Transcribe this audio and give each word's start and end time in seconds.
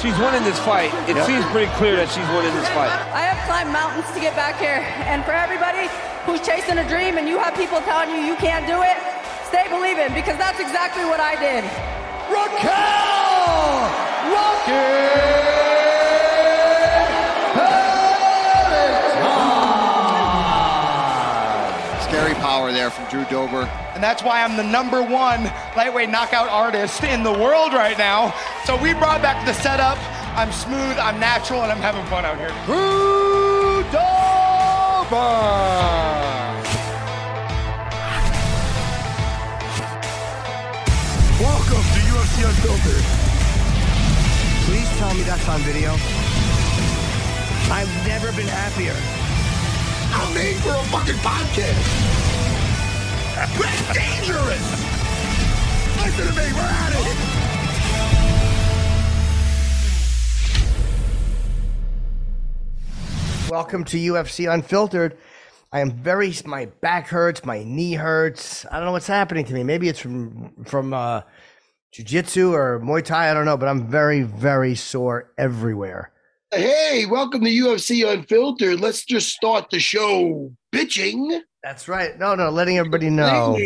She's 0.00 0.16
winning 0.18 0.44
this 0.44 0.58
fight. 0.60 0.94
It 1.08 1.16
Yep. 1.16 1.26
seems 1.26 1.44
pretty 1.46 1.70
clear 1.74 1.96
that 1.96 2.08
she's 2.08 2.26
winning 2.30 2.54
this 2.54 2.68
fight. 2.70 2.90
I 3.12 3.22
have 3.26 3.38
climbed 3.50 3.72
mountains 3.72 4.06
to 4.14 4.20
get 4.20 4.36
back 4.36 4.54
here. 4.58 4.86
And 5.10 5.24
for 5.24 5.32
everybody 5.32 5.90
who's 6.24 6.40
chasing 6.40 6.78
a 6.78 6.86
dream 6.86 7.18
and 7.18 7.28
you 7.28 7.38
have 7.38 7.54
people 7.56 7.80
telling 7.82 8.10
you 8.14 8.22
you 8.22 8.36
can't 8.36 8.66
do 8.66 8.78
it, 8.82 8.96
stay 9.50 9.66
believing 9.68 10.14
because 10.14 10.38
that's 10.38 10.60
exactly 10.60 11.04
what 11.04 11.18
I 11.18 11.34
did. 11.34 11.64
Raquel 12.30 13.90
Scary 14.62 15.57
power 22.48 22.72
there 22.72 22.88
from 22.88 23.04
Drew 23.10 23.26
Dober. 23.26 23.68
And 23.92 24.02
that's 24.02 24.22
why 24.22 24.42
I'm 24.42 24.56
the 24.56 24.62
number 24.64 25.02
one 25.02 25.44
lightweight 25.76 26.08
knockout 26.08 26.48
artist 26.48 27.04
in 27.04 27.22
the 27.22 27.30
world 27.30 27.74
right 27.74 27.98
now. 27.98 28.32
So 28.64 28.74
we 28.80 28.94
brought 28.94 29.20
back 29.20 29.44
the 29.44 29.52
setup. 29.52 29.98
I'm 30.32 30.50
smooth, 30.50 30.96
I'm 30.96 31.20
natural, 31.20 31.60
and 31.60 31.70
I'm 31.70 31.84
having 31.84 32.06
fun 32.06 32.24
out 32.24 32.38
here. 32.40 32.48
Drew 32.64 33.84
Dober. 33.92 35.28
Welcome 41.36 41.84
to 41.84 42.00
UFC 42.16 42.48
Unfiltered. 42.48 43.04
Please 44.64 44.88
tell 44.96 45.12
me 45.12 45.20
that's 45.28 45.46
on 45.50 45.60
video. 45.68 45.92
I've 47.68 47.92
never 48.08 48.32
been 48.32 48.48
happier. 48.48 48.96
I'm 50.16 50.32
made 50.32 50.56
for 50.64 50.70
a 50.70 50.82
fucking 50.84 51.20
podcast. 51.20 52.17
That's 53.38 53.54
dangerous. 53.94 54.66
Listen 55.96 56.26
to 56.26 56.32
me, 56.32 56.52
we're 56.54 56.60
at 56.60 56.92
it. 56.92 57.06
Welcome 63.48 63.84
to 63.84 63.96
UFC 63.96 64.52
Unfiltered. 64.52 65.16
I 65.70 65.78
am 65.78 65.92
very 65.92 66.34
my 66.46 66.66
back 66.80 67.06
hurts, 67.06 67.44
my 67.44 67.62
knee 67.62 67.92
hurts. 67.94 68.66
I 68.72 68.78
don't 68.78 68.86
know 68.86 68.92
what's 68.92 69.06
happening 69.06 69.44
to 69.44 69.54
me. 69.54 69.62
Maybe 69.62 69.88
it's 69.88 70.00
from 70.00 70.52
from 70.64 70.92
uh 70.92 71.20
jiu-jitsu 71.92 72.52
or 72.52 72.80
Muay 72.80 73.04
Thai, 73.04 73.30
I 73.30 73.34
don't 73.34 73.44
know, 73.44 73.56
but 73.56 73.68
I'm 73.68 73.86
very 73.86 74.22
very 74.22 74.74
sore 74.74 75.30
everywhere. 75.38 76.10
Hey, 76.50 77.06
welcome 77.06 77.44
to 77.44 77.50
UFC 77.50 78.04
Unfiltered. 78.04 78.80
Let's 78.80 79.04
just 79.04 79.28
start 79.28 79.70
the 79.70 79.78
show 79.78 80.50
bitching. 80.74 81.42
That's 81.62 81.88
right. 81.88 82.18
No, 82.18 82.34
no, 82.34 82.50
letting 82.50 82.78
everybody 82.78 83.10
know 83.10 83.58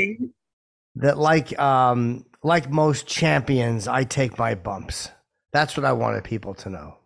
that 0.97 1.19
like 1.19 1.59
um 1.59 2.25
like 2.43 2.71
most 2.71 3.07
champions, 3.07 3.87
I 3.87 4.05
take 4.05 4.39
my 4.39 4.55
bumps. 4.55 5.11
That's 5.53 5.77
what 5.77 5.85
I 5.85 5.93
wanted 5.93 6.25
people 6.25 6.55
to 6.55 6.71
know. 6.71 6.97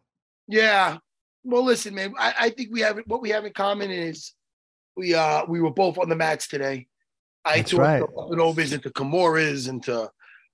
Yeah. 0.49 0.99
Well, 1.45 1.65
listen, 1.65 1.95
man. 1.95 2.15
I, 2.19 2.35
I 2.41 2.51
think 2.51 2.71
we 2.73 2.81
have 2.81 2.99
what 3.07 3.21
we 3.21 3.31
have 3.31 3.45
in 3.45 3.53
common 3.53 3.91
is 3.91 4.33
we 4.97 5.15
uh 5.15 5.45
we 5.47 5.61
were 5.61 5.73
both 5.73 5.99
on 5.99 6.09
the 6.09 6.17
mats 6.17 6.47
today. 6.49 6.87
I 7.45 7.59
That's 7.59 7.71
talked 7.71 7.81
right. 7.81 8.03
up 8.03 8.31
and 8.31 8.41
overs 8.41 8.73
into 8.73 8.91
Kimuras, 8.91 9.69
into 9.69 10.11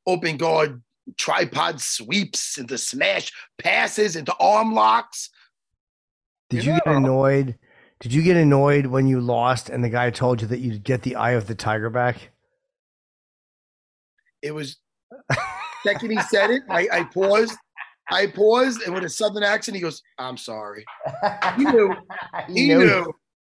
open 0.06 0.36
guard 0.36 0.82
tripod 1.16 1.80
sweeps, 1.80 2.58
into 2.58 2.78
smash 2.78 3.32
passes, 3.58 4.16
into 4.16 4.34
arm 4.38 4.74
locks. 4.74 5.30
Did 6.50 6.64
you 6.64 6.72
get 6.72 6.86
annoyed? 6.86 7.58
Did 8.02 8.12
you 8.12 8.22
get 8.22 8.36
annoyed 8.36 8.86
when 8.86 9.06
you 9.06 9.20
lost 9.20 9.70
and 9.70 9.84
the 9.84 9.88
guy 9.88 10.10
told 10.10 10.42
you 10.42 10.48
that 10.48 10.58
you'd 10.58 10.82
get 10.82 11.02
the 11.02 11.14
eye 11.14 11.30
of 11.32 11.46
the 11.46 11.54
tiger 11.54 11.88
back? 11.88 12.30
It 14.42 14.52
was 14.52 14.78
second 15.84 16.10
he 16.10 16.20
said 16.22 16.50
it, 16.50 16.62
I, 16.68 16.88
I 16.92 17.04
paused. 17.04 17.56
I 18.10 18.26
paused, 18.26 18.82
and 18.82 18.92
with 18.92 19.04
a 19.04 19.08
southern 19.08 19.44
accent, 19.44 19.76
he 19.76 19.80
goes, 19.80 20.02
"I'm 20.18 20.36
sorry." 20.36 20.84
He 21.56 21.64
knew. 21.64 21.94
He 22.48 22.66
knew. 22.66 22.78
knew. 22.80 23.12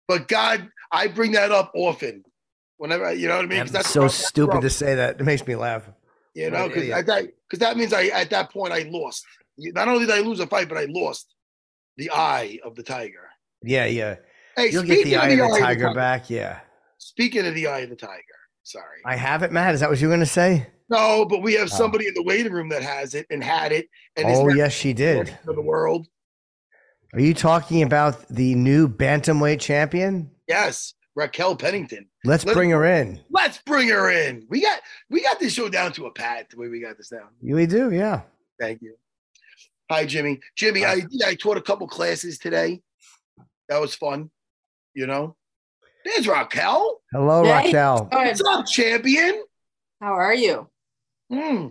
But 0.09 0.27
God, 0.27 0.67
I 0.91 1.07
bring 1.07 1.31
that 1.31 1.53
up 1.53 1.71
often. 1.73 2.25
Whenever 2.75 3.13
you 3.13 3.29
know 3.29 3.37
what 3.37 3.45
I 3.45 3.47
mean? 3.47 3.59
That's 3.59 3.71
that's 3.71 3.89
so 3.89 4.09
stupid 4.09 4.59
to 4.59 4.69
say 4.69 4.95
that. 4.95 5.21
It 5.21 5.23
makes 5.23 5.47
me 5.47 5.55
laugh. 5.55 5.89
You 6.35 6.51
know, 6.51 6.67
because 6.67 7.05
that 7.05 7.29
because 7.49 7.59
that 7.59 7.77
means 7.77 7.93
I 7.93 8.07
at 8.07 8.29
that 8.31 8.51
point 8.51 8.73
I 8.73 8.89
lost. 8.89 9.25
Not 9.57 9.87
only 9.87 10.05
did 10.05 10.13
I 10.13 10.19
lose 10.19 10.41
a 10.41 10.47
fight, 10.47 10.67
but 10.67 10.77
I 10.77 10.87
lost 10.89 11.33
the 11.95 12.11
eye 12.11 12.59
of 12.65 12.75
the 12.75 12.83
tiger. 12.83 13.29
Yeah, 13.63 13.85
yeah. 13.85 14.15
Hey, 14.55 14.69
You'll 14.71 14.83
get 14.83 15.03
the 15.03 15.15
of 15.15 15.21
eye 15.23 15.27
of 15.29 15.37
the 15.37 15.43
eye 15.55 15.59
tiger 15.59 15.93
back. 15.93 16.29
Yeah. 16.29 16.59
Speaking 16.97 17.45
of 17.45 17.55
the 17.55 17.67
eye 17.67 17.79
of 17.79 17.89
the 17.89 17.95
tiger, 17.95 18.21
sorry. 18.63 18.99
I 19.05 19.15
have 19.15 19.43
it, 19.43 19.51
Matt. 19.51 19.73
Is 19.73 19.79
that 19.81 19.89
what 19.89 19.99
you 19.99 20.07
were 20.07 20.11
going 20.11 20.19
to 20.19 20.25
say? 20.25 20.67
No, 20.89 21.25
but 21.25 21.41
we 21.41 21.53
have 21.55 21.69
Oh. 21.71 21.75
somebody 21.75 22.07
in 22.07 22.13
the 22.13 22.23
waiting 22.23 22.53
room 22.53 22.69
that 22.69 22.83
has 22.83 23.13
it 23.15 23.25
and 23.29 23.43
had 23.43 23.71
it. 23.71 23.87
And 24.15 24.27
Oh, 24.27 24.49
yes, 24.49 24.73
she 24.73 24.93
did. 24.93 25.37
for 25.43 25.53
the 25.53 25.61
world. 25.61 26.07
Are 27.13 27.19
you 27.19 27.33
talking 27.33 27.83
about 27.83 28.27
the 28.29 28.55
new 28.55 28.87
bantamweight 28.87 29.59
champion? 29.59 30.31
Yes, 30.47 30.93
Raquel 31.15 31.55
Pennington. 31.55 32.07
Let's 32.25 32.43
Let's- 32.45 32.55
bring 32.55 32.69
her 32.71 32.85
in. 32.85 33.19
Let's 33.29 33.59
bring 33.59 33.89
her 33.89 34.09
in. 34.11 34.45
We 34.49 34.61
got 34.61 34.81
we 35.09 35.21
got 35.21 35.39
this 35.39 35.53
show 35.53 35.69
down 35.69 35.91
to 35.93 36.05
a 36.07 36.11
pad 36.11 36.47
the 36.49 36.57
way 36.57 36.69
we 36.69 36.79
got 36.79 36.97
this 36.97 37.09
down. 37.09 37.29
We 37.41 37.65
do, 37.65 37.91
yeah. 37.91 38.21
Thank 38.59 38.81
you. 38.81 38.95
Hi, 39.91 40.05
Jimmy. 40.05 40.39
Jimmy, 40.55 40.85
I 40.85 41.03
I 41.25 41.35
taught 41.35 41.57
a 41.57 41.61
couple 41.61 41.87
classes 41.87 42.39
today. 42.39 42.81
That 43.69 43.79
was 43.79 43.93
fun. 43.95 44.31
You 44.93 45.07
know. 45.07 45.35
There's 46.05 46.27
Raquel. 46.27 46.99
Hello, 47.11 47.43
Hey. 47.43 47.65
Raquel. 47.67 48.07
What's 48.11 48.41
up, 48.41 48.65
champion? 48.65 49.43
How 50.01 50.13
are 50.13 50.33
you? 50.33 50.67
Hmm. 51.31 51.67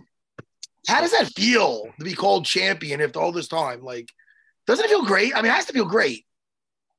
How 0.87 1.01
does 1.01 1.11
that 1.11 1.27
feel 1.35 1.85
to 1.99 2.03
be 2.03 2.13
called 2.13 2.45
champion 2.45 2.99
after 2.99 3.19
all 3.19 3.31
this 3.31 3.47
time? 3.47 3.83
Like, 3.83 4.09
doesn't 4.67 4.83
it 4.85 4.89
feel 4.89 5.05
great? 5.05 5.33
I 5.35 5.41
mean, 5.41 5.51
it 5.51 5.55
has 5.55 5.65
to 5.65 5.73
feel 5.73 5.85
great. 5.85 6.25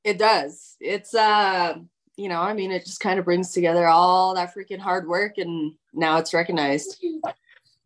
It 0.03 0.17
does. 0.17 0.75
It's 0.79 1.13
uh, 1.13 1.75
you 2.15 2.29
know, 2.29 2.39
I 2.41 2.53
mean, 2.53 2.71
it 2.71 2.85
just 2.85 2.99
kind 3.01 3.19
of 3.19 3.25
brings 3.25 3.51
together 3.51 3.85
all 3.87 4.33
that 4.35 4.53
freaking 4.55 4.79
hard 4.79 5.07
work, 5.07 5.37
and 5.37 5.73
now 5.93 6.17
it's 6.17 6.33
recognized. 6.33 7.03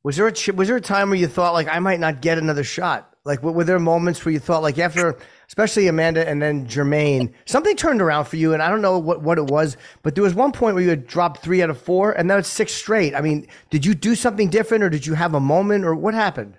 Was 0.04 0.16
there 0.16 0.28
a 0.28 0.32
ch- 0.32 0.50
was 0.52 0.68
there 0.68 0.78
a 0.78 0.82
time 0.82 1.10
where 1.10 1.18
you 1.20 1.28
thought 1.28 1.54
like 1.54 1.68
I 1.68 1.80
might 1.80 2.00
not 2.00 2.22
get 2.22 2.38
another 2.38 2.64
shot? 2.64 3.14
Like 3.26 3.42
were 3.44 3.52
were 3.52 3.64
there 3.64 3.80
moments 3.80 4.24
where 4.24 4.32
you 4.32 4.40
thought 4.40 4.62
like 4.62 4.78
after 4.78 5.18
especially 5.50 5.88
Amanda 5.88 6.28
and 6.30 6.42
then 6.42 6.68
Germaine, 6.68 7.34
something 7.46 7.76
turned 7.76 8.02
around 8.02 8.26
for 8.26 8.38
you 8.38 8.54
and 8.54 8.62
I 8.62 8.70
don't 8.70 8.82
know 8.82 8.98
what 8.98 9.22
what 9.22 9.38
it 9.38 9.48
was, 9.48 9.76
but 10.04 10.16
there 10.16 10.24
was 10.24 10.36
one 10.36 10.52
point 10.52 10.76
where 10.76 10.84
you 10.84 10.90
had 10.90 11.08
dropped 11.08 11.42
3 11.42 11.64
out 11.64 11.70
of 11.70 11.82
4 11.82 12.14
and 12.14 12.28
now 12.28 12.38
it's 12.38 12.50
6 12.50 12.72
straight. 12.72 13.16
I 13.16 13.22
mean, 13.22 13.48
did 13.70 13.86
you 13.86 13.94
do 13.94 14.16
something 14.16 14.50
different 14.50 14.84
or 14.84 14.90
did 14.90 15.06
you 15.06 15.16
have 15.16 15.34
a 15.34 15.40
moment 15.40 15.84
or 15.86 15.96
what 15.96 16.14
happened? 16.14 16.56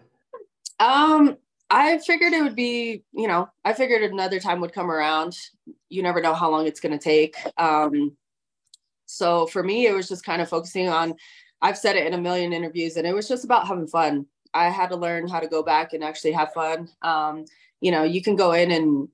Um, 0.80 1.36
I 1.70 1.98
figured 1.98 2.32
it 2.32 2.42
would 2.42 2.56
be, 2.56 3.04
you 3.12 3.28
know, 3.28 3.48
I 3.64 3.74
figured 3.74 4.02
another 4.02 4.40
time 4.40 4.60
would 4.60 4.72
come 4.72 4.90
around. 4.90 5.38
You 5.88 6.02
never 6.02 6.20
know 6.20 6.34
how 6.34 6.50
long 6.50 6.66
it's 6.66 6.80
going 6.80 6.98
to 6.98 7.02
take. 7.02 7.36
Um, 7.58 8.16
so 9.06 9.46
for 9.46 9.62
me, 9.62 9.86
it 9.86 9.94
was 9.94 10.08
just 10.08 10.24
kind 10.24 10.42
of 10.42 10.48
focusing 10.48 10.88
on, 10.88 11.14
I've 11.62 11.78
said 11.78 11.94
it 11.96 12.06
in 12.06 12.14
a 12.14 12.20
million 12.20 12.52
interviews, 12.52 12.96
and 12.96 13.06
it 13.06 13.14
was 13.14 13.28
just 13.28 13.44
about 13.44 13.68
having 13.68 13.86
fun. 13.86 14.26
I 14.52 14.68
had 14.68 14.88
to 14.90 14.96
learn 14.96 15.28
how 15.28 15.38
to 15.38 15.46
go 15.46 15.62
back 15.62 15.92
and 15.92 16.02
actually 16.02 16.32
have 16.32 16.52
fun. 16.52 16.88
Um, 17.02 17.44
you 17.80 17.90
know, 17.90 18.02
you 18.02 18.22
can 18.22 18.36
go 18.36 18.52
in 18.52 18.70
and 18.70 19.08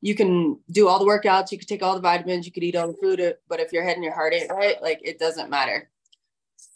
you 0.00 0.14
can 0.14 0.58
do 0.70 0.88
all 0.88 0.98
the 0.98 1.04
workouts, 1.04 1.52
you 1.52 1.58
can 1.58 1.66
take 1.66 1.82
all 1.82 1.94
the 1.94 2.00
vitamins, 2.00 2.46
you 2.46 2.52
could 2.52 2.64
eat 2.64 2.76
all 2.76 2.88
the 2.88 2.98
food, 2.98 3.36
but 3.48 3.60
if 3.60 3.72
your 3.72 3.84
head 3.84 3.94
and 3.94 4.04
your 4.04 4.14
heart 4.14 4.34
ain't 4.34 4.50
right, 4.50 4.80
like 4.82 5.00
it 5.02 5.18
doesn't 5.18 5.50
matter. 5.50 5.88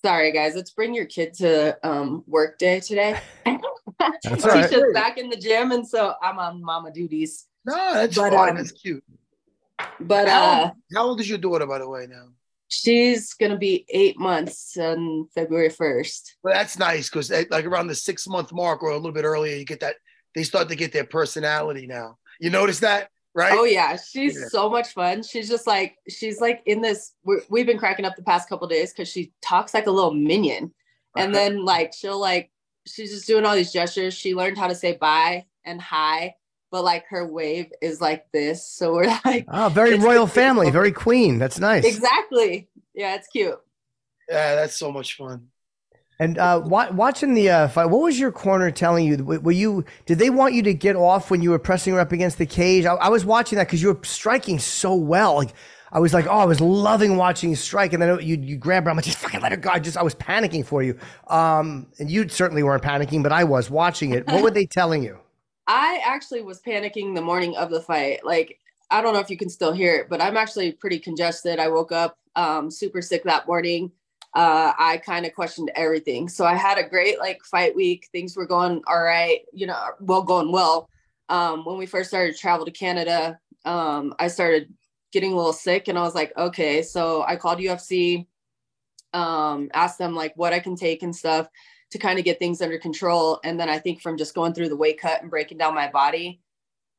Sorry, 0.04 0.32
guys. 0.32 0.54
Let's 0.54 0.70
bring 0.70 0.94
your 0.94 1.06
kid 1.06 1.34
to 1.34 1.76
um, 1.82 2.22
work 2.26 2.58
day 2.58 2.80
today. 2.80 3.18
She's 4.26 4.44
right. 4.44 4.70
just 4.70 4.94
back 4.94 5.18
in 5.18 5.30
the 5.30 5.36
gym, 5.36 5.72
and 5.72 5.86
so 5.86 6.14
I'm 6.22 6.38
on 6.38 6.62
mama 6.62 6.92
duties. 6.92 7.46
No, 7.64 7.74
that's 7.94 8.16
But, 8.16 8.32
fine. 8.32 8.50
um, 8.50 8.56
that's 8.56 8.72
cute. 8.72 9.02
But 10.00 10.28
how, 10.28 10.44
uh, 10.44 10.70
how 10.94 11.06
old 11.06 11.20
is 11.20 11.28
your 11.28 11.38
daughter, 11.38 11.66
by 11.66 11.78
the 11.78 11.88
way, 11.88 12.06
now? 12.08 12.28
she's 12.68 13.34
gonna 13.34 13.58
be 13.58 13.84
eight 13.88 14.18
months 14.18 14.76
on 14.76 15.28
February 15.34 15.70
first. 15.70 16.36
Well, 16.42 16.54
that's 16.54 16.78
nice 16.78 17.08
because 17.08 17.30
like 17.30 17.64
around 17.64 17.86
the 17.88 17.94
six 17.94 18.26
month 18.26 18.52
mark 18.52 18.82
or 18.82 18.90
a 18.90 18.96
little 18.96 19.12
bit 19.12 19.24
earlier, 19.24 19.56
you 19.56 19.64
get 19.64 19.80
that 19.80 19.96
they 20.36 20.44
start 20.44 20.68
to 20.68 20.76
get 20.76 20.92
their 20.92 21.04
personality 21.04 21.88
now. 21.88 22.18
You 22.38 22.50
notice 22.50 22.78
that, 22.80 23.08
right? 23.34 23.54
Oh 23.58 23.64
yeah, 23.64 23.96
she's 23.96 24.38
Yeah. 24.38 24.48
so 24.48 24.70
much 24.70 24.90
fun. 24.92 25.22
She's 25.24 25.48
just 25.48 25.66
like 25.66 25.96
she's 26.08 26.40
like 26.40 26.62
in 26.66 26.80
this. 26.82 27.14
We're, 27.24 27.40
we've 27.48 27.66
been 27.66 27.78
cracking 27.78 28.04
up 28.04 28.14
the 28.14 28.22
past 28.22 28.48
couple 28.48 28.68
days 28.68 28.92
because 28.92 29.08
she 29.08 29.32
talks 29.42 29.74
like 29.74 29.86
a 29.88 29.90
little 29.90 30.14
minion, 30.14 30.72
and 31.16 31.34
Uh-huh. 31.34 31.48
then 31.48 31.64
like 31.64 31.92
she'll 31.94 32.20
like 32.20 32.50
she's 32.86 33.10
just 33.10 33.26
doing 33.26 33.44
all 33.44 33.56
these 33.56 33.72
gestures. 33.72 34.14
She 34.14 34.34
learned 34.36 34.58
how 34.58 34.68
to 34.68 34.74
say 34.74 34.96
bye 34.96 35.46
and 35.64 35.80
hi, 35.80 36.36
but 36.70 36.84
like 36.84 37.06
her 37.08 37.26
wave 37.26 37.72
is 37.80 38.00
like 38.00 38.30
this. 38.32 38.64
So 38.70 38.92
we're 38.92 39.06
like 39.24 39.46
Oh, 39.48 39.70
very 39.70 39.98
royal 39.98 40.26
family, 40.42 40.70
very 40.70 40.92
queen. 40.92 41.38
That's 41.38 41.58
nice. 41.58 41.84
exactly. 41.86 42.68
Yeah, 42.94 43.14
it's 43.16 43.26
cute. 43.28 43.58
Yeah, 44.28 44.54
that's 44.56 44.76
so 44.76 44.92
much 44.92 45.16
fun. 45.16 45.48
And 46.18 46.38
uh, 46.38 46.62
watching 46.64 47.34
the 47.34 47.50
uh, 47.50 47.68
fight, 47.68 47.86
what 47.86 48.00
was 48.00 48.18
your 48.18 48.32
corner 48.32 48.70
telling 48.70 49.04
you? 49.04 49.22
Were 49.22 49.52
you? 49.52 49.84
Did 50.06 50.18
they 50.18 50.30
want 50.30 50.54
you 50.54 50.62
to 50.62 50.72
get 50.72 50.96
off 50.96 51.30
when 51.30 51.42
you 51.42 51.50
were 51.50 51.58
pressing 51.58 51.92
her 51.92 52.00
up 52.00 52.10
against 52.10 52.38
the 52.38 52.46
cage? 52.46 52.86
I, 52.86 52.94
I 52.94 53.08
was 53.08 53.26
watching 53.26 53.58
that 53.58 53.66
because 53.66 53.82
you 53.82 53.92
were 53.92 54.00
striking 54.02 54.58
so 54.58 54.94
well. 54.94 55.34
Like 55.34 55.52
I 55.92 56.00
was 56.00 56.14
like, 56.14 56.26
oh, 56.26 56.38
I 56.38 56.44
was 56.46 56.60
loving 56.60 57.16
watching 57.16 57.50
you 57.50 57.56
strike, 57.56 57.92
and 57.92 58.02
then 58.02 58.18
you 58.20 58.36
you 58.36 58.56
grab 58.56 58.84
her. 58.84 58.90
I'm 58.90 58.96
like, 58.96 59.04
just 59.04 59.18
fucking 59.18 59.40
let 59.40 59.52
her 59.52 59.58
go. 59.58 59.70
I 59.70 59.78
just 59.78 59.98
I 59.98 60.02
was 60.02 60.14
panicking 60.14 60.64
for 60.64 60.82
you. 60.82 60.98
Um, 61.28 61.86
and 61.98 62.10
you 62.10 62.28
certainly 62.28 62.62
weren't 62.62 62.82
panicking, 62.82 63.22
but 63.22 63.32
I 63.32 63.44
was 63.44 63.70
watching 63.70 64.12
it. 64.12 64.26
What 64.26 64.42
were 64.42 64.50
they 64.50 64.66
telling 64.66 65.02
you? 65.02 65.18
I 65.66 66.00
actually 66.04 66.42
was 66.42 66.60
panicking 66.60 67.14
the 67.14 67.22
morning 67.22 67.56
of 67.56 67.70
the 67.70 67.80
fight. 67.80 68.24
Like, 68.24 68.58
I 68.90 69.02
don't 69.02 69.14
know 69.14 69.20
if 69.20 69.30
you 69.30 69.36
can 69.36 69.50
still 69.50 69.72
hear 69.72 69.96
it, 69.96 70.08
but 70.08 70.20
I'm 70.20 70.36
actually 70.36 70.72
pretty 70.72 70.98
congested. 70.98 71.58
I 71.58 71.68
woke 71.68 71.92
up 71.92 72.16
um, 72.36 72.70
super 72.70 73.02
sick 73.02 73.24
that 73.24 73.46
morning. 73.46 73.90
Uh, 74.36 74.74
I 74.78 74.98
kind 74.98 75.24
of 75.24 75.32
questioned 75.32 75.70
everything. 75.74 76.28
So 76.28 76.44
I 76.44 76.56
had 76.56 76.76
a 76.76 76.86
great 76.86 77.18
like 77.18 77.42
fight 77.42 77.74
week. 77.74 78.06
Things 78.12 78.36
were 78.36 78.46
going 78.46 78.82
all 78.86 79.02
right, 79.02 79.40
you 79.50 79.66
know, 79.66 79.82
well, 79.98 80.22
going 80.22 80.52
well. 80.52 80.90
Um, 81.30 81.64
when 81.64 81.78
we 81.78 81.86
first 81.86 82.10
started 82.10 82.34
to 82.34 82.38
travel 82.38 82.66
to 82.66 82.70
Canada, 82.70 83.38
um, 83.64 84.14
I 84.18 84.28
started 84.28 84.74
getting 85.10 85.32
a 85.32 85.36
little 85.36 85.54
sick 85.54 85.88
and 85.88 85.98
I 85.98 86.02
was 86.02 86.14
like, 86.14 86.36
okay. 86.36 86.82
So 86.82 87.24
I 87.26 87.36
called 87.36 87.60
UFC, 87.60 88.26
um, 89.14 89.70
asked 89.72 89.96
them 89.96 90.14
like 90.14 90.34
what 90.36 90.52
I 90.52 90.60
can 90.60 90.76
take 90.76 91.02
and 91.02 91.16
stuff 91.16 91.48
to 91.92 91.98
kind 91.98 92.18
of 92.18 92.26
get 92.26 92.38
things 92.38 92.60
under 92.60 92.76
control. 92.76 93.40
And 93.42 93.58
then 93.58 93.70
I 93.70 93.78
think 93.78 94.02
from 94.02 94.18
just 94.18 94.34
going 94.34 94.52
through 94.52 94.68
the 94.68 94.76
weight 94.76 95.00
cut 95.00 95.22
and 95.22 95.30
breaking 95.30 95.56
down 95.56 95.74
my 95.74 95.90
body, 95.90 96.42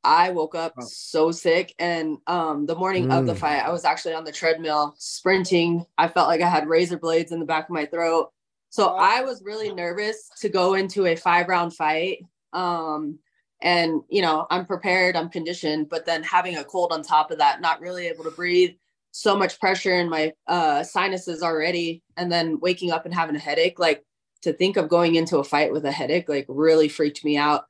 I 0.08 0.30
woke 0.32 0.56
up 0.56 0.74
Oh. 0.78 0.86
so 0.86 1.32
sick. 1.32 1.76
And 1.80 2.18
um, 2.28 2.66
the 2.66 2.76
morning 2.76 3.12
of 3.12 3.26
the 3.26 3.34
Mm. 3.34 3.40
fight, 3.40 3.66
I 3.66 3.70
was 3.70 3.84
actually 3.84 4.14
on 4.14 4.24
the 4.24 4.32
treadmill 4.32 4.96
sprinting. 4.98 5.86
I 5.98 6.08
felt 6.08 6.30
like 6.30 6.42
I 6.42 6.48
had 6.50 6.68
razor 6.70 6.98
blades 6.98 7.34
in 7.34 7.40
the 7.40 7.46
back 7.46 7.66
of 7.66 7.72
my 7.72 7.86
throat. 7.86 8.32
So 8.70 8.96
I 8.96 9.22
was 9.22 9.44
really 9.44 9.74
nervous 9.74 10.30
to 10.40 10.50
go 10.50 10.76
into 10.76 11.06
a 11.08 11.16
five 11.16 11.48
round 11.50 11.76
fight. 11.76 12.20
Um, 12.54 13.20
and, 13.62 14.02
you 14.10 14.22
know, 14.22 14.48
I'm 14.50 14.66
prepared, 14.66 15.16
I'm 15.18 15.30
conditioned, 15.30 15.90
but 15.90 16.06
then 16.06 16.24
having 16.24 16.56
a 16.58 16.64
cold 16.64 16.94
on 16.94 17.02
top 17.02 17.32
of 17.32 17.40
that, 17.40 17.60
not 17.60 17.82
really 17.82 18.08
able 18.08 18.24
to 18.24 18.32
breathe, 18.32 18.76
so 19.12 19.36
much 19.36 19.60
pressure 19.60 19.96
in 19.96 20.10
my 20.10 20.32
uh, 20.48 20.84
sinuses 20.84 21.42
already, 21.42 22.04
and 22.18 22.32
then 22.32 22.60
waking 22.60 22.92
up 22.92 23.06
and 23.06 23.14
having 23.14 23.36
a 23.36 23.40
headache, 23.40 23.80
like 23.80 24.06
to 24.44 24.54
think 24.54 24.78
of 24.78 24.90
going 24.90 25.16
into 25.16 25.40
a 25.40 25.44
fight 25.44 25.72
with 25.72 25.86
a 25.86 25.92
headache, 25.92 26.30
like 26.30 26.46
really 26.48 26.88
freaked 26.88 27.26
me 27.26 27.36
out. 27.36 27.66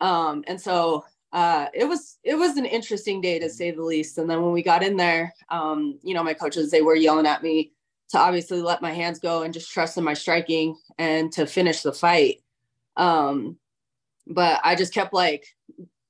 Um, 0.00 0.42
and 0.48 0.60
so 0.60 1.04
uh, 1.32 1.66
it 1.72 1.84
was 1.84 2.18
it 2.24 2.34
was 2.34 2.56
an 2.56 2.66
interesting 2.66 3.20
day 3.20 3.38
to 3.38 3.48
say 3.48 3.70
the 3.70 3.82
least. 3.82 4.18
And 4.18 4.28
then 4.28 4.42
when 4.42 4.52
we 4.52 4.62
got 4.62 4.82
in 4.82 4.96
there, 4.96 5.34
um, 5.48 5.98
you 6.02 6.14
know, 6.14 6.24
my 6.24 6.34
coaches 6.34 6.70
they 6.70 6.82
were 6.82 6.96
yelling 6.96 7.26
at 7.26 7.42
me 7.42 7.72
to 8.10 8.18
obviously 8.18 8.60
let 8.60 8.82
my 8.82 8.92
hands 8.92 9.20
go 9.20 9.42
and 9.42 9.54
just 9.54 9.70
trust 9.70 9.96
in 9.96 10.04
my 10.04 10.14
striking 10.14 10.76
and 10.98 11.32
to 11.32 11.46
finish 11.46 11.82
the 11.82 11.92
fight. 11.92 12.42
Um, 12.96 13.56
but 14.26 14.60
I 14.64 14.74
just 14.74 14.92
kept 14.92 15.14
like 15.14 15.46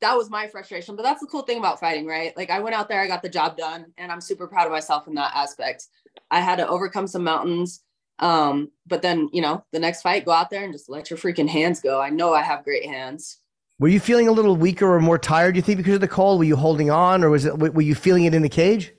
that 0.01 0.17
was 0.17 0.31
my 0.31 0.47
frustration. 0.47 0.97
But 0.97 1.03
that's 1.03 1.21
the 1.21 1.27
cool 1.27 1.43
thing 1.43 1.59
about 1.59 1.81
fighting, 1.81 2.07
right? 2.07 2.35
Like 2.37 2.51
I 2.51 2.61
went 2.61 2.75
out 2.75 2.89
there, 2.89 3.01
I 3.01 3.07
got 3.07 3.23
the 3.23 3.29
job 3.29 3.57
done, 3.57 3.93
and 3.99 4.11
I'm 4.11 4.21
super 4.21 4.47
proud 4.47 4.67
of 4.67 4.73
myself 4.73 5.07
in 5.07 5.15
that 5.15 5.35
aspect. 5.35 5.89
I 6.31 6.41
had 6.41 6.57
to 6.57 6.69
overcome 6.69 7.07
some 7.07 7.25
mountains. 7.25 7.83
Um, 8.19 8.71
but 8.87 9.03
then, 9.03 9.29
you 9.33 9.41
know, 9.41 9.65
the 9.73 9.79
next 9.79 10.03
fight, 10.03 10.25
go 10.25 10.33
out 10.33 10.51
there 10.51 10.65
and 10.65 10.73
just 10.73 10.91
let 10.91 11.11
your 11.11 11.19
freaking 11.19 11.49
hands 11.49 11.81
go. 11.81 12.01
I 12.01 12.11
know 12.11 12.35
I 12.35 12.43
have 12.43 12.65
great 12.65 12.87
hands. 12.87 13.39
Were 13.81 13.89
you 13.89 13.99
feeling 13.99 14.29
a 14.29 14.33
little 14.33 14.57
weaker 14.57 14.95
or 14.95 15.01
more 15.01 15.19
tired? 15.19 15.53
Do 15.55 15.57
you 15.59 15.63
think 15.63 15.79
because 15.79 15.95
of 15.95 16.03
the 16.03 16.09
cold? 16.09 16.39
Were 16.39 16.45
you 16.45 16.55
holding 16.55 16.91
on, 16.91 17.25
or 17.25 17.31
was 17.31 17.47
it? 17.47 17.59
Were 17.59 17.81
you 17.81 17.95
feeling 17.95 18.25
it 18.25 18.35
in 18.35 18.43
the 18.43 18.49
cage? 18.49 18.93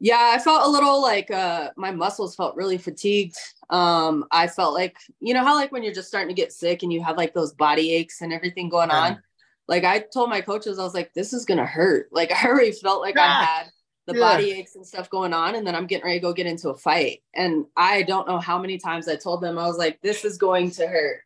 Yeah, 0.00 0.32
I 0.34 0.38
felt 0.38 0.66
a 0.66 0.70
little 0.70 1.00
like 1.00 1.30
uh 1.30 1.70
my 1.76 1.92
muscles 1.92 2.34
felt 2.34 2.56
really 2.56 2.76
fatigued. 2.76 3.36
Um 3.68 4.24
I 4.32 4.48
felt 4.48 4.74
like 4.74 4.96
you 5.20 5.32
know 5.32 5.44
how 5.44 5.54
like 5.54 5.70
when 5.70 5.84
you're 5.84 5.94
just 5.94 6.08
starting 6.08 6.28
to 6.28 6.34
get 6.34 6.52
sick 6.52 6.82
and 6.82 6.92
you 6.92 7.02
have 7.04 7.16
like 7.16 7.34
those 7.34 7.52
body 7.52 7.92
aches 7.92 8.20
and 8.20 8.32
everything 8.32 8.68
going 8.68 8.88
Yeah. 8.88 9.00
on. 9.10 9.22
Like 9.68 9.84
I 9.84 10.00
told 10.00 10.28
my 10.28 10.40
coaches 10.40 10.78
I 10.78 10.82
was 10.82 10.94
like 10.94 11.14
this 11.14 11.32
is 11.32 11.44
going 11.44 11.58
to 11.58 11.66
hurt. 11.66 12.08
Like 12.12 12.32
I 12.32 12.48
already 12.48 12.72
felt 12.72 13.02
like 13.02 13.14
Yeah. 13.14 13.22
I 13.24 13.44
had 13.44 13.66
the 14.06 14.14
Yeah. 14.14 14.20
body 14.36 14.50
aches 14.52 14.74
and 14.74 14.84
stuff 14.84 15.08
going 15.10 15.32
on 15.32 15.54
and 15.54 15.64
then 15.64 15.76
I'm 15.76 15.86
getting 15.86 16.06
ready 16.06 16.18
to 16.18 16.22
go 16.22 16.32
get 16.32 16.46
into 16.46 16.70
a 16.70 16.76
fight. 16.76 17.22
And 17.34 17.66
I 17.76 18.02
don't 18.02 18.26
know 18.26 18.38
how 18.38 18.58
many 18.58 18.78
times 18.78 19.06
I 19.06 19.14
told 19.16 19.40
them 19.40 19.56
I 19.56 19.66
was 19.68 19.78
like 19.78 20.00
this 20.02 20.24
is 20.24 20.36
going 20.38 20.72
to 20.72 20.88
hurt. 20.88 21.20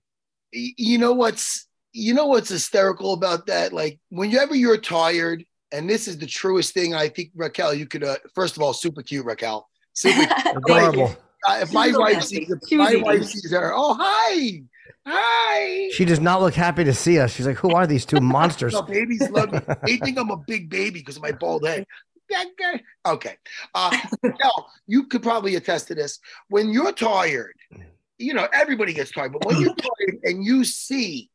You 0.53 0.99
know 0.99 1.13
what's 1.13 1.67
you 1.95 2.13
know 2.13 2.27
what's 2.27 2.49
hysterical 2.49 3.15
about 3.15 3.47
that? 3.47 3.73
Like 3.73 3.99
whenever 4.11 4.55
you're 4.55 4.77
tired, 4.77 5.45
and 5.73 5.89
this 5.89 6.07
is 6.09 6.19
the 6.19 6.27
truest 6.27 6.75
thing. 6.75 6.95
I 6.95 7.09
think 7.09 7.31
Raquel, 7.35 7.73
you 7.73 7.87
could 7.87 8.05
uh, 8.05 8.17
first 8.35 8.57
of 8.57 8.63
all, 8.63 8.75
super 8.75 9.03
cute, 9.03 9.25
Raquel. 9.25 9.69
Super 9.95 10.27
Thank 10.29 10.45
you. 10.45 10.53
Adorable. 10.59 11.17
Uh, 11.49 11.59
if 11.63 11.73
my 11.73 11.87
wife 11.87 11.97
romantic. 11.97 12.23
sees 12.23 12.51
if 12.51 12.79
my 12.79 12.91
eating. 12.91 13.03
wife 13.03 13.25
sees 13.25 13.51
her, 13.53 13.73
oh 13.75 13.97
hi, 13.99 14.63
hi. 15.07 15.91
She 15.93 16.05
does 16.05 16.21
not 16.21 16.41
look 16.41 16.55
happy 16.55 16.85
to 16.85 16.95
see 16.95 17.19
us. 17.19 17.33
She's 17.33 17.47
like, 17.47 17.59
"Who 17.59 17.71
are 17.71 17.87
these 17.87 18.05
two 18.05 18.21
monsters?" 18.21 18.73
No, 18.73 18.83
babies 18.83 19.31
love 19.31 19.53
me. 19.53 19.61
They 19.85 19.97
think 19.99 20.19
I'm 20.19 20.31
a 20.31 20.37
big 20.37 20.69
baby 20.69 20.99
because 21.01 21.17
of 21.17 21.23
my 21.23 21.33
bald 21.33 21.67
head. 21.67 21.87
Okay. 23.07 23.37
Uh, 23.75 23.97
no, 24.25 24.67
you 24.87 25.07
could 25.07 25.23
probably 25.23 25.55
attest 25.55 25.89
to 25.89 25.95
this. 25.95 26.19
When 26.49 26.73
you're 26.73 26.93
tired, 26.93 27.55
you 28.19 28.35
know, 28.35 28.49
everybody 28.53 28.95
gets 28.95 29.13
tired, 29.13 29.33
but 29.33 29.45
when 29.45 29.61
you're 29.61 29.75
tired 30.09 30.21
and 30.25 30.43
you 30.43 30.65
see 30.65 31.31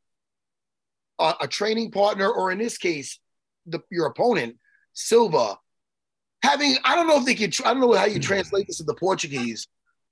a, 1.19 1.35
a 1.41 1.47
training 1.47 1.91
partner, 1.91 2.29
or 2.29 2.51
in 2.51 2.57
this 2.57 2.77
case, 2.77 3.19
the, 3.65 3.79
your 3.91 4.07
opponent, 4.07 4.57
Silva, 4.93 5.57
having, 6.41 6.75
I 6.83 6.95
don't 6.95 7.07
know 7.07 7.17
if 7.17 7.25
they 7.25 7.35
can, 7.35 7.51
I 7.65 7.73
don't 7.73 7.81
know 7.81 7.93
how 7.93 8.05
you 8.05 8.19
translate 8.19 8.67
this 8.67 8.79
into 8.79 8.93
Portuguese, 8.93 9.67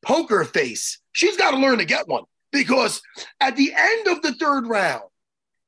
poker 0.05 0.43
face. 0.43 0.99
She's 1.13 1.37
got 1.37 1.51
to 1.51 1.57
learn 1.57 1.79
to 1.79 1.85
get 1.85 2.07
one 2.07 2.23
because 2.51 3.01
at 3.39 3.55
the 3.55 3.73
end 3.75 4.07
of 4.07 4.21
the 4.21 4.33
third 4.33 4.67
round, 4.67 5.03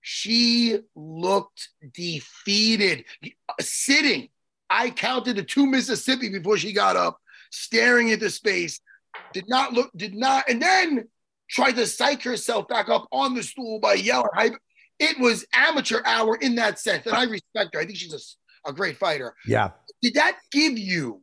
she 0.01 0.79
looked 0.96 1.69
defeated, 1.93 3.05
sitting. 3.60 4.29
I 4.69 4.91
counted 4.91 5.36
the 5.36 5.43
two 5.43 5.65
Mississippi 5.65 6.29
before 6.29 6.58
she 6.58 6.74
got 6.74 6.96
up, 6.96 7.19
staring 7.51 8.10
into 8.10 8.29
space. 8.29 8.79
Did 9.34 9.50
not 9.50 9.74
look, 9.74 9.91
did 9.96 10.15
not, 10.15 10.50
and 10.50 10.62
then 10.62 11.08
tried 11.50 11.74
to 11.74 11.86
psych 11.86 12.24
herself 12.24 12.67
back 12.67 12.89
up 12.89 13.08
on 13.12 13.34
the 13.34 13.43
stool 13.43 13.79
by 13.79 13.93
yelling. 13.93 14.29
I, 15.00 15.03
it 15.03 15.20
was 15.20 15.46
amateur 15.53 16.01
hour 16.06 16.36
in 16.36 16.56
that 16.56 16.79
sense, 16.79 17.06
and 17.06 17.15
I 17.15 17.24
respect 17.24 17.74
her. 17.74 17.79
I 17.79 17.86
think 17.86 17.98
she's 17.98 18.38
a, 18.65 18.70
a 18.70 18.74
great 18.74 18.98
fighter. 18.98 19.36
Yeah. 19.46 19.72
Did 20.01 20.15
that 20.15 20.38
give 20.51 20.77
you 20.77 21.22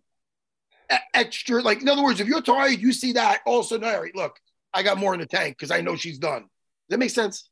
extra? 1.14 1.62
Like, 1.62 1.82
in 1.82 1.88
other 1.88 2.02
words, 2.02 2.20
if 2.20 2.26
you're 2.26 2.42
tired, 2.42 2.78
you 2.80 2.92
see 2.92 3.12
that, 3.12 3.40
also. 3.46 3.76
of 3.76 3.82
a 3.82 3.84
sudden, 3.84 3.96
all 3.96 4.02
right, 4.02 4.16
look, 4.16 4.38
I 4.72 4.82
got 4.82 4.98
more 4.98 5.14
in 5.14 5.20
the 5.20 5.26
tank 5.26 5.56
because 5.56 5.70
I 5.70 5.80
know 5.80 5.96
she's 5.96 6.18
done. 6.18 6.42
Does 6.42 6.48
that 6.90 6.98
make 6.98 7.10
sense? 7.10 7.48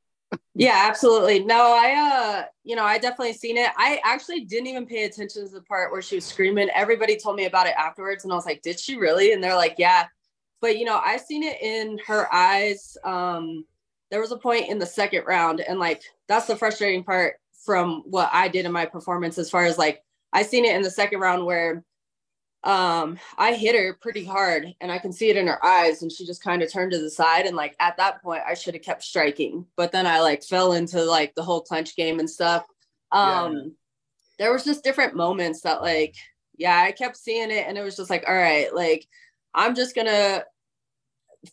Yeah, 0.54 0.87
absolutely. 0.88 1.45
No, 1.45 1.57
I 1.57 2.40
uh, 2.40 2.45
you 2.64 2.76
know, 2.76 2.85
I 2.85 2.99
definitely 2.99 3.35
seen 3.35 3.57
it. 3.57 3.71
I 3.76 4.00
actually 4.04 4.45
didn't 4.45 4.66
even 4.66 4.87
pay 4.87 5.04
attention 5.04 5.47
to 5.47 5.52
the 5.52 5.62
part 5.62 5.93
where 5.93 6.02
she 6.02 6.16
was 6.16 6.25
screaming. 6.25 6.69
Everybody 6.75 7.16
told 7.16 7.37
me 7.37 7.47
about 7.47 7.66
it 7.66 7.75
afterwards, 7.78 8.25
and 8.25 8.33
I 8.33 8.37
was 8.37 8.47
like, 8.47 8.62
"Did 8.62 8.81
she 8.81 8.97
really?" 8.97 9.33
And 9.33 9.43
they're 9.43 9.57
like, 9.57 9.76
"Yeah." 9.78 10.07
But 10.61 10.78
you 10.78 10.85
know, 10.87 11.00
I 11.02 11.19
seen 11.19 11.43
it 11.43 11.61
in 11.61 11.99
her 12.07 12.33
eyes. 12.33 12.97
Um, 13.04 13.64
there 14.14 14.21
was 14.21 14.30
a 14.30 14.37
point 14.37 14.68
in 14.68 14.78
the 14.78 14.87
second 14.87 15.25
round, 15.26 15.59
and 15.59 15.80
like 15.80 16.00
that's 16.28 16.47
the 16.47 16.54
frustrating 16.54 17.02
part 17.02 17.35
from 17.64 18.04
what 18.06 18.30
I 18.33 18.47
did 18.47 18.64
in 18.64 18.71
my 18.71 18.87
performance, 18.87 19.38
as 19.38 19.50
far 19.50 19.64
as 19.64 19.76
like 19.76 20.04
I 20.33 20.44
seen 20.44 20.64
it 20.64 20.76
in 20.76 20.83
the 20.83 20.90
second 20.90 21.18
round 21.18 21.44
where 21.44 21.83
um 22.62 23.18
I 23.37 23.54
hit 23.54 23.75
her 23.75 23.99
pretty 24.00 24.25
hard 24.25 24.73
and 24.80 24.92
I 24.92 25.00
can 25.00 25.12
see 25.12 25.30
it 25.30 25.37
in 25.37 25.49
her 25.49 25.66
eyes 25.66 26.02
and 26.02 26.12
she 26.12 26.25
just 26.25 26.44
kind 26.44 26.62
of 26.62 26.73
turned 26.73 26.92
to 26.92 27.00
the 27.00 27.11
side 27.11 27.47
and 27.47 27.56
like 27.56 27.75
at 27.80 27.97
that 27.97 28.23
point 28.23 28.44
I 28.47 28.54
should 28.54 28.75
have 28.75 28.85
kept 28.85 29.02
striking 29.02 29.66
but 29.76 29.90
then 29.90 30.06
I 30.06 30.21
like 30.21 30.44
fell 30.44 30.75
into 30.75 31.02
like 31.02 31.35
the 31.35 31.42
whole 31.42 31.61
clench 31.61 31.97
game 31.97 32.21
and 32.21 32.30
stuff. 32.30 32.64
Um 33.11 33.75
there 34.38 34.52
was 34.52 34.64
just 34.64 34.85
different 34.85 35.16
moments 35.16 35.62
that 35.62 35.83
like 35.83 36.14
yeah 36.56 36.85
I 36.87 36.92
kept 36.92 37.16
seeing 37.16 37.50
it 37.50 37.66
and 37.66 37.76
it 37.76 37.83
was 37.83 37.97
just 37.97 38.11
like 38.11 38.25
all 38.28 38.35
right 38.35 38.73
like 38.73 39.09
I'm 39.52 39.75
just 39.75 39.97
gonna 39.97 40.44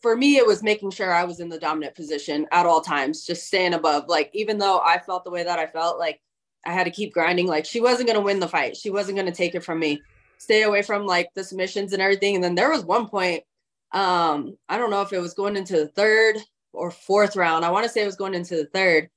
for 0.01 0.15
me, 0.15 0.37
it 0.37 0.45
was 0.45 0.63
making 0.63 0.91
sure 0.91 1.11
I 1.11 1.23
was 1.23 1.39
in 1.39 1.49
the 1.49 1.59
dominant 1.59 1.95
position 1.95 2.47
at 2.51 2.65
all 2.65 2.81
times, 2.81 3.25
just 3.25 3.47
staying 3.47 3.73
above. 3.73 4.05
Like, 4.07 4.29
even 4.33 4.57
though 4.57 4.79
I 4.79 4.99
felt 4.99 5.23
the 5.23 5.31
way 5.31 5.43
that 5.43 5.59
I 5.59 5.67
felt, 5.67 5.99
like 5.99 6.21
I 6.65 6.71
had 6.71 6.85
to 6.85 6.91
keep 6.91 7.13
grinding. 7.13 7.47
Like, 7.47 7.65
she 7.65 7.81
wasn't 7.81 8.07
going 8.07 8.19
to 8.19 8.25
win 8.25 8.39
the 8.39 8.47
fight. 8.47 8.77
She 8.77 8.89
wasn't 8.89 9.17
going 9.17 9.27
to 9.27 9.35
take 9.35 9.55
it 9.55 9.63
from 9.63 9.79
me. 9.79 10.01
Stay 10.37 10.63
away 10.63 10.81
from 10.81 11.05
like 11.05 11.29
the 11.35 11.43
submissions 11.43 11.93
and 11.93 12.01
everything. 12.01 12.35
And 12.35 12.43
then 12.43 12.55
there 12.55 12.69
was 12.69 12.85
one 12.85 13.07
point, 13.07 13.43
um, 13.91 14.57
I 14.69 14.77
don't 14.77 14.91
know 14.91 15.01
if 15.01 15.13
it 15.13 15.19
was 15.19 15.33
going 15.33 15.55
into 15.55 15.73
the 15.73 15.87
third 15.87 16.37
or 16.73 16.91
fourth 16.91 17.35
round. 17.35 17.65
I 17.65 17.71
want 17.71 17.85
to 17.85 17.89
say 17.89 18.01
it 18.01 18.07
was 18.07 18.15
going 18.15 18.33
into 18.33 18.55
the 18.55 18.65
third. 18.65 19.09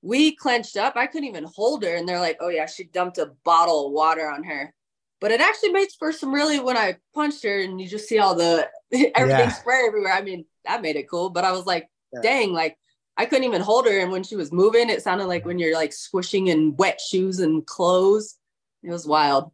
We 0.00 0.34
clenched 0.34 0.76
up. 0.76 0.96
I 0.96 1.06
couldn't 1.06 1.28
even 1.28 1.44
hold 1.44 1.84
her. 1.84 1.94
And 1.94 2.08
they're 2.08 2.18
like, 2.18 2.38
oh, 2.40 2.48
yeah, 2.48 2.66
she 2.66 2.84
dumped 2.84 3.18
a 3.18 3.32
bottle 3.44 3.86
of 3.86 3.92
water 3.92 4.28
on 4.28 4.42
her 4.44 4.74
but 5.22 5.30
it 5.30 5.40
actually 5.40 5.70
makes 5.70 5.94
for 5.94 6.10
some 6.10 6.34
really 6.34 6.58
when 6.58 6.76
I 6.76 6.96
punched 7.14 7.44
her 7.44 7.60
and 7.60 7.80
you 7.80 7.86
just 7.86 8.08
see 8.08 8.18
all 8.18 8.34
the 8.34 8.68
everything 8.92 9.48
yeah. 9.48 9.52
spray 9.52 9.84
everywhere. 9.86 10.12
I 10.12 10.20
mean, 10.20 10.44
that 10.64 10.82
made 10.82 10.96
it 10.96 11.08
cool. 11.08 11.30
But 11.30 11.44
I 11.44 11.52
was 11.52 11.64
like, 11.64 11.88
dang, 12.22 12.52
like 12.52 12.76
I 13.16 13.26
couldn't 13.26 13.44
even 13.44 13.62
hold 13.62 13.86
her. 13.86 14.00
And 14.00 14.10
when 14.10 14.24
she 14.24 14.34
was 14.34 14.50
moving, 14.50 14.90
it 14.90 15.00
sounded 15.00 15.26
like 15.26 15.46
when 15.46 15.60
you're 15.60 15.74
like 15.74 15.92
squishing 15.92 16.48
in 16.48 16.74
wet 16.76 17.00
shoes 17.00 17.38
and 17.38 17.64
clothes. 17.64 18.36
It 18.82 18.90
was 18.90 19.06
wild. 19.06 19.52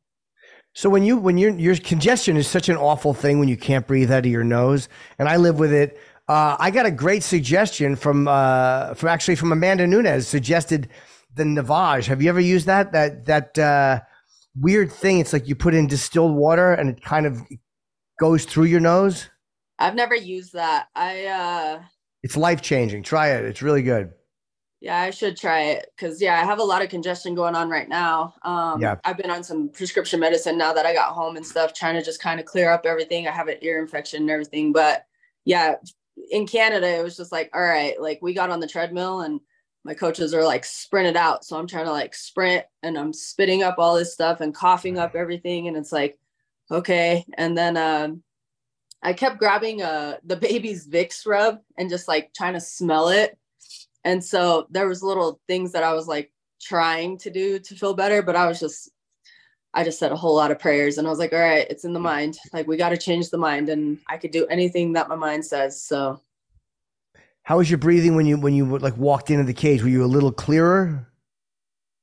So 0.74 0.88
when 0.88 1.04
you 1.04 1.18
when 1.18 1.36
your 1.36 1.50
your 1.50 1.76
congestion 1.76 2.38
is 2.38 2.48
such 2.48 2.70
an 2.70 2.76
awful 2.76 3.12
thing 3.12 3.38
when 3.38 3.48
you 3.48 3.56
can't 3.58 3.86
breathe 3.86 4.10
out 4.10 4.24
of 4.24 4.32
your 4.32 4.44
nose, 4.44 4.88
and 5.18 5.28
I 5.28 5.36
live 5.36 5.58
with 5.58 5.74
it. 5.74 6.00
Uh, 6.28 6.56
I 6.58 6.70
got 6.70 6.86
a 6.86 6.90
great 6.90 7.22
suggestion 7.22 7.94
from 7.94 8.26
uh, 8.26 8.94
from 8.94 9.10
actually 9.10 9.36
from 9.36 9.52
Amanda 9.52 9.86
Nunes 9.86 10.26
suggested 10.26 10.88
the 11.34 11.44
Navage. 11.44 12.06
Have 12.06 12.22
you 12.22 12.30
ever 12.30 12.40
used 12.40 12.66
that? 12.66 12.92
That 12.92 13.26
that 13.26 13.58
uh, 13.58 14.00
weird 14.56 14.92
thing. 14.92 15.18
It's 15.18 15.32
like 15.32 15.48
you 15.48 15.54
put 15.54 15.74
in 15.74 15.86
distilled 15.86 16.34
water 16.34 16.72
and 16.72 16.90
it 16.90 17.02
kind 17.02 17.26
of 17.26 17.42
goes 18.18 18.44
through 18.44 18.64
your 18.64 18.80
nose. 18.80 19.28
I've 19.78 19.94
never 19.94 20.14
used 20.16 20.52
that. 20.54 20.88
I 20.94 21.26
uh 21.26 21.82
It's 22.22 22.36
life 22.36 22.62
changing. 22.62 23.02
Try 23.02 23.28
it. 23.30 23.44
It's 23.44 23.62
really 23.62 23.82
good. 23.82 24.12
Yeah, 24.80 25.00
I 25.00 25.10
should 25.10 25.36
try 25.36 25.62
it 25.62 25.90
because 25.96 26.20
yeah, 26.22 26.40
I 26.40 26.44
have 26.44 26.60
a 26.60 26.64
lot 26.64 26.82
of 26.82 26.88
congestion 26.88 27.34
going 27.34 27.54
on 27.54 27.68
right 27.68 27.88
now. 27.88 28.34
Um 28.42 28.80
yeah. 28.80 28.96
I've 29.04 29.16
been 29.16 29.30
on 29.30 29.44
some 29.44 29.68
prescription 29.68 30.20
medicine 30.20 30.58
now 30.58 30.72
that 30.72 30.86
I 30.86 30.94
got 30.94 31.12
home 31.12 31.36
and 31.36 31.46
stuff, 31.46 31.72
trying 31.74 31.94
to 31.94 32.02
just 32.02 32.20
kind 32.20 32.40
of 32.40 32.46
clear 32.46 32.70
up 32.70 32.86
everything. 32.86 33.28
I 33.28 33.32
have 33.32 33.48
an 33.48 33.58
ear 33.62 33.80
infection 33.80 34.22
and 34.22 34.30
everything. 34.30 34.72
But 34.72 35.06
yeah, 35.44 35.76
in 36.30 36.46
Canada, 36.46 36.88
it 36.88 37.02
was 37.02 37.16
just 37.16 37.32
like, 37.32 37.50
all 37.54 37.62
right, 37.62 38.00
like 38.00 38.18
we 38.22 38.34
got 38.34 38.50
on 38.50 38.60
the 38.60 38.66
treadmill 38.66 39.20
and 39.20 39.40
my 39.88 39.94
coaches 39.94 40.34
are 40.34 40.44
like 40.44 40.66
sprint 40.66 41.06
it 41.06 41.16
out. 41.16 41.46
So 41.46 41.56
I'm 41.56 41.66
trying 41.66 41.86
to 41.86 41.92
like 41.92 42.14
sprint 42.14 42.66
and 42.82 42.98
I'm 42.98 43.14
spitting 43.14 43.62
up 43.62 43.76
all 43.78 43.96
this 43.96 44.12
stuff 44.12 44.42
and 44.42 44.54
coughing 44.54 44.98
up 44.98 45.14
everything. 45.14 45.66
And 45.66 45.78
it's 45.78 45.92
like, 45.92 46.18
okay. 46.70 47.24
And 47.38 47.56
then 47.56 47.78
um, 47.78 48.22
I 49.02 49.14
kept 49.14 49.38
grabbing 49.38 49.80
uh, 49.80 50.18
the 50.24 50.36
baby's 50.36 50.86
Vicks 50.86 51.26
rub 51.26 51.60
and 51.78 51.88
just 51.88 52.06
like 52.06 52.34
trying 52.34 52.52
to 52.52 52.60
smell 52.60 53.08
it. 53.08 53.38
And 54.04 54.22
so 54.22 54.66
there 54.68 54.86
was 54.86 55.02
little 55.02 55.40
things 55.48 55.72
that 55.72 55.84
I 55.84 55.94
was 55.94 56.06
like 56.06 56.34
trying 56.60 57.16
to 57.20 57.30
do 57.30 57.58
to 57.58 57.74
feel 57.74 57.94
better, 57.94 58.20
but 58.20 58.36
I 58.36 58.46
was 58.46 58.60
just, 58.60 58.90
I 59.72 59.84
just 59.84 59.98
said 59.98 60.12
a 60.12 60.16
whole 60.16 60.36
lot 60.36 60.50
of 60.50 60.58
prayers 60.58 60.98
and 60.98 61.06
I 61.06 61.10
was 61.10 61.18
like, 61.18 61.32
all 61.32 61.38
right, 61.38 61.66
it's 61.70 61.86
in 61.86 61.94
the 61.94 61.98
mind. 61.98 62.36
Like 62.52 62.66
we 62.66 62.76
got 62.76 62.90
to 62.90 62.98
change 62.98 63.30
the 63.30 63.38
mind 63.38 63.70
and 63.70 63.96
I 64.06 64.18
could 64.18 64.32
do 64.32 64.46
anything 64.48 64.92
that 64.92 65.08
my 65.08 65.16
mind 65.16 65.46
says. 65.46 65.80
So 65.80 66.20
how 67.48 67.56
was 67.56 67.70
your 67.70 67.78
breathing 67.78 68.14
when 68.14 68.26
you 68.26 68.36
when 68.36 68.52
you 68.52 68.76
like 68.76 68.94
walked 68.98 69.30
into 69.30 69.42
the 69.42 69.54
cage? 69.54 69.82
Were 69.82 69.88
you 69.88 70.04
a 70.04 70.14
little 70.16 70.30
clearer? 70.30 71.08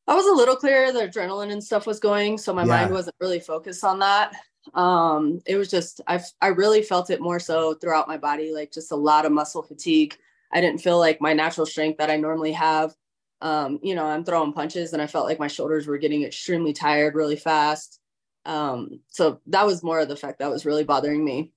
I 0.07 0.15
was 0.15 0.25
a 0.25 0.33
little 0.33 0.55
clearer. 0.55 0.91
The 0.91 1.01
adrenaline 1.01 1.51
and 1.51 1.63
stuff 1.63 1.85
was 1.85 1.99
going, 1.99 2.39
so 2.39 2.51
my 2.51 2.63
yeah. 2.63 2.67
mind 2.67 2.91
wasn't 2.91 3.15
really 3.19 3.39
focused 3.39 3.83
on 3.83 3.99
that. 3.99 4.33
Um, 4.73 5.43
it 5.45 5.55
was 5.57 5.69
just 5.69 6.01
I 6.07 6.19
I 6.41 6.47
really 6.47 6.81
felt 6.81 7.11
it 7.11 7.21
more 7.21 7.39
so 7.39 7.75
throughout 7.75 8.07
my 8.07 8.17
body, 8.17 8.53
like 8.55 8.71
just 8.71 8.91
a 8.91 8.95
lot 8.95 9.23
of 9.23 9.31
muscle 9.31 9.61
fatigue. 9.61 10.17
I 10.51 10.61
didn't 10.61 10.81
feel 10.81 10.97
like 10.97 11.21
my 11.21 11.33
natural 11.33 11.67
strength 11.67 11.99
that 11.99 12.09
I 12.09 12.17
normally 12.17 12.53
have. 12.53 12.95
Um, 13.39 13.77
you 13.83 13.93
know, 13.93 14.05
I'm 14.07 14.25
throwing 14.25 14.51
punches, 14.51 14.93
and 14.93 15.01
I 15.01 15.05
felt 15.05 15.27
like 15.27 15.37
my 15.37 15.47
shoulders 15.47 15.85
were 15.85 15.99
getting 15.99 16.23
extremely 16.23 16.73
tired 16.73 17.13
really 17.13 17.35
fast. 17.35 17.99
Um, 18.45 18.99
so 19.09 19.41
that 19.45 19.67
was 19.67 19.83
more 19.83 19.99
of 19.99 20.07
the 20.07 20.15
fact 20.15 20.39
that 20.39 20.49
was 20.49 20.65
really 20.65 20.83
bothering 20.83 21.23
me. 21.23 21.51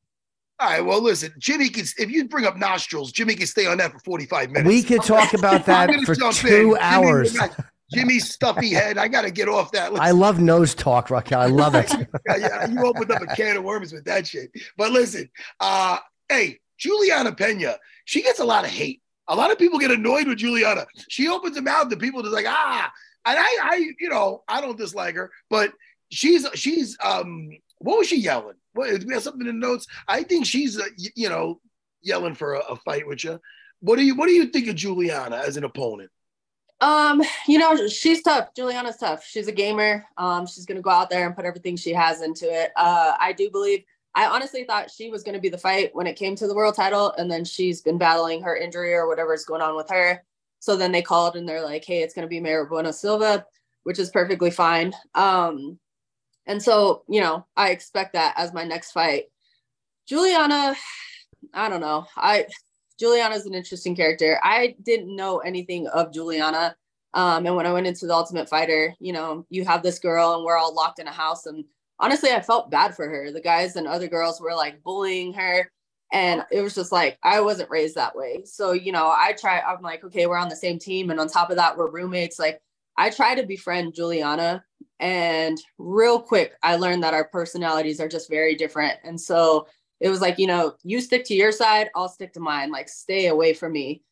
All 0.61 0.69
right. 0.69 0.81
Well, 0.81 1.01
listen, 1.01 1.33
Jimmy 1.39 1.69
can. 1.69 1.85
If 1.99 2.11
you 2.11 2.27
bring 2.29 2.45
up 2.45 2.57
nostrils, 2.57 3.13
Jimmy 3.13 3.35
can 3.35 3.47
stay 3.47 3.67
on 3.67 3.79
that 3.79 3.93
for 3.93 3.99
forty-five 4.01 4.51
minutes. 4.51 4.69
We 4.69 4.83
could 4.83 5.03
talk 5.03 5.35
about 5.35 5.65
that 5.67 5.91
for 6.05 6.15
two 6.15 6.75
in. 6.75 6.79
hours. 6.81 7.33
Jimmy, 7.33 7.49
Jimmy's 7.93 8.31
stuffy 8.31 8.71
head. 8.71 8.99
I 8.99 9.09
got 9.09 9.23
to 9.23 9.31
get 9.31 9.49
off 9.49 9.73
that. 9.73 9.93
Let's, 9.93 10.05
I 10.05 10.11
love 10.11 10.41
nose 10.41 10.75
talk, 10.75 11.11
Raquel. 11.11 11.41
I 11.41 11.47
love 11.47 11.75
it. 11.75 11.91
yeah, 12.29 12.37
yeah, 12.37 12.67
you 12.69 12.85
opened 12.85 13.11
up 13.11 13.23
a 13.23 13.27
can 13.35 13.57
of 13.57 13.65
worms 13.65 13.93
with 13.93 14.05
that 14.05 14.27
shit. 14.27 14.51
But 14.77 14.91
listen, 14.91 15.31
uh, 15.61 15.99
hey, 16.29 16.59
Julianna 16.77 17.33
Peña, 17.33 17.77
she 18.05 18.23
gets 18.23 18.41
a 18.41 18.45
lot 18.45 18.65
of 18.65 18.71
hate. 18.71 19.01
A 19.29 19.37
lot 19.37 19.51
of 19.51 19.59
people 19.59 19.79
get 19.79 19.91
annoyed 19.91 20.27
with 20.27 20.39
Julianna. 20.39 20.87
She 21.09 21.29
opens 21.29 21.57
her 21.57 21.63
mouth 21.63 21.89
to 21.91 21.97
people 21.97 22.23
just 22.23 22.35
like, 22.35 22.47
ah, 22.49 22.91
and 23.27 23.39
I, 23.39 23.59
I, 23.63 23.91
you 23.99 24.09
know, 24.09 24.43
I 24.49 24.61
don't 24.61 24.79
dislike 24.79 25.15
her, 25.17 25.31
but 25.51 25.73
she's 26.11 26.47
she's 26.55 26.97
um, 27.03 27.51
what 27.79 27.99
was 27.99 28.09
she 28.09 28.19
yelling? 28.19 28.57
What, 28.79 29.05
we 29.05 29.13
have 29.13 29.23
something 29.23 29.47
in 29.47 29.61
the 29.61 29.67
notes. 29.67 29.87
I 30.07 30.23
think 30.23 30.47
she's, 30.47 30.79
uh, 30.79 30.85
you 31.15 31.29
know, 31.29 31.61
yelling 32.03 32.35
for 32.35 32.55
a, 32.55 32.61
a, 32.61 32.77
fight 32.77 33.07
with 33.07 33.25
you. 33.25 33.41
What 33.81 33.97
do 33.97 34.05
you 34.05 34.15
What 34.15 34.27
do 34.27 34.33
you 34.33 34.47
think 34.47 34.69
of 34.69 34.77
Julianna 34.77 35.37
as 35.37 35.57
an 35.57 35.65
opponent? 35.65 36.11
Um, 36.81 37.23
you 37.49 37.59
know, 37.59 37.89
she's 37.89 38.23
tough. 38.23 38.55
Julianna's 38.55 38.97
tough. 38.97 39.25
She's 39.25 39.49
a 39.49 39.53
gamer. 39.53 40.07
Um, 40.17 40.47
she's 40.47 40.65
gonna 40.65 40.81
go 40.81 40.91
out 40.91 41.11
there 41.11 41.27
and 41.27 41.35
put 41.35 41.45
everything 41.45 41.77
she 41.77 41.93
has 41.93 42.23
into 42.23 42.47
it. 42.47 42.71
Uh, 42.77 43.15
I 43.19 43.33
do 43.33 43.51
believe. 43.51 43.83
I 44.15 44.27
honestly 44.27 44.65
thought 44.65 44.91
she 44.91 45.11
was 45.11 45.23
to 45.23 45.39
be 45.39 45.49
the 45.49 45.59
fight 45.59 45.91
when 45.93 46.07
it 46.07 46.17
came 46.17 46.35
to 46.37 46.47
the 46.47 46.55
world 46.55 46.75
title, 46.75 47.13
and 47.19 47.31
then 47.31 47.45
she's 47.45 47.83
been 47.83 47.99
battling 47.99 48.43
her 48.43 48.57
injury 48.57 48.95
or 48.95 49.07
whatever 49.07 49.35
is 49.35 49.45
going 49.45 49.63
on 49.63 49.77
with 49.77 49.89
her. 49.91 50.25
So 50.61 50.77
then 50.77 50.93
they 50.93 51.03
called 51.03 51.37
and 51.37 51.49
they're 51.49 51.65
like, 51.65 51.85
"Hey, 51.85 52.03
it's 52.03 52.15
to 52.15 52.27
be 52.27 52.41
Mayra 52.41 52.69
Bueno 52.69 52.91
Silva," 52.91 53.45
which 53.83 53.99
is 53.99 54.11
perfectly 54.11 54.51
fine. 54.51 54.93
Um, 55.15 55.79
and 56.49 56.63
so, 56.63 57.05
you 57.09 57.21
know, 57.21 57.47
I 57.57 57.71
expect 57.71 58.15
that 58.15 58.35
as 58.37 58.55
my 58.55 58.65
next 58.65 58.93
fight. 58.93 59.27
Julianna, 60.09 60.75
I 61.53 61.69
don't 61.69 61.83
know. 61.83 62.07
I 62.17 62.47
Julianna's 62.99 63.47
an 63.47 63.55
interesting 63.55 63.95
character. 63.95 64.41
I 64.43 64.75
didn't 64.83 65.15
know 65.15 65.39
anything 65.39 65.87
of 65.89 66.13
Julianna. 66.13 66.75
Um, 67.15 67.47
and 67.47 67.55
when 67.55 67.67
I 67.67 67.73
went 67.73 67.87
into 67.87 68.07
the 68.07 68.15
Ultimate 68.15 68.49
Fighter, 68.49 68.95
you 68.99 69.13
know, 69.13 69.47
you 69.51 69.65
have 69.65 69.83
this 69.83 69.99
girl 69.99 70.35
and 70.35 70.45
we're 70.45 70.57
all 70.57 70.75
locked 70.75 70.99
in 70.99 71.07
a 71.07 71.13
house. 71.13 71.47
And 71.47 71.65
honestly, 72.01 72.31
I 72.31 72.41
felt 72.41 72.71
bad 72.71 72.97
for 72.97 73.09
her. 73.09 73.31
The 73.31 73.41
guys 73.41 73.77
and 73.77 73.87
other 73.87 74.09
girls 74.09 74.41
were 74.41 74.55
like 74.55 74.83
bullying 74.83 75.35
her. 75.35 75.71
And 76.13 76.45
it 76.51 76.63
was 76.63 76.75
just 76.75 76.91
like, 76.91 77.19
I 77.23 77.41
wasn't 77.41 77.71
raised 77.71 77.95
that 77.97 78.17
way. 78.17 78.43
So, 78.47 78.73
you 78.73 78.93
know, 78.93 79.09
I 79.09 79.35
try, 79.39 79.61
I'm 79.61 79.83
like, 79.83 80.03
okay, 80.05 80.27
we're 80.27 80.39
on 80.39 80.49
the 80.49 80.57
same 80.57 80.79
team. 80.79 81.11
And 81.11 81.21
on 81.21 81.29
top 81.29 81.51
of 81.51 81.57
that, 81.57 81.77
we're 81.77 81.91
roommates. 81.91 82.39
Like, 82.39 82.61
I 82.99 83.11
try 83.11 83.35
to 83.35 83.47
befriend 83.47 83.95
Julianna 83.95 84.65
and 85.01 85.57
real 85.79 86.21
quick, 86.21 86.55
I 86.63 86.77
learned 86.77 87.05
that 87.05 87.15
our 87.15 87.29
personalities 87.29 88.01
are 88.01 88.09
just 88.09 88.29
very 88.29 88.57
different. 88.57 88.99
And 89.05 89.21
so 89.21 89.69
it 90.01 90.09
was 90.09 90.21
like, 90.21 90.39
you 90.39 90.49
know, 90.49 90.75
you 90.83 91.01
stick 91.01 91.25
to 91.27 91.35
your 91.35 91.53
side, 91.53 91.91
I'll 91.95 92.09
stick 92.09 92.33
to 92.33 92.41
mine, 92.41 92.71
like 92.71 92.89
stay 92.89 93.29
away 93.29 93.55
from 93.55 93.73
me. 93.73 94.03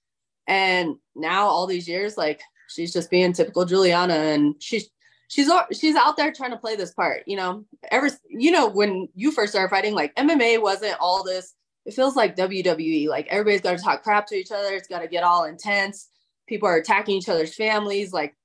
And 0.47 0.97
now 1.17 1.47
all 1.47 1.67
these 1.67 1.89
years, 1.89 2.17
like 2.17 2.41
she's 2.69 2.93
just 2.93 3.11
being 3.11 3.33
typical 3.33 3.65
Julianna 3.65 4.15
and 4.15 4.55
she's 4.61 4.89
she's 5.29 5.51
she's 5.73 5.97
out 5.97 6.17
there 6.17 6.33
trying 6.33 6.53
to 6.53 6.57
play 6.57 6.77
this 6.77 6.95
part, 6.95 7.25
you 7.27 7.37
know. 7.37 7.65
Ever 7.91 8.11
you 8.29 8.53
know, 8.53 8.69
when 8.69 9.09
you 9.17 9.33
first 9.33 9.53
started 9.53 9.71
fighting, 9.71 9.95
like 9.95 10.15
MMA 10.15 10.63
wasn't 10.63 10.97
all 11.01 11.25
this, 11.25 11.55
it 11.85 11.95
feels 11.95 12.15
like 12.15 12.37
WWE. 12.37 13.09
Like 13.09 13.27
everybody's 13.29 13.61
gotta 13.61 13.83
talk 13.83 14.05
crap 14.05 14.27
to 14.29 14.37
each 14.37 14.53
other, 14.53 14.75
it's 14.75 14.89
gotta 14.89 15.09
get 15.09 15.25
all 15.25 15.45
intense. 15.45 16.09
People 16.47 16.69
are 16.69 16.77
attacking 16.77 17.17
each 17.17 17.29
other's 17.29 17.57
families. 17.57 18.13
Like 18.13 18.37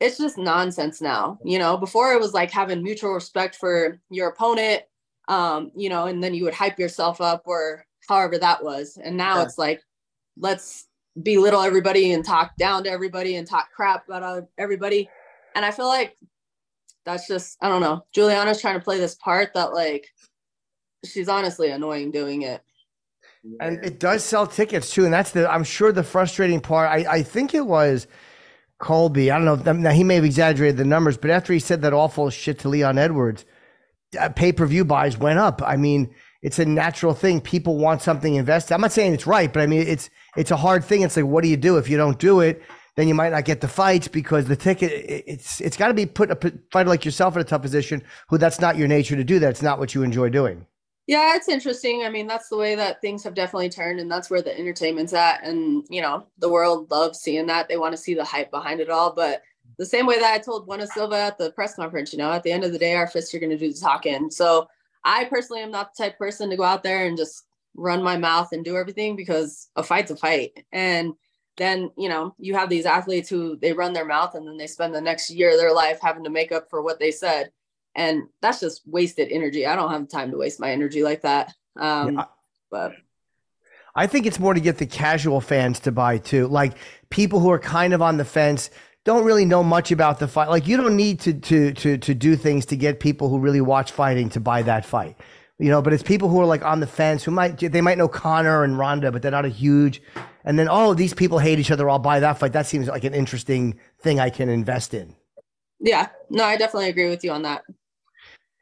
it's 0.00 0.18
just 0.18 0.38
nonsense 0.38 1.00
now. 1.00 1.38
You 1.44 1.58
know, 1.58 1.76
before 1.76 2.12
it 2.12 2.20
was 2.20 2.34
like 2.34 2.50
having 2.50 2.82
mutual 2.82 3.12
respect 3.12 3.56
for 3.56 4.00
your 4.10 4.28
opponent, 4.28 4.82
um, 5.28 5.70
you 5.76 5.88
know, 5.88 6.06
and 6.06 6.22
then 6.22 6.34
you 6.34 6.44
would 6.44 6.54
hype 6.54 6.78
yourself 6.78 7.20
up 7.20 7.42
or 7.46 7.86
however 8.08 8.38
that 8.38 8.62
was. 8.62 8.98
And 9.02 9.16
now 9.16 9.36
yeah. 9.36 9.44
it's 9.44 9.58
like, 9.58 9.80
let's 10.36 10.86
belittle 11.22 11.62
everybody 11.62 12.12
and 12.12 12.24
talk 12.24 12.56
down 12.56 12.84
to 12.84 12.90
everybody 12.90 13.36
and 13.36 13.46
talk 13.46 13.68
crap 13.74 14.06
about 14.08 14.48
everybody. 14.58 15.08
And 15.54 15.64
I 15.64 15.70
feel 15.70 15.86
like 15.86 16.16
that's 17.06 17.28
just, 17.28 17.56
I 17.60 17.68
don't 17.68 17.80
know. 17.80 18.04
Julianna's 18.12 18.60
trying 18.60 18.78
to 18.78 18.84
play 18.84 18.98
this 18.98 19.14
part 19.14 19.54
that 19.54 19.72
like 19.72 20.08
she's 21.04 21.28
honestly 21.28 21.70
annoying 21.70 22.10
doing 22.10 22.42
it. 22.42 22.60
And 23.60 23.84
it 23.84 24.00
does 24.00 24.24
sell 24.24 24.46
tickets 24.46 24.90
too. 24.90 25.04
And 25.04 25.12
that's 25.12 25.30
the, 25.30 25.50
I'm 25.50 25.64
sure 25.64 25.92
the 25.92 26.02
frustrating 26.02 26.60
part. 26.60 26.90
I, 26.90 27.16
I 27.16 27.22
think 27.22 27.54
it 27.54 27.66
was, 27.66 28.06
Colby. 28.78 29.30
I 29.30 29.38
don't 29.38 29.64
know. 29.64 29.72
Now 29.72 29.90
he 29.90 30.04
may 30.04 30.16
have 30.16 30.24
exaggerated 30.24 30.76
the 30.76 30.84
numbers, 30.84 31.16
but 31.16 31.30
after 31.30 31.52
he 31.52 31.58
said 31.58 31.82
that 31.82 31.92
awful 31.92 32.30
shit 32.30 32.58
to 32.60 32.68
Leon 32.68 32.98
Edwards, 32.98 33.44
uh, 34.18 34.28
pay 34.28 34.52
per 34.52 34.66
view 34.66 34.84
buys 34.84 35.16
went 35.16 35.38
up. 35.38 35.62
I 35.64 35.76
mean, 35.76 36.14
it's 36.42 36.58
a 36.58 36.64
natural 36.64 37.14
thing. 37.14 37.40
People 37.40 37.78
want 37.78 38.02
something 38.02 38.34
invested. 38.34 38.74
I'm 38.74 38.80
not 38.80 38.92
saying 38.92 39.14
it's 39.14 39.26
right, 39.26 39.52
but 39.52 39.62
I 39.62 39.66
mean, 39.66 39.86
it's 39.86 40.10
it's 40.36 40.50
a 40.50 40.56
hard 40.56 40.84
thing. 40.84 41.02
It's 41.02 41.16
like, 41.16 41.26
what 41.26 41.42
do 41.42 41.48
you 41.48 41.56
do 41.56 41.78
if 41.78 41.88
you 41.88 41.96
don't 41.96 42.18
do 42.18 42.40
it? 42.40 42.62
Then 42.96 43.08
you 43.08 43.14
might 43.14 43.32
not 43.32 43.44
get 43.44 43.60
the 43.60 43.68
fights 43.68 44.08
because 44.08 44.46
the 44.46 44.56
ticket. 44.56 44.92
It's 45.26 45.60
it's 45.60 45.76
got 45.76 45.88
to 45.88 45.94
be 45.94 46.06
put 46.06 46.30
a 46.30 46.52
fighter 46.70 46.88
like 46.88 47.04
yourself 47.04 47.34
in 47.34 47.40
a 47.40 47.44
tough 47.44 47.62
position. 47.62 48.02
Who 48.28 48.38
that's 48.38 48.60
not 48.60 48.76
your 48.76 48.88
nature 48.88 49.16
to 49.16 49.24
do 49.24 49.38
that. 49.38 49.50
It's 49.50 49.62
not 49.62 49.78
what 49.78 49.94
you 49.94 50.02
enjoy 50.02 50.28
doing. 50.28 50.66
Yeah, 51.06 51.36
it's 51.36 51.48
interesting. 51.48 52.02
I 52.04 52.08
mean, 52.08 52.26
that's 52.26 52.48
the 52.48 52.56
way 52.56 52.74
that 52.76 53.02
things 53.02 53.22
have 53.24 53.34
definitely 53.34 53.68
turned, 53.68 54.00
and 54.00 54.10
that's 54.10 54.30
where 54.30 54.40
the 54.40 54.58
entertainment's 54.58 55.12
at. 55.12 55.44
And 55.44 55.84
you 55.90 56.00
know, 56.00 56.26
the 56.38 56.48
world 56.48 56.90
loves 56.90 57.20
seeing 57.20 57.46
that. 57.46 57.68
They 57.68 57.76
want 57.76 57.92
to 57.92 58.00
see 58.00 58.14
the 58.14 58.24
hype 58.24 58.50
behind 58.50 58.80
it 58.80 58.88
all. 58.88 59.12
But 59.14 59.42
the 59.76 59.84
same 59.84 60.06
way 60.06 60.18
that 60.18 60.32
I 60.32 60.38
told 60.38 60.66
Bueno 60.66 60.86
Silva 60.86 61.16
at 61.16 61.38
the 61.38 61.52
press 61.52 61.74
conference, 61.74 62.12
you 62.12 62.18
know, 62.18 62.32
at 62.32 62.42
the 62.42 62.52
end 62.52 62.64
of 62.64 62.72
the 62.72 62.78
day, 62.78 62.94
our 62.94 63.06
fists 63.06 63.34
are 63.34 63.38
going 63.38 63.50
to 63.50 63.58
do 63.58 63.72
the 63.72 63.78
talking. 63.78 64.30
So 64.30 64.66
I 65.04 65.24
personally 65.24 65.62
am 65.62 65.70
not 65.70 65.94
the 65.94 66.04
type 66.04 66.18
person 66.18 66.48
to 66.50 66.56
go 66.56 66.64
out 66.64 66.82
there 66.82 67.06
and 67.06 67.18
just 67.18 67.44
run 67.76 68.02
my 68.02 68.16
mouth 68.16 68.52
and 68.52 68.64
do 68.64 68.76
everything 68.76 69.16
because 69.16 69.68
a 69.76 69.82
fight's 69.82 70.10
a 70.10 70.16
fight. 70.16 70.64
And 70.72 71.12
then, 71.56 71.90
you 71.98 72.08
know, 72.08 72.34
you 72.38 72.54
have 72.54 72.70
these 72.70 72.86
athletes 72.86 73.28
who 73.28 73.56
they 73.56 73.72
run 73.72 73.92
their 73.92 74.06
mouth 74.06 74.34
and 74.34 74.46
then 74.46 74.56
they 74.56 74.66
spend 74.66 74.94
the 74.94 75.00
next 75.00 75.28
year 75.30 75.52
of 75.52 75.58
their 75.58 75.74
life 75.74 75.98
having 76.00 76.24
to 76.24 76.30
make 76.30 76.50
up 76.50 76.70
for 76.70 76.82
what 76.82 76.98
they 76.98 77.10
said 77.10 77.50
and 77.94 78.24
that's 78.40 78.60
just 78.60 78.82
wasted 78.86 79.28
energy. 79.30 79.66
I 79.66 79.76
don't 79.76 79.90
have 79.90 80.08
time 80.08 80.30
to 80.30 80.36
waste 80.36 80.60
my 80.60 80.70
energy 80.70 81.02
like 81.02 81.22
that. 81.22 81.52
Um, 81.76 82.14
yeah. 82.14 82.24
But 82.70 82.92
I 83.94 84.06
think 84.06 84.26
it's 84.26 84.38
more 84.38 84.54
to 84.54 84.60
get 84.60 84.78
the 84.78 84.86
casual 84.86 85.40
fans 85.40 85.80
to 85.80 85.92
buy 85.92 86.18
too, 86.18 86.48
like 86.48 86.76
people 87.10 87.40
who 87.40 87.50
are 87.50 87.58
kind 87.58 87.94
of 87.94 88.02
on 88.02 88.16
the 88.16 88.24
fence. 88.24 88.70
Don't 89.04 89.24
really 89.24 89.44
know 89.44 89.62
much 89.62 89.92
about 89.92 90.18
the 90.18 90.26
fight. 90.26 90.48
Like 90.48 90.66
you 90.66 90.78
don't 90.78 90.96
need 90.96 91.20
to 91.20 91.34
to 91.34 91.72
to 91.74 91.98
to 91.98 92.14
do 92.14 92.36
things 92.36 92.64
to 92.66 92.76
get 92.76 93.00
people 93.00 93.28
who 93.28 93.38
really 93.38 93.60
watch 93.60 93.92
fighting 93.92 94.30
to 94.30 94.40
buy 94.40 94.62
that 94.62 94.86
fight 94.86 95.16
you 95.58 95.70
know, 95.70 95.80
but 95.80 95.92
it's 95.92 96.02
people 96.02 96.28
who 96.28 96.40
are 96.40 96.46
like 96.46 96.64
on 96.64 96.80
the 96.80 96.86
fence 96.86 97.22
who 97.22 97.30
might 97.30 97.58
they 97.58 97.80
might 97.80 97.98
know 97.98 98.08
Conor 98.08 98.64
and 98.64 98.78
Ronda, 98.78 99.12
but 99.12 99.22
they're 99.22 99.30
not 99.30 99.44
a 99.44 99.50
huge. 99.50 100.02
And 100.44 100.58
then 100.58 100.68
oh, 100.68 100.94
these 100.94 101.14
people 101.14 101.38
hate 101.38 101.58
each 101.58 101.70
other. 101.70 101.88
I'll 101.88 101.98
buy 101.98 102.20
that 102.20 102.38
fight. 102.38 102.52
That 102.52 102.66
seems 102.66 102.88
like 102.88 103.04
an 103.04 103.14
interesting 103.14 103.78
thing 104.00 104.18
I 104.18 104.30
can 104.30 104.48
invest 104.48 104.94
in. 104.94 105.14
Yeah, 105.80 106.08
no, 106.28 106.44
I 106.44 106.56
definitely 106.56 106.88
agree 106.88 107.08
with 107.08 107.22
you 107.24 107.30
on 107.30 107.42
that. 107.42 107.62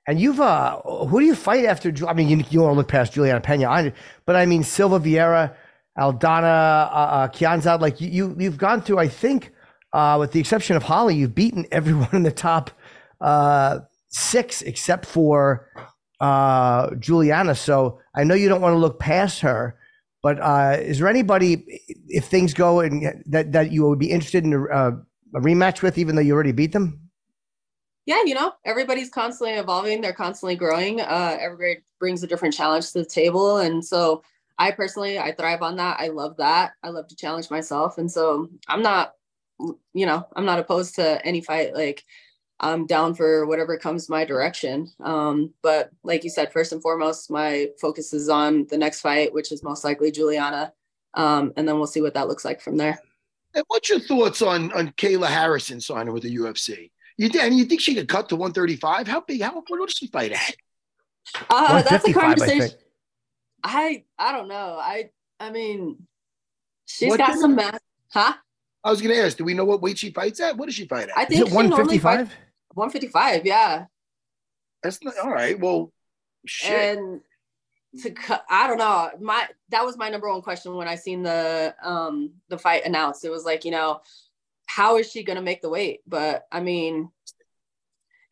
And 0.07 0.21
you've 0.21 0.41
uh, 0.41 0.81
who 0.81 1.21
do 1.21 1.27
you 1.27 1.35
fight 1.35 1.65
after? 1.65 1.93
I 2.07 2.13
mean, 2.13 2.29
you, 2.29 2.45
you 2.51 2.61
want 2.61 2.73
to 2.73 2.77
look 2.77 2.89
past 2.89 3.13
Julianna 3.13 3.41
Peña, 3.41 3.69
I, 3.69 3.93
but 4.27 4.35
I 4.35 4.47
mean 4.47 4.65
Silva 4.65 4.99
Vieira, 4.99 5.55
Aldana, 5.97 6.89
uh, 6.91 6.95
uh, 6.95 7.29
Kianzad. 7.29 7.81
Like 7.81 8.01
you, 8.01 8.35
you, 8.37 8.51
have 8.51 8.59
gone 8.59 8.81
through. 8.83 8.99
I 8.99 9.07
think, 9.07 9.53
uh, 9.93 10.17
with 10.19 10.33
the 10.33 10.41
exception 10.41 10.77
of 10.77 10.83
Holly, 10.83 11.15
you've 11.15 11.35
beaten 11.35 11.67
everyone 11.71 12.09
in 12.13 12.25
the 12.25 12.33
top 12.33 12.73
uh, 13.21 13.81
six 14.09 14.63
except 14.63 15.07
for 15.07 15.69
uh, 16.21 16.95
Julianna. 16.97 17.55
So 17.55 18.01
I 18.15 18.25
know 18.25 18.35
you 18.35 18.49
don't 18.49 18.61
want 18.61 18.75
to 18.75 18.79
look 18.79 18.99
past 18.99 19.41
her, 19.41 19.77
but 20.21 20.41
uh, 20.41 20.79
is 20.81 20.99
there 20.99 21.09
anybody, 21.09 21.65
if 22.09 22.27
things 22.27 22.55
go 22.55 22.81
and 22.81 23.23
that 23.27 23.53
that 23.53 23.71
you 23.71 23.87
would 23.87 24.01
be 24.01 24.11
interested 24.11 24.43
in 24.43 24.53
a, 24.53 24.89
a 24.89 24.93
rematch 25.35 25.81
with, 25.81 25.97
even 25.97 26.17
though 26.17 26.23
you 26.23 26.35
already 26.35 26.53
beat 26.53 26.73
them? 26.73 27.11
Yeah, 28.05 28.23
you 28.25 28.35
know, 28.35 28.53
everybody's 28.65 29.11
constantly 29.11 29.57
evolving. 29.57 30.01
They're 30.01 30.13
constantly 30.13 30.57
growing. 30.57 31.01
Uh, 31.01 31.37
everybody 31.41 31.81
brings 32.01 32.23
a 32.23 32.27
different 32.27 32.55
challenge 32.55 32.91
to 32.93 32.99
the 32.99 33.05
table. 33.05 33.59
And 33.59 33.85
so 33.85 34.23
I 34.59 34.73
personally, 34.73 35.19
I 35.19 35.33
thrive 35.33 35.63
on 35.63 35.77
that. 35.77 36.01
I 36.01 36.09
love 36.09 36.37
that. 36.39 36.73
I 36.83 36.89
love 36.89 37.07
to 37.09 37.17
challenge 37.17 37.51
myself. 37.51 37.99
And 37.99 38.11
so 38.11 38.49
I'm 38.67 38.83
not, 38.83 39.15
you 39.95 40.07
know, 40.07 40.27
I'm 40.35 40.45
not 40.45 40.59
opposed 40.59 40.97
to 40.97 41.25
any 41.25 41.41
fight. 41.41 41.75
Like 41.75 42.05
I'm 42.59 42.87
down 42.87 43.15
for 43.15 43.47
whatever 43.47 43.77
comes 43.79 44.09
my 44.09 44.25
direction. 44.25 44.91
Um, 45.01 45.53
but 45.63 45.91
like 46.03 46.25
you 46.25 46.31
said, 46.31 46.53
first 46.53 46.73
and 46.73 46.83
foremost, 46.83 47.31
my 47.31 47.69
focus 47.81 48.13
is 48.13 48.29
on 48.29 48.67
the 48.69 48.79
next 48.79 49.01
fight, 49.01 49.33
which 49.33 49.53
is 49.53 49.63
most 49.63 49.85
likely 49.85 50.11
Julianna. 50.11 50.73
Um, 51.15 51.53
and 51.57 51.69
then 51.69 51.77
we'll 51.77 51.87
see 51.87 52.01
what 52.01 52.15
that 52.15 52.29
looks 52.29 52.45
like 52.45 52.61
from 52.61 52.77
there. 52.77 53.01
And 53.55 53.65
what's 53.69 53.91
your 53.91 54.01
thoughts 54.01 54.43
on 54.43 54.73
on 54.73 54.93
Kayla 54.93 55.27
Harrison 55.27 55.81
signing 55.81 56.15
with 56.15 56.23
the 56.23 56.37
UFC? 56.37 56.91
You 57.17 57.29
did 57.29 57.43
and 57.43 57.57
you 57.57 57.65
think 57.65 57.81
she 57.81 57.95
could 57.95 58.09
cut 58.09 58.29
to 58.31 58.37
135? 58.37 59.07
How 59.07 59.21
big? 59.21 59.43
How 59.43 59.53
what 59.55 59.87
does 59.87 59.97
she 59.97 60.07
fight 60.07 60.33
at? 60.33 60.57
Uh, 61.49 61.83
that's 61.83 62.09
a 62.09 62.13
conversation. 62.13 62.77
I, 63.63 64.05
I, 64.19 64.29
I 64.31 64.33
don't 64.33 64.49
know. 64.49 64.79
I 64.81 65.11
I 65.39 65.51
mean, 65.51 66.07
she's 66.87 67.11
what 67.11 67.19
got 67.19 67.37
some 67.37 67.55
mass, 67.55 67.79
huh? 68.13 68.35
I 68.85 68.91
was 68.91 69.01
gonna 69.01 69.15
ask. 69.15 69.37
Do 69.37 69.45
we 69.45 69.55
know 69.55 69.65
what 69.65 69.83
weight 69.83 69.99
she 69.99 70.11
fights 70.11 70.41
at? 70.41 70.57
What 70.57 70.67
does 70.67 70.75
she 70.75 70.87
fight 70.87 71.09
at? 71.09 71.19
I 71.19 71.25
think 71.25 71.51
155. 71.51 72.35
155. 72.75 73.47
Yeah. 73.47 73.87
That's 74.83 75.03
not 75.03 75.15
all 75.23 75.31
right. 75.31 75.59
Well, 75.59 75.93
shit. 76.47 76.99
And 76.99 77.21
to 78.03 78.11
cut, 78.11 78.45
I 78.49 78.67
don't 78.67 78.79
know. 78.79 79.11
My 79.21 79.49
that 79.71 79.85
was 79.85 79.97
my 79.97 80.09
number 80.09 80.29
one 80.29 80.43
question 80.43 80.75
when 80.75 80.89
I 80.89 80.95
seen 80.95 81.23
the 81.23 81.75
um 81.83 82.33
the 82.49 82.59
fight 82.59 82.85
announced. 82.85 83.25
It 83.25 83.31
was 83.31 83.45
like 83.45 83.65
you 83.65 83.71
know 83.71 84.01
how 84.75 84.97
is 84.97 85.11
she 85.11 85.23
going 85.23 85.37
to 85.37 85.43
make 85.43 85.61
the 85.61 85.69
weight? 85.69 86.01
But 86.07 86.47
I 86.51 86.61
mean, 86.61 87.11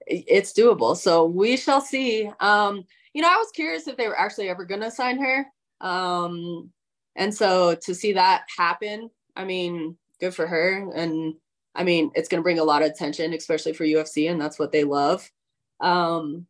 it's 0.06 0.54
doable. 0.54 0.96
So 0.96 1.26
we 1.26 1.58
shall 1.58 1.82
see. 1.82 2.30
Um, 2.40 2.84
you 3.12 3.20
know, 3.20 3.28
I 3.28 3.36
was 3.36 3.50
curious 3.50 3.86
if 3.86 3.98
they 3.98 4.08
were 4.08 4.18
actually 4.18 4.48
ever 4.48 4.64
going 4.64 4.80
to 4.80 4.90
sign 4.90 5.20
her. 5.20 5.46
Um, 5.82 6.70
and 7.14 7.34
so 7.34 7.74
to 7.82 7.94
see 7.94 8.14
that 8.14 8.44
happen, 8.56 9.10
I 9.36 9.44
mean, 9.44 9.98
good 10.18 10.34
for 10.34 10.46
her. 10.46 10.90
And 10.94 11.34
I 11.74 11.84
mean, 11.84 12.10
it's 12.14 12.28
going 12.28 12.38
to 12.38 12.42
bring 12.42 12.58
a 12.58 12.64
lot 12.64 12.82
of 12.82 12.90
attention, 12.90 13.34
especially 13.34 13.74
for 13.74 13.84
UFC, 13.84 14.30
and 14.30 14.40
that's 14.40 14.58
what 14.58 14.72
they 14.72 14.84
love. 14.84 15.30
Um, 15.78 16.46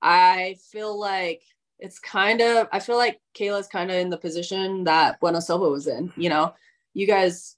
I 0.00 0.56
feel 0.72 0.98
like 0.98 1.42
it's 1.78 1.98
kind 1.98 2.40
of, 2.40 2.68
I 2.72 2.80
feel 2.80 2.96
like 2.96 3.20
Kayla's 3.34 3.66
kind 3.66 3.90
of 3.90 3.98
in 3.98 4.08
the 4.08 4.16
position 4.16 4.84
that 4.84 5.20
Bueno 5.20 5.40
Silva 5.40 5.68
was 5.68 5.86
in. 5.86 6.12
You 6.16 6.30
know, 6.30 6.54
you 6.94 7.06
guys 7.06 7.57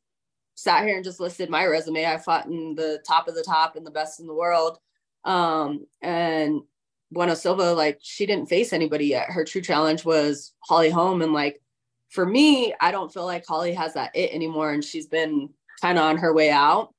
sat 0.55 0.85
here 0.85 0.97
and 0.97 1.05
just 1.05 1.21
listed 1.21 1.51
my 1.51 1.65
resume. 1.65 2.07
I 2.07 2.19
fought 2.19 2.47
in 2.47 2.75
the 2.75 3.03
top 3.07 3.29
of 3.29 3.35
the 3.35 3.43
top 3.43 3.77
and 3.77 3.87
the 3.87 3.91
best 3.91 4.21
in 4.21 4.27
the 4.27 4.35
world. 4.35 4.79
Um, 5.25 5.87
and 6.03 6.61
Bueno 7.11 7.35
Silva, 7.35 7.73
like 7.73 7.99
she 8.03 8.27
didn't 8.27 8.49
face 8.49 8.73
anybody 8.73 9.07
yet. 9.07 9.31
Her 9.31 9.45
true 9.45 9.61
challenge 9.61 10.05
was 10.05 10.53
Holly 10.61 10.91
Holm. 10.91 11.23
And 11.23 11.33
like 11.33 11.61
for 12.09 12.27
me, 12.27 12.75
I 12.81 12.91
don't 12.91 13.13
feel 13.13 13.25
like 13.25 13.47
Holly 13.47 13.73
has 13.75 13.95
that 13.95 14.15
it 14.15 14.33
anymore. 14.33 14.73
And 14.73 14.85
she's 14.85 15.07
been 15.07 15.51
kind 15.81 15.99
of 15.99 16.05
on 16.05 16.19
her 16.19 16.33
way 16.33 16.51
out. 16.51 16.95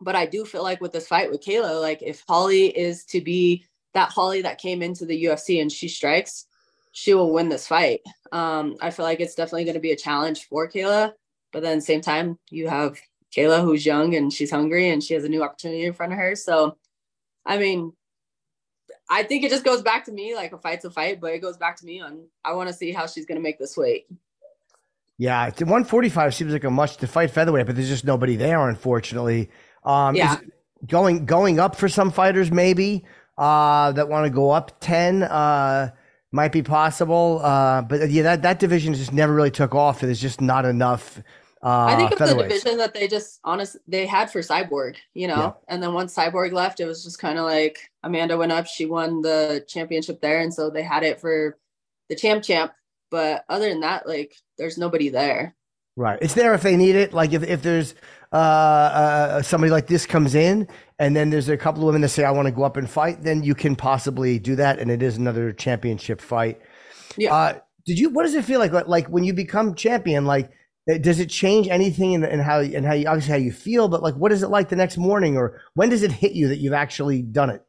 But 0.00 0.16
I 0.16 0.26
do 0.26 0.44
feel 0.44 0.62
like 0.62 0.80
with 0.80 0.92
this 0.92 1.06
fight 1.06 1.30
with 1.30 1.42
Kayla, 1.42 1.80
like 1.80 2.02
if 2.02 2.24
Holly 2.28 2.66
is 2.66 3.04
to 3.06 3.20
be 3.20 3.64
that 3.94 4.10
Holly 4.10 4.42
that 4.42 4.58
came 4.58 4.82
into 4.82 5.06
the 5.06 5.24
UFC 5.24 5.62
and 5.62 5.70
she 5.70 5.88
strikes, 5.88 6.46
she 6.92 7.14
will 7.14 7.32
win 7.32 7.48
this 7.48 7.66
fight. 7.66 8.00
Um, 8.32 8.76
I 8.80 8.90
feel 8.90 9.04
like 9.04 9.20
it's 9.20 9.34
definitely 9.34 9.64
going 9.64 9.74
to 9.74 9.80
be 9.80 9.92
a 9.92 9.96
challenge 9.96 10.46
for 10.48 10.68
Kayla. 10.68 11.12
But 11.54 11.62
then 11.62 11.80
same 11.80 12.00
time, 12.00 12.36
you 12.50 12.68
have 12.68 12.98
Kayla 13.34 13.62
who's 13.62 13.86
young 13.86 14.14
and 14.16 14.32
she's 14.32 14.50
hungry 14.50 14.90
and 14.90 15.02
she 15.02 15.14
has 15.14 15.22
a 15.22 15.28
new 15.28 15.42
opportunity 15.42 15.84
in 15.84 15.92
front 15.92 16.12
of 16.12 16.18
her. 16.18 16.34
So, 16.34 16.76
I 17.46 17.58
mean, 17.58 17.92
I 19.08 19.22
think 19.22 19.44
it 19.44 19.50
just 19.50 19.64
goes 19.64 19.80
back 19.80 20.04
to 20.06 20.12
me 20.12 20.34
like 20.34 20.52
a 20.52 20.58
fight's 20.58 20.84
a 20.84 20.90
fight, 20.90 21.20
but 21.20 21.32
it 21.32 21.38
goes 21.38 21.56
back 21.56 21.76
to 21.76 21.86
me 21.86 22.00
on 22.00 22.24
I 22.44 22.54
want 22.54 22.68
to 22.68 22.74
see 22.74 22.90
how 22.90 23.06
she's 23.06 23.24
going 23.24 23.36
to 23.36 23.42
make 23.42 23.60
this 23.60 23.76
weight. 23.76 24.06
Yeah, 25.16 25.44
145 25.44 26.34
seems 26.34 26.52
like 26.52 26.64
a 26.64 26.70
much 26.70 26.96
to 26.96 27.06
fight 27.06 27.30
featherweight, 27.30 27.66
but 27.66 27.76
there's 27.76 27.88
just 27.88 28.04
nobody 28.04 28.34
there, 28.34 28.68
unfortunately. 28.68 29.48
Um, 29.84 30.16
yeah. 30.16 30.38
going 30.88 31.24
going 31.24 31.60
up 31.60 31.76
for 31.76 31.88
some 31.88 32.10
fighters 32.10 32.50
maybe 32.50 33.04
uh, 33.38 33.92
that 33.92 34.08
want 34.08 34.24
to 34.24 34.30
go 34.30 34.50
up 34.50 34.80
10 34.80 35.22
uh, 35.22 35.90
might 36.32 36.50
be 36.50 36.62
possible. 36.62 37.40
Uh, 37.44 37.82
but 37.82 38.10
yeah, 38.10 38.24
that, 38.24 38.42
that 38.42 38.58
division 38.58 38.92
just 38.94 39.12
never 39.12 39.32
really 39.32 39.52
took 39.52 39.72
off. 39.72 40.00
There's 40.00 40.20
just 40.20 40.40
not 40.40 40.64
enough 40.64 41.22
uh, 41.64 41.86
I 41.86 41.96
think 41.96 42.12
it's 42.12 42.20
the 42.20 42.42
division 42.42 42.76
that 42.76 42.92
they 42.92 43.08
just 43.08 43.40
honest 43.42 43.78
they 43.88 44.06
had 44.06 44.30
for 44.30 44.40
Cyborg, 44.40 44.96
you 45.14 45.26
know. 45.26 45.36
Yeah. 45.36 45.52
And 45.68 45.82
then 45.82 45.94
once 45.94 46.14
Cyborg 46.14 46.52
left, 46.52 46.78
it 46.80 46.86
was 46.86 47.02
just 47.02 47.18
kind 47.18 47.38
of 47.38 47.46
like 47.46 47.90
Amanda 48.02 48.36
went 48.36 48.52
up, 48.52 48.66
she 48.66 48.84
won 48.84 49.22
the 49.22 49.64
championship 49.66 50.20
there, 50.20 50.40
and 50.40 50.52
so 50.52 50.68
they 50.68 50.82
had 50.82 51.02
it 51.02 51.20
for 51.20 51.56
the 52.08 52.16
champ 52.16 52.44
champ. 52.44 52.72
But 53.10 53.44
other 53.48 53.68
than 53.68 53.80
that, 53.80 54.06
like 54.06 54.34
there's 54.58 54.76
nobody 54.76 55.08
there. 55.08 55.54
Right. 55.96 56.18
It's 56.20 56.34
there 56.34 56.54
if 56.54 56.62
they 56.62 56.76
need 56.76 56.96
it. 56.96 57.12
Like 57.12 57.32
if, 57.32 57.44
if 57.44 57.62
there's 57.62 57.94
uh, 58.32 58.36
uh, 58.36 59.42
somebody 59.42 59.70
like 59.70 59.86
this 59.86 60.06
comes 60.06 60.34
in 60.34 60.66
and 60.98 61.14
then 61.14 61.30
there's 61.30 61.48
a 61.48 61.56
couple 61.56 61.82
of 61.82 61.86
women 61.86 62.00
that 62.02 62.08
say, 62.08 62.24
I 62.24 62.32
want 62.32 62.46
to 62.46 62.52
go 62.52 62.64
up 62.64 62.76
and 62.76 62.90
fight, 62.90 63.22
then 63.22 63.44
you 63.44 63.54
can 63.54 63.76
possibly 63.76 64.40
do 64.40 64.56
that. 64.56 64.80
And 64.80 64.90
it 64.90 65.02
is 65.02 65.16
another 65.16 65.52
championship 65.52 66.20
fight. 66.20 66.60
Yeah. 67.16 67.32
Uh, 67.32 67.60
did 67.86 67.98
you, 67.98 68.10
what 68.10 68.24
does 68.24 68.34
it 68.34 68.44
feel 68.44 68.58
like? 68.58 68.72
Like 68.72 69.06
when 69.06 69.22
you 69.22 69.32
become 69.32 69.76
champion, 69.76 70.24
like 70.24 70.46
uh, 70.46 70.50
does 70.86 71.18
it 71.18 71.30
change 71.30 71.68
anything 71.68 72.12
in, 72.12 72.24
in 72.24 72.40
how 72.40 72.60
and 72.60 72.84
how 72.84 72.92
you 72.92 73.06
obviously 73.06 73.32
how 73.32 73.38
you 73.38 73.52
feel 73.52 73.88
but 73.88 74.02
like 74.02 74.14
what 74.14 74.32
is 74.32 74.42
it 74.42 74.48
like 74.48 74.68
the 74.68 74.76
next 74.76 74.98
morning 74.98 75.36
or 75.36 75.60
when 75.74 75.88
does 75.88 76.02
it 76.02 76.12
hit 76.12 76.32
you 76.32 76.48
that 76.48 76.58
you've 76.58 76.74
actually 76.74 77.22
done 77.22 77.50
it? 77.50 77.62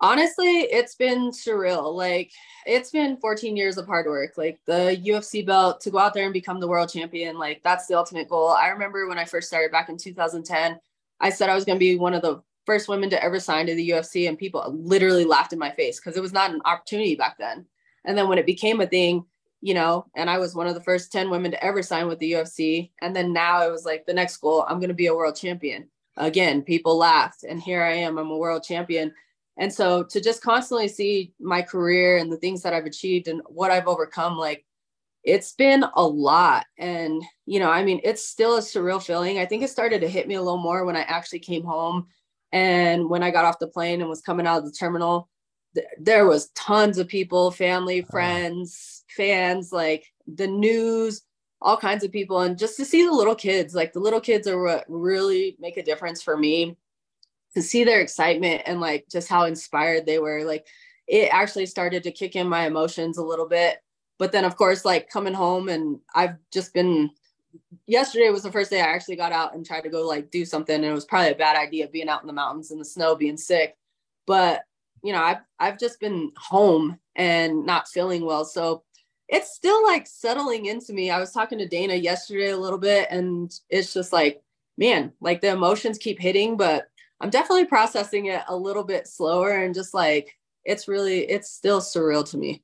Honestly 0.00 0.44
it's 0.44 0.94
been 0.94 1.30
surreal. 1.30 1.94
Like 1.94 2.30
it's 2.66 2.90
been 2.90 3.16
14 3.16 3.56
years 3.56 3.78
of 3.78 3.86
hard 3.86 4.06
work. 4.06 4.32
Like 4.36 4.60
the 4.66 5.00
ufc 5.06 5.46
belt 5.46 5.80
to 5.80 5.90
go 5.90 5.98
out 5.98 6.12
there 6.12 6.24
and 6.24 6.32
become 6.32 6.60
the 6.60 6.68
world 6.68 6.90
champion 6.92 7.38
like 7.38 7.62
that's 7.62 7.86
the 7.86 7.96
ultimate 7.96 8.28
goal. 8.28 8.50
I 8.50 8.68
remember 8.68 9.08
when 9.08 9.18
i 9.18 9.24
first 9.24 9.48
started 9.48 9.72
back 9.72 9.88
in 9.88 9.96
2010 9.96 10.78
i 11.20 11.30
said 11.30 11.48
i 11.48 11.54
was 11.54 11.64
going 11.64 11.76
to 11.76 11.80
be 11.80 11.96
one 11.96 12.12
of 12.12 12.22
the 12.22 12.42
first 12.66 12.88
women 12.88 13.08
to 13.10 13.22
ever 13.22 13.40
sign 13.40 13.66
to 13.66 13.74
the 13.74 13.90
ufc 13.90 14.28
and 14.28 14.38
people 14.38 14.62
literally 14.78 15.24
laughed 15.24 15.54
in 15.54 15.58
my 15.58 15.70
face 15.70 16.00
because 16.00 16.18
it 16.18 16.22
was 16.22 16.32
not 16.32 16.50
an 16.52 16.60
opportunity 16.66 17.14
back 17.14 17.38
then. 17.38 17.64
And 18.04 18.18
then 18.18 18.28
when 18.28 18.36
it 18.36 18.44
became 18.44 18.82
a 18.82 18.86
thing 18.86 19.24
you 19.64 19.72
know, 19.72 20.04
and 20.14 20.28
I 20.28 20.36
was 20.36 20.54
one 20.54 20.66
of 20.66 20.74
the 20.74 20.82
first 20.82 21.10
10 21.10 21.30
women 21.30 21.50
to 21.52 21.64
ever 21.64 21.82
sign 21.82 22.06
with 22.06 22.18
the 22.18 22.32
UFC. 22.32 22.90
And 23.00 23.16
then 23.16 23.32
now 23.32 23.66
it 23.66 23.72
was 23.72 23.86
like 23.86 24.04
the 24.04 24.12
next 24.12 24.36
goal, 24.36 24.66
I'm 24.68 24.78
going 24.78 24.88
to 24.88 24.94
be 24.94 25.06
a 25.06 25.14
world 25.14 25.36
champion. 25.36 25.88
Again, 26.18 26.60
people 26.60 26.98
laughed. 26.98 27.44
And 27.44 27.62
here 27.62 27.82
I 27.82 27.94
am, 27.94 28.18
I'm 28.18 28.28
a 28.28 28.36
world 28.36 28.62
champion. 28.62 29.10
And 29.56 29.72
so 29.72 30.02
to 30.02 30.20
just 30.20 30.42
constantly 30.42 30.86
see 30.86 31.32
my 31.40 31.62
career 31.62 32.18
and 32.18 32.30
the 32.30 32.36
things 32.36 32.60
that 32.60 32.74
I've 32.74 32.84
achieved 32.84 33.26
and 33.26 33.40
what 33.46 33.70
I've 33.70 33.88
overcome, 33.88 34.36
like 34.36 34.66
it's 35.22 35.54
been 35.54 35.82
a 35.94 36.06
lot. 36.06 36.66
And, 36.76 37.22
you 37.46 37.58
know, 37.58 37.70
I 37.70 37.84
mean, 37.84 38.02
it's 38.04 38.28
still 38.28 38.58
a 38.58 38.60
surreal 38.60 39.02
feeling. 39.02 39.38
I 39.38 39.46
think 39.46 39.62
it 39.62 39.70
started 39.70 40.02
to 40.02 40.08
hit 40.10 40.28
me 40.28 40.34
a 40.34 40.42
little 40.42 40.58
more 40.58 40.84
when 40.84 40.94
I 40.94 41.04
actually 41.04 41.38
came 41.38 41.64
home 41.64 42.08
and 42.52 43.08
when 43.08 43.22
I 43.22 43.30
got 43.30 43.46
off 43.46 43.58
the 43.58 43.66
plane 43.66 44.02
and 44.02 44.10
was 44.10 44.20
coming 44.20 44.46
out 44.46 44.58
of 44.58 44.66
the 44.66 44.72
terminal, 44.72 45.30
th- 45.74 45.86
there 45.98 46.26
was 46.26 46.50
tons 46.50 46.98
of 46.98 47.08
people, 47.08 47.50
family, 47.50 48.02
uh-huh. 48.02 48.10
friends, 48.10 48.93
fans, 49.16 49.72
like 49.72 50.04
the 50.26 50.46
news, 50.46 51.22
all 51.60 51.76
kinds 51.76 52.04
of 52.04 52.12
people. 52.12 52.40
And 52.40 52.58
just 52.58 52.76
to 52.76 52.84
see 52.84 53.04
the 53.04 53.12
little 53.12 53.34
kids, 53.34 53.74
like 53.74 53.92
the 53.92 54.00
little 54.00 54.20
kids 54.20 54.46
are 54.46 54.62
what 54.62 54.84
really 54.88 55.56
make 55.58 55.76
a 55.76 55.82
difference 55.82 56.22
for 56.22 56.36
me. 56.36 56.76
To 57.54 57.62
see 57.62 57.84
their 57.84 58.00
excitement 58.00 58.62
and 58.66 58.80
like 58.80 59.06
just 59.08 59.28
how 59.28 59.44
inspired 59.44 60.06
they 60.06 60.18
were 60.18 60.42
like 60.42 60.66
it 61.06 61.28
actually 61.32 61.66
started 61.66 62.02
to 62.02 62.10
kick 62.10 62.34
in 62.34 62.48
my 62.48 62.66
emotions 62.66 63.16
a 63.16 63.24
little 63.24 63.46
bit. 63.46 63.78
But 64.18 64.32
then 64.32 64.44
of 64.44 64.56
course 64.56 64.84
like 64.84 65.08
coming 65.08 65.34
home 65.34 65.68
and 65.68 66.00
i've 66.14 66.36
just 66.52 66.74
been 66.74 67.10
yesterday 67.86 68.30
was 68.30 68.42
the 68.42 68.50
first 68.50 68.70
day 68.70 68.80
i 68.80 68.86
actually 68.86 69.16
got 69.16 69.30
out 69.32 69.54
and 69.54 69.64
tried 69.64 69.82
to 69.82 69.88
go 69.88 70.06
like 70.06 70.30
do 70.30 70.44
something 70.44 70.74
and 70.74 70.84
it 70.84 70.92
was 70.92 71.04
probably 71.04 71.30
a 71.30 71.36
bad 71.36 71.56
idea 71.56 71.86
being 71.86 72.08
out 72.08 72.22
in 72.22 72.26
the 72.26 72.32
mountains 72.32 72.70
in 72.70 72.78
the 72.78 72.84
snow 72.84 73.14
being 73.14 73.36
sick. 73.36 73.76
But 74.26 74.62
you 75.02 75.12
know 75.12 75.22
i've 75.22 75.42
i've 75.60 75.78
just 75.78 76.00
been 76.00 76.32
home 76.36 76.98
and 77.14 77.64
not 77.64 77.88
feeling 77.88 78.24
well. 78.24 78.44
So 78.44 78.82
it's 79.28 79.54
still 79.54 79.82
like 79.84 80.06
settling 80.06 80.66
into 80.66 80.92
me 80.92 81.10
i 81.10 81.18
was 81.18 81.32
talking 81.32 81.58
to 81.58 81.68
dana 81.68 81.94
yesterday 81.94 82.50
a 82.50 82.56
little 82.56 82.78
bit 82.78 83.08
and 83.10 83.60
it's 83.70 83.94
just 83.94 84.12
like 84.12 84.42
man 84.76 85.12
like 85.20 85.40
the 85.40 85.48
emotions 85.48 85.98
keep 85.98 86.18
hitting 86.18 86.56
but 86.56 86.88
I'm 87.24 87.30
definitely 87.30 87.64
processing 87.64 88.26
it 88.26 88.42
a 88.48 88.56
little 88.56 88.84
bit 88.84 89.06
slower 89.06 89.52
and 89.52 89.74
just 89.74 89.94
like 89.94 90.36
it's 90.64 90.88
really 90.88 91.20
it's 91.20 91.50
still 91.50 91.80
surreal 91.80 92.28
to 92.30 92.36
me. 92.36 92.62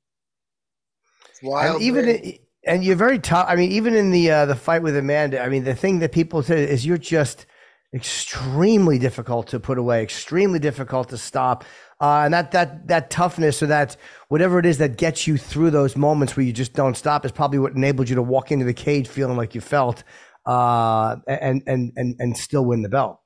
Wild, 1.41 1.75
and 1.77 1.83
even 1.83 2.37
and 2.65 2.83
you're 2.83 2.95
very 2.95 3.17
tough. 3.17 3.47
I 3.49 3.55
mean, 3.55 3.71
even 3.71 3.95
in 3.95 4.11
the 4.11 4.29
uh, 4.29 4.45
the 4.45 4.55
fight 4.55 4.83
with 4.83 4.95
Amanda, 4.95 5.41
I 5.41 5.49
mean, 5.49 5.63
the 5.63 5.73
thing 5.73 5.97
that 5.99 6.11
people 6.11 6.43
say 6.43 6.63
is 6.63 6.85
you're 6.85 6.99
just 6.99 7.47
extremely 7.93 8.97
difficult 8.97 9.47
to 9.47 9.59
put 9.59 9.77
away, 9.77 10.01
extremely 10.01 10.59
difficult 10.59 11.09
to 11.09 11.17
stop. 11.17 11.65
Uh, 11.99 12.21
and 12.25 12.33
that 12.33 12.51
that 12.51 12.87
that 12.87 13.09
toughness 13.09 13.61
or 13.61 13.67
that 13.67 13.95
whatever 14.29 14.57
it 14.57 14.65
is 14.65 14.77
that 14.79 14.97
gets 14.97 15.27
you 15.27 15.37
through 15.37 15.69
those 15.69 15.95
moments 15.95 16.35
where 16.35 16.45
you 16.45 16.53
just 16.53 16.73
don't 16.73 16.97
stop 16.97 17.25
is 17.25 17.31
probably 17.31 17.59
what 17.59 17.73
enabled 17.73 18.09
you 18.09 18.15
to 18.15 18.21
walk 18.21 18.51
into 18.51 18.65
the 18.65 18.73
cage 18.73 19.07
feeling 19.07 19.37
like 19.37 19.53
you 19.53 19.61
felt 19.61 20.03
uh, 20.45 21.17
and 21.27 21.61
and 21.67 21.91
and 21.95 22.15
and 22.19 22.37
still 22.37 22.65
win 22.65 22.81
the 22.81 22.89
belt. 22.89 23.19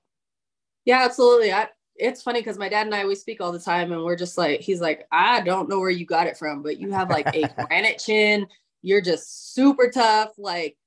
Yeah, 0.84 1.04
absolutely. 1.04 1.51
I, 1.51 1.69
it's 1.95 2.21
funny 2.21 2.41
because 2.41 2.58
my 2.58 2.69
dad 2.69 2.86
and 2.86 2.95
I 2.95 3.06
we 3.06 3.15
speak 3.15 3.41
all 3.41 3.51
the 3.51 3.60
time, 3.60 3.91
and 3.91 4.04
we're 4.04 4.17
just 4.17 4.38
like, 4.38 4.62
he's 4.62 4.82
like, 4.82 5.08
I 5.12 5.41
don't 5.41 5.69
know 5.69 5.80
where 5.80 5.89
you 5.89 6.06
got 6.06 6.28
it 6.28 6.38
from, 6.38 6.62
but 6.62 6.78
you 6.78 6.91
have 6.91 7.10
like 7.10 7.28
a 7.34 7.47
granite 7.67 7.99
chin. 7.99 8.47
You're 8.82 9.01
just 9.01 9.54
super 9.54 9.89
tough. 9.89 10.34
Like, 10.38 10.78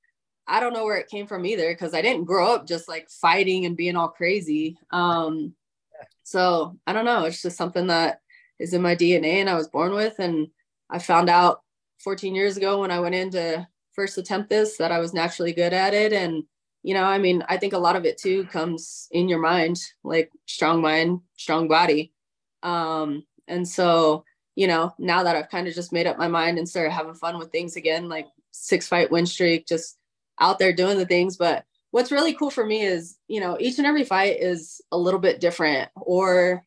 I 0.48 0.60
don't 0.60 0.72
know 0.72 0.84
where 0.84 0.96
it 0.96 1.08
came 1.08 1.26
from 1.26 1.44
either 1.46 1.72
because 1.72 1.94
I 1.94 2.02
didn't 2.02 2.24
grow 2.24 2.54
up 2.54 2.66
just 2.66 2.88
like 2.88 3.10
fighting 3.10 3.66
and 3.66 3.76
being 3.76 3.96
all 3.96 4.08
crazy. 4.08 4.78
Um, 4.90 5.54
so 6.22 6.76
I 6.86 6.92
don't 6.92 7.04
know. 7.04 7.24
It's 7.24 7.42
just 7.42 7.56
something 7.56 7.88
that 7.88 8.20
is 8.58 8.72
in 8.72 8.82
my 8.82 8.96
DNA 8.96 9.34
and 9.40 9.50
I 9.50 9.54
was 9.54 9.68
born 9.68 9.92
with. 9.92 10.18
And 10.18 10.48
I 10.90 10.98
found 10.98 11.28
out 11.28 11.62
14 12.00 12.34
years 12.34 12.56
ago 12.56 12.80
when 12.80 12.90
I 12.90 13.00
went 13.00 13.14
in 13.14 13.30
to 13.32 13.68
first 13.92 14.18
attempt 14.18 14.48
this 14.48 14.78
that 14.78 14.92
I 14.92 14.98
was 14.98 15.12
naturally 15.12 15.52
good 15.52 15.72
at 15.72 15.94
it. 15.94 16.12
And 16.12 16.44
you 16.82 16.94
know 16.94 17.04
i 17.04 17.18
mean 17.18 17.42
i 17.48 17.56
think 17.56 17.72
a 17.72 17.78
lot 17.78 17.96
of 17.96 18.04
it 18.04 18.18
too 18.18 18.44
comes 18.44 19.08
in 19.10 19.28
your 19.28 19.40
mind 19.40 19.78
like 20.04 20.30
strong 20.46 20.80
mind 20.80 21.20
strong 21.36 21.68
body 21.68 22.12
um 22.62 23.24
and 23.46 23.66
so 23.66 24.24
you 24.54 24.66
know 24.66 24.94
now 24.98 25.22
that 25.22 25.36
i've 25.36 25.50
kind 25.50 25.68
of 25.68 25.74
just 25.74 25.92
made 25.92 26.06
up 26.06 26.18
my 26.18 26.28
mind 26.28 26.58
and 26.58 26.68
started 26.68 26.90
having 26.90 27.14
fun 27.14 27.38
with 27.38 27.50
things 27.50 27.76
again 27.76 28.08
like 28.08 28.26
six 28.52 28.88
fight 28.88 29.10
win 29.10 29.26
streak 29.26 29.66
just 29.66 29.98
out 30.40 30.58
there 30.58 30.72
doing 30.72 30.98
the 30.98 31.06
things 31.06 31.36
but 31.36 31.64
what's 31.90 32.12
really 32.12 32.34
cool 32.34 32.50
for 32.50 32.64
me 32.64 32.82
is 32.82 33.16
you 33.28 33.40
know 33.40 33.56
each 33.60 33.78
and 33.78 33.86
every 33.86 34.04
fight 34.04 34.36
is 34.40 34.80
a 34.92 34.98
little 34.98 35.20
bit 35.20 35.40
different 35.40 35.90
or 35.94 36.64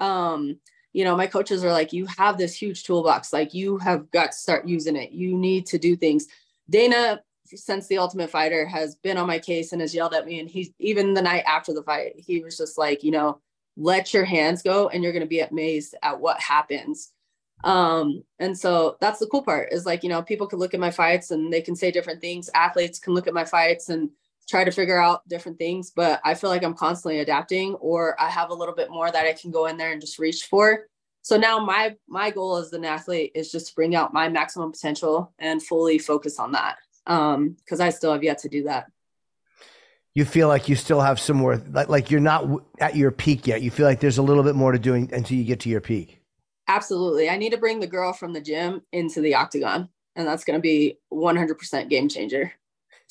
um 0.00 0.58
you 0.92 1.04
know 1.04 1.16
my 1.16 1.26
coaches 1.26 1.64
are 1.64 1.72
like 1.72 1.92
you 1.92 2.06
have 2.06 2.38
this 2.38 2.54
huge 2.54 2.84
toolbox 2.84 3.32
like 3.32 3.54
you 3.54 3.78
have 3.78 4.10
got 4.10 4.32
to 4.32 4.38
start 4.38 4.66
using 4.66 4.96
it 4.96 5.12
you 5.12 5.36
need 5.36 5.66
to 5.66 5.78
do 5.78 5.96
things 5.96 6.26
dana 6.68 7.20
since 7.56 7.86
the 7.86 7.98
Ultimate 7.98 8.30
Fighter 8.30 8.66
has 8.66 8.96
been 8.96 9.16
on 9.16 9.26
my 9.26 9.38
case 9.38 9.72
and 9.72 9.80
has 9.80 9.94
yelled 9.94 10.14
at 10.14 10.26
me. 10.26 10.40
And 10.40 10.48
he's 10.48 10.70
even 10.78 11.14
the 11.14 11.22
night 11.22 11.44
after 11.46 11.72
the 11.72 11.82
fight, 11.82 12.14
he 12.16 12.40
was 12.40 12.56
just 12.56 12.78
like, 12.78 13.02
you 13.02 13.10
know, 13.10 13.40
let 13.76 14.12
your 14.12 14.24
hands 14.24 14.62
go 14.62 14.88
and 14.88 15.02
you're 15.02 15.12
going 15.12 15.22
to 15.22 15.28
be 15.28 15.40
amazed 15.40 15.94
at 16.02 16.20
what 16.20 16.40
happens. 16.40 17.12
Um, 17.64 18.24
and 18.38 18.58
so 18.58 18.96
that's 19.00 19.18
the 19.18 19.26
cool 19.26 19.42
part 19.42 19.72
is 19.72 19.86
like, 19.86 20.02
you 20.02 20.08
know, 20.08 20.22
people 20.22 20.46
can 20.46 20.58
look 20.58 20.74
at 20.74 20.80
my 20.80 20.90
fights 20.90 21.30
and 21.30 21.52
they 21.52 21.60
can 21.60 21.76
say 21.76 21.90
different 21.90 22.20
things. 22.20 22.50
Athletes 22.54 22.98
can 22.98 23.14
look 23.14 23.26
at 23.26 23.34
my 23.34 23.44
fights 23.44 23.88
and 23.88 24.10
try 24.48 24.64
to 24.64 24.70
figure 24.70 25.00
out 25.00 25.26
different 25.28 25.58
things, 25.58 25.90
but 25.90 26.20
I 26.24 26.34
feel 26.34 26.50
like 26.50 26.64
I'm 26.64 26.74
constantly 26.74 27.20
adapting 27.20 27.74
or 27.76 28.20
I 28.20 28.28
have 28.28 28.50
a 28.50 28.54
little 28.54 28.74
bit 28.74 28.90
more 28.90 29.10
that 29.10 29.26
I 29.26 29.32
can 29.32 29.50
go 29.50 29.66
in 29.66 29.76
there 29.76 29.92
and 29.92 30.00
just 30.00 30.18
reach 30.18 30.44
for. 30.46 30.86
So 31.22 31.36
now 31.36 31.60
my 31.60 31.96
my 32.08 32.30
goal 32.30 32.56
as 32.56 32.72
an 32.72 32.84
athlete 32.84 33.30
is 33.34 33.52
just 33.52 33.68
to 33.68 33.74
bring 33.76 33.94
out 33.94 34.12
my 34.12 34.28
maximum 34.28 34.72
potential 34.72 35.32
and 35.38 35.62
fully 35.62 35.98
focus 35.98 36.40
on 36.40 36.52
that 36.52 36.78
um 37.06 37.56
because 37.58 37.80
i 37.80 37.90
still 37.90 38.12
have 38.12 38.22
yet 38.22 38.38
to 38.38 38.48
do 38.48 38.64
that 38.64 38.90
you 40.14 40.24
feel 40.24 40.46
like 40.46 40.68
you 40.68 40.76
still 40.76 41.00
have 41.00 41.18
some 41.18 41.36
more 41.36 41.56
like, 41.70 41.88
like 41.88 42.10
you're 42.10 42.20
not 42.20 42.46
at 42.78 42.94
your 42.94 43.10
peak 43.10 43.46
yet 43.46 43.62
you 43.62 43.70
feel 43.70 43.86
like 43.86 44.00
there's 44.00 44.18
a 44.18 44.22
little 44.22 44.42
bit 44.42 44.54
more 44.54 44.72
to 44.72 44.78
doing 44.78 45.10
until 45.12 45.36
you 45.36 45.44
get 45.44 45.60
to 45.60 45.68
your 45.68 45.80
peak 45.80 46.21
absolutely 46.74 47.28
i 47.28 47.36
need 47.36 47.50
to 47.50 47.58
bring 47.58 47.80
the 47.80 47.86
girl 47.86 48.12
from 48.12 48.32
the 48.32 48.40
gym 48.40 48.82
into 48.92 49.20
the 49.20 49.34
octagon 49.34 49.88
and 50.16 50.26
that's 50.26 50.44
going 50.44 50.58
to 50.58 50.62
be 50.62 50.98
100% 51.12 51.88
game 51.88 52.08
changer 52.08 52.52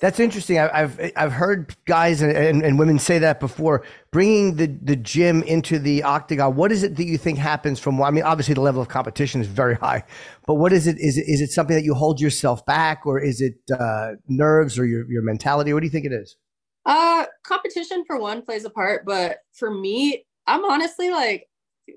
that's 0.02 0.20
interesting. 0.20 0.58
I, 0.58 0.80
have 0.80 1.12
I've 1.16 1.32
heard 1.32 1.76
guys 1.86 2.24
and, 2.24 2.36
and, 2.36 2.64
and, 2.64 2.80
women 2.80 2.98
say 2.98 3.20
that 3.20 3.40
before. 3.40 3.84
Bringing 4.12 4.56
the, 4.56 4.66
the 4.66 4.96
gym 4.96 5.44
into 5.44 5.78
the 5.78 6.02
octagon. 6.02 6.56
What 6.56 6.72
is 6.72 6.82
it 6.82 6.96
that 6.96 7.04
you 7.04 7.20
think 7.20 7.38
happens 7.38 7.80
from? 7.80 8.02
I 8.02 8.10
mean, 8.10 8.24
obviously 8.24 8.56
the 8.56 8.62
level 8.62 8.82
of 8.82 8.88
competition 8.88 9.42
is 9.42 9.48
very 9.48 9.76
high, 9.76 10.04
but 10.48 10.56
what 10.56 10.74
is 10.74 10.88
it? 10.88 10.98
Is 10.98 11.20
it 11.20 11.26
is 11.28 11.40
it 11.40 11.52
something 11.52 11.76
that 11.76 11.84
you 11.84 11.94
hold 11.94 12.20
yourself 12.20 12.66
back, 12.66 13.06
or 13.06 13.20
is 13.20 13.42
it 13.42 13.54
uh, 13.80 14.14
nerves 14.28 14.80
or 14.80 14.88
your 14.88 15.10
your 15.10 15.22
mentality? 15.22 15.72
What 15.72 15.82
do 15.82 15.86
you 15.86 15.92
think 15.92 16.08
it 16.08 16.14
is? 16.14 16.36
Uh, 16.84 17.26
competition 17.44 18.04
for 18.08 18.20
one 18.20 18.42
plays 18.42 18.66
a 18.66 18.72
part, 18.72 19.06
but 19.06 19.38
for 19.54 19.70
me, 19.70 20.26
I'm 20.48 20.66
honestly 20.66 21.12
like 21.12 21.48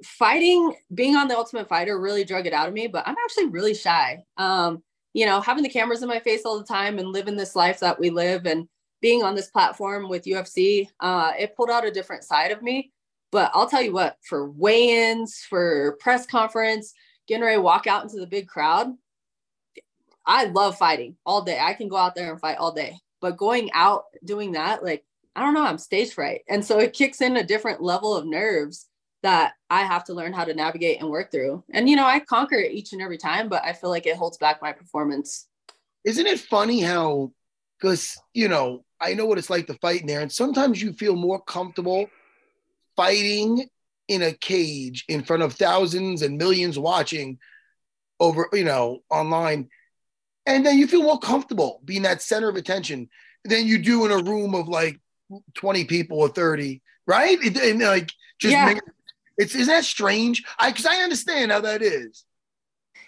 fighting. 0.03 0.75
Being 0.93 1.17
on 1.17 1.29
the 1.29 1.37
Ultimate 1.37 1.69
Fighter 1.69 1.99
really 1.99 2.25
drug 2.25 2.47
it 2.47 2.53
out 2.53 2.69
of 2.69 2.75
me, 2.75 2.87
but 2.87 3.07
I'm 3.07 3.17
actually 3.25 3.47
really 3.47 3.75
shy. 3.75 4.25
Um, 4.37 4.83
you 5.13 5.27
know, 5.27 5.41
having 5.41 5.63
the 5.63 5.69
cameras 5.69 6.03
in 6.03 6.09
my 6.09 6.19
face 6.19 6.43
all 6.45 6.59
the 6.59 6.67
time 6.67 6.99
and 6.99 7.09
living 7.13 7.37
this 7.37 7.55
life 7.55 7.81
that 7.81 7.99
we 7.99 8.11
live 8.11 8.47
and 8.47 8.69
being 9.01 9.23
on 9.23 9.35
this 9.35 9.51
platform 9.51 10.09
with 10.09 10.25
UFC, 10.25 10.89
uh, 11.01 11.33
it 11.39 11.55
pulled 11.57 11.71
out 11.71 11.87
a 11.87 11.91
different 11.91 12.25
side 12.25 12.51
of 12.51 12.63
me. 12.63 12.91
But 13.31 13.51
I'll 13.55 13.69
tell 13.69 13.83
you 13.83 13.93
what, 13.93 14.17
for 14.23 14.51
weigh-ins, 14.51 15.45
for 15.49 15.97
press 16.01 16.27
conference, 16.27 16.95
getting 17.27 17.45
ready 17.45 17.57
to 17.57 17.63
walk 17.63 17.87
out 17.87 18.03
into 18.03 18.19
the 18.19 18.27
big 18.27 18.49
crowd, 18.49 18.89
I 20.27 20.47
love 20.47 20.79
fighting 20.79 21.17
all 21.27 21.43
day. 21.43 21.59
I 21.61 21.75
can 21.75 21.89
go 21.89 21.97
out 21.97 22.15
there 22.15 22.31
and 22.31 22.41
fight 22.41 22.59
all 22.59 22.73
day. 22.73 22.99
But 23.21 23.37
going 23.37 23.71
out 23.73 24.05
doing 24.25 24.53
that, 24.53 24.83
like, 24.83 25.05
I 25.37 25.41
don't 25.41 25.55
know, 25.55 25.65
I'm 25.65 25.79
stage 25.79 26.13
fright. 26.13 26.43
And 26.49 26.65
so 26.65 26.79
it 26.79 26.93
kicks 26.93 27.21
in 27.21 27.37
a 27.37 27.45
different 27.45 27.83
level 27.83 28.17
of 28.17 28.27
nerves 28.27 28.89
that 29.25 29.55
I 29.71 29.85
have 29.85 30.05
to 30.05 30.15
learn 30.15 30.35
how 30.35 30.45
to 30.45 30.53
navigate 30.55 31.01
and 31.01 31.09
work 31.09 31.33
through. 31.33 31.65
And 31.73 31.89
you 31.89 31.97
know, 31.97 32.05
I 32.05 32.21
conquer 32.21 32.57
it 32.57 32.73
each 32.73 32.93
and 32.93 33.01
every 33.01 33.17
time, 33.17 33.49
but 33.49 33.65
I 33.65 33.73
feel 33.73 33.89
like 33.89 34.07
it 34.07 34.17
holds 34.17 34.37
back 34.37 34.61
my 34.61 34.71
performance. 34.71 35.49
Isn't 36.05 36.27
it 36.27 36.39
funny 36.39 36.81
how 36.81 37.33
because 37.81 38.19
you 38.35 38.49
know, 38.49 38.85
I 39.01 39.15
know 39.15 39.25
what 39.25 39.39
it's 39.39 39.51
like 39.51 39.67
to 39.69 39.75
fight 39.75 40.03
in 40.03 40.07
there, 40.07 40.21
and 40.21 40.31
sometimes 40.31 40.81
you 40.81 40.93
feel 40.93 41.17
more 41.17 41.41
comfortable 41.41 42.07
fighting 42.97 43.67
in 44.09 44.23
a 44.23 44.33
cage 44.33 45.07
in 45.09 45.25
front 45.25 45.43
of 45.43 45.55
thousands 45.55 46.21
and 46.21 46.37
millions 46.37 46.79
watching 46.79 47.39
over, 48.21 48.49
you 48.53 48.65
know, 48.65 48.99
online. 49.11 49.71
And 50.47 50.67
then 50.67 50.79
you 50.79 50.87
feel 50.87 51.03
more 51.03 51.19
comfortable 51.19 51.81
being 51.87 52.03
that 52.03 52.21
center 52.21 52.51
of 52.51 52.57
attention 52.57 53.09
than 53.47 53.67
you 53.67 53.79
do 53.79 54.05
in 54.05 54.11
a 54.11 54.23
room 54.23 54.55
of 54.55 54.69
like 54.69 55.01
20 55.55 55.87
people 55.87 56.19
or 56.19 56.29
30, 56.29 56.83
right? 57.07 57.39
And 57.57 57.81
like 57.81 58.11
just 58.39 58.53
yeah. 58.53 58.75
It's 59.37 59.55
is 59.55 59.67
that 59.67 59.85
strange? 59.85 60.45
I 60.59 60.71
because 60.71 60.87
I 60.87 60.97
understand 60.97 61.53
how 61.53 61.61
that 61.61 61.83
is. 61.83 62.25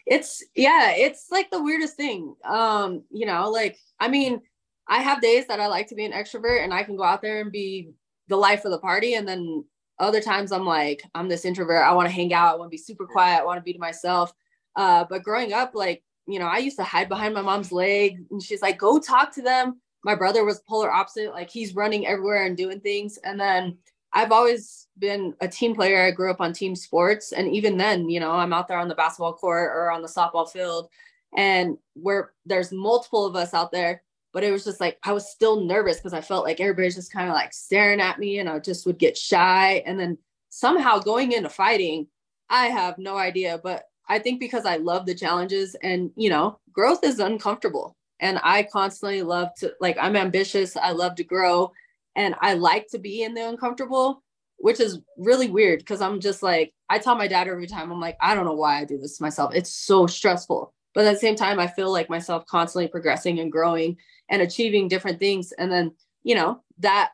It's 0.07 0.45
yeah, 0.55 0.93
it's 0.93 1.27
like 1.31 1.51
the 1.51 1.63
weirdest 1.63 1.97
thing. 1.97 2.35
Um, 2.45 3.03
you 3.11 3.27
know, 3.27 3.51
like 3.51 3.79
I 4.01 4.09
mean, 4.09 4.41
I 4.89 5.03
have 5.03 5.21
days 5.21 5.47
that 5.49 5.61
I 5.61 5.67
like 5.67 5.89
to 5.89 5.95
be 5.95 6.05
an 6.05 6.13
extrovert 6.13 6.63
and 6.63 6.73
I 6.73 6.83
can 6.83 6.97
go 6.97 7.03
out 7.03 7.23
there 7.23 7.41
and 7.41 7.53
be 7.53 7.91
the 8.29 8.37
life 8.37 8.65
of 8.65 8.71
the 8.71 8.79
party, 8.79 9.15
and 9.15 9.27
then 9.27 9.65
other 9.99 10.21
times 10.21 10.53
I'm 10.53 10.67
like, 10.67 11.03
I'm 11.15 11.29
this 11.29 11.45
introvert. 11.45 11.83
I 11.83 11.93
want 11.93 12.09
to 12.09 12.15
hang 12.15 12.33
out. 12.35 12.55
I 12.55 12.57
want 12.57 12.71
to 12.71 12.77
be 12.77 12.83
super 12.83 13.07
quiet. 13.07 13.41
I 13.41 13.45
want 13.45 13.59
to 13.59 13.65
be 13.65 13.73
to 13.73 13.79
myself. 13.79 14.33
Uh, 14.75 15.05
but 15.09 15.23
growing 15.23 15.53
up, 15.53 15.73
like 15.75 16.03
you 16.27 16.39
know, 16.41 16.47
I 16.47 16.59
used 16.59 16.77
to 16.79 16.85
hide 16.85 17.09
behind 17.09 17.35
my 17.35 17.43
mom's 17.43 17.73
leg, 17.73 18.25
and 18.31 18.43
she's 18.43 18.63
like, 18.63 18.79
"Go 18.79 18.99
talk 18.99 19.33
to 19.35 19.43
them." 19.43 19.81
My 20.05 20.15
brother 20.15 20.45
was 20.45 20.61
polar 20.69 20.91
opposite. 20.91 21.33
Like 21.33 21.51
he's 21.51 21.75
running 21.75 22.07
everywhere 22.07 22.47
and 22.47 22.57
doing 22.57 22.81
things, 22.81 23.19
and 23.19 23.41
then 23.41 23.79
I've 24.17 24.33
always 24.33 24.89
been 24.99 25.35
a 25.43 25.47
team 25.47 25.75
player. 25.75 26.03
I 26.03 26.11
grew 26.11 26.31
up 26.31 26.41
on 26.41 26.55
team 26.55 26.75
sports. 26.75 27.33
And 27.33 27.55
even 27.55 27.77
then, 27.77 28.09
you 28.09 28.19
know, 28.19 28.31
I'm 28.33 28.55
out 28.55 28.67
there 28.67 28.79
on 28.79 28.89
the 28.89 28.95
basketball 28.95 29.35
court 29.35 29.71
or 29.75 29.91
on 29.91 30.01
the 30.01 30.09
softball 30.09 30.51
field 30.51 30.89
and 31.37 31.77
where 31.93 32.33
there's 32.47 32.73
multiple 32.73 33.27
of 33.27 33.37
us 33.37 33.53
out 33.53 33.73
there. 33.73 34.03
But 34.33 34.43
it 34.43 34.53
was 34.53 34.65
just 34.65 34.81
like 34.81 34.99
I 35.03 35.13
was 35.13 35.31
still 35.31 35.61
nervous 35.61 35.99
because 35.99 36.15
I 36.15 36.23
felt 36.23 36.47
like 36.47 36.61
everybody's 36.61 36.95
just 36.95 37.13
kind 37.13 37.29
of 37.29 37.35
like 37.35 37.53
staring 37.53 38.01
at 38.01 38.19
me 38.19 38.39
and 38.39 38.49
I 38.49 38.59
just 38.59 38.87
would 38.87 38.99
get 38.99 39.19
shy. 39.19 39.83
And 39.85 40.01
then 40.01 40.17
somehow 40.49 40.99
going 40.99 41.33
into 41.33 41.51
fighting, 41.51 42.07
I 42.49 42.69
have 42.69 42.97
no 42.97 43.19
idea. 43.19 43.61
But 43.63 43.85
I 44.09 44.19
think 44.19 44.41
because 44.41 44.65
I 44.65 44.77
love 44.77 45.05
the 45.05 45.15
challenges 45.15 45.77
and, 45.83 46.11
you 46.17 46.31
know, 46.31 46.59
growth 46.73 47.05
is 47.05 47.19
uncomfortable. 47.19 47.95
And 48.21 48.41
I 48.43 48.63
constantly 48.63 49.21
love 49.21 49.51
to, 49.59 49.75
like, 49.79 49.99
I'm 50.01 50.17
ambitious. 50.17 50.75
I 50.75 50.93
love 50.93 51.17
to 51.17 51.25
grow 51.25 51.71
and 52.17 52.35
I 52.41 52.55
like 52.55 52.89
to 52.89 52.99
be 52.99 53.23
in 53.23 53.35
the 53.35 53.47
uncomfortable, 53.49 54.23
which 54.57 54.81
is 54.81 54.99
really 55.19 55.49
weird 55.49 55.81
because 55.81 56.01
I'm 56.01 56.19
just 56.19 56.43
like, 56.43 56.73
I 56.89 56.99
tell 56.99 57.15
my 57.15 57.29
dad 57.29 57.47
every 57.47 57.67
time, 57.67 57.93
I'm 57.93 58.01
like, 58.01 58.17
I 58.21 58.35
don't 58.35 58.47
know 58.47 58.55
why 58.55 58.81
I 58.81 58.85
do 58.85 58.99
this 58.99 59.19
to 59.19 59.23
myself. 59.23 59.55
It's 59.55 59.71
so 59.71 60.07
stressful. 60.07 60.73
But 60.95 61.05
at 61.05 61.13
the 61.13 61.21
same 61.21 61.37
time, 61.37 61.61
I 61.61 61.67
feel 61.67 61.93
like 61.93 62.09
myself 62.09 62.47
constantly 62.47 62.89
progressing 62.89 63.39
and 63.39 63.53
growing 63.53 63.99
and 64.31 64.41
achieving 64.41 64.89
different 64.89 65.19
things. 65.19 65.53
And 65.53 65.71
then, 65.71 65.93
you 66.25 66.35
know, 66.35 66.63
that 66.79 67.11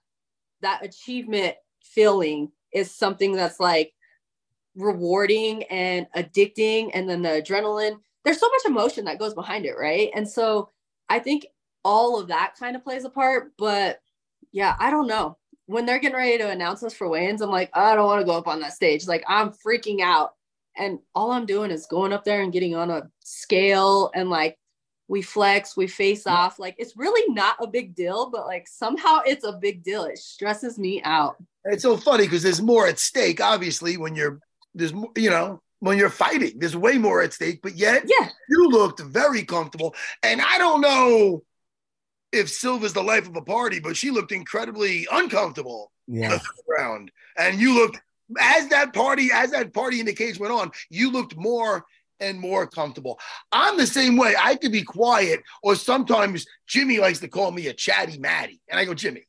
that 0.60 0.84
achievement 0.84 1.56
feeling 1.82 2.52
is 2.72 2.94
something 2.94 3.32
that's 3.32 3.58
like 3.58 3.92
rewarding 4.76 5.64
and 5.64 6.06
addicting. 6.16 6.90
And 6.94 7.08
then 7.08 7.22
the 7.22 7.42
adrenaline, 7.42 7.98
there's 8.24 8.38
so 8.38 8.48
much 8.48 8.62
emotion 8.66 9.04
that 9.06 9.18
goes 9.18 9.34
behind 9.34 9.66
it, 9.66 9.74
right? 9.76 10.10
And 10.14 10.28
so 10.28 10.70
I 11.08 11.18
think 11.18 11.46
all 11.84 12.20
of 12.20 12.28
that 12.28 12.54
kind 12.56 12.76
of 12.76 12.84
plays 12.84 13.04
a 13.04 13.10
part. 13.10 13.52
But 13.58 13.98
yeah, 14.52 14.76
I 14.78 14.90
don't 14.90 15.06
know. 15.06 15.38
When 15.66 15.86
they're 15.86 15.98
getting 15.98 16.16
ready 16.16 16.38
to 16.38 16.50
announce 16.50 16.82
us 16.82 16.94
for 16.94 17.08
weigh-ins, 17.08 17.40
I'm 17.40 17.50
like, 17.50 17.70
I 17.72 17.94
don't 17.94 18.06
want 18.06 18.20
to 18.20 18.26
go 18.26 18.36
up 18.36 18.48
on 18.48 18.60
that 18.60 18.74
stage. 18.74 19.06
Like 19.06 19.24
I'm 19.26 19.50
freaking 19.50 20.00
out. 20.00 20.32
And 20.76 21.00
all 21.14 21.32
I'm 21.32 21.46
doing 21.46 21.70
is 21.70 21.86
going 21.86 22.12
up 22.12 22.24
there 22.24 22.42
and 22.42 22.52
getting 22.52 22.74
on 22.74 22.90
a 22.90 23.10
scale 23.20 24.10
and 24.14 24.30
like 24.30 24.58
we 25.06 25.20
flex, 25.20 25.76
we 25.76 25.86
face 25.86 26.26
off. 26.26 26.58
Like 26.58 26.74
it's 26.78 26.96
really 26.96 27.22
not 27.34 27.56
a 27.60 27.66
big 27.66 27.94
deal, 27.94 28.30
but 28.30 28.46
like 28.46 28.66
somehow 28.66 29.20
it's 29.26 29.44
a 29.44 29.52
big 29.52 29.82
deal. 29.82 30.04
It 30.04 30.18
stresses 30.18 30.78
me 30.78 31.02
out. 31.02 31.36
It's 31.66 31.82
so 31.82 31.96
funny 31.96 32.24
because 32.24 32.42
there's 32.42 32.62
more 32.62 32.86
at 32.86 32.98
stake, 32.98 33.40
obviously, 33.40 33.98
when 33.98 34.14
you're 34.14 34.40
there's 34.74 34.92
you 35.16 35.28
know 35.28 35.60
when 35.80 35.98
you're 35.98 36.08
fighting. 36.08 36.58
There's 36.58 36.76
way 36.76 36.96
more 36.96 37.20
at 37.22 37.34
stake, 37.34 37.60
but 37.62 37.76
yet 37.76 38.04
yeah, 38.06 38.30
you 38.48 38.68
looked 38.70 39.00
very 39.00 39.44
comfortable. 39.44 39.94
And 40.22 40.40
I 40.40 40.56
don't 40.56 40.80
know 40.80 41.42
if 42.32 42.48
Silva's 42.48 42.92
the 42.92 43.02
life 43.02 43.28
of 43.28 43.36
a 43.36 43.42
party, 43.42 43.78
but 43.78 43.96
she 43.96 44.10
looked 44.10 44.32
incredibly 44.32 45.06
uncomfortable 45.12 45.92
yeah. 46.06 46.38
ground. 46.66 47.10
And 47.36 47.60
you 47.60 47.74
looked 47.74 48.00
as 48.40 48.68
that 48.68 48.92
party, 48.94 49.30
as 49.32 49.50
that 49.50 49.72
party 49.72 50.00
in 50.00 50.06
the 50.06 50.14
cage 50.14 50.38
went 50.38 50.52
on, 50.52 50.70
you 50.88 51.10
looked 51.10 51.36
more 51.36 51.84
and 52.20 52.38
more 52.38 52.66
comfortable. 52.66 53.18
I'm 53.50 53.76
the 53.76 53.86
same 53.86 54.16
way. 54.16 54.34
I 54.38 54.54
could 54.54 54.72
be 54.72 54.82
quiet, 54.82 55.42
or 55.62 55.74
sometimes 55.74 56.46
Jimmy 56.66 56.98
likes 56.98 57.18
to 57.20 57.28
call 57.28 57.50
me 57.50 57.66
a 57.66 57.74
chatty 57.74 58.18
Matty. 58.18 58.60
And 58.70 58.78
I 58.78 58.84
go, 58.84 58.94
Jimmy, 58.94 59.26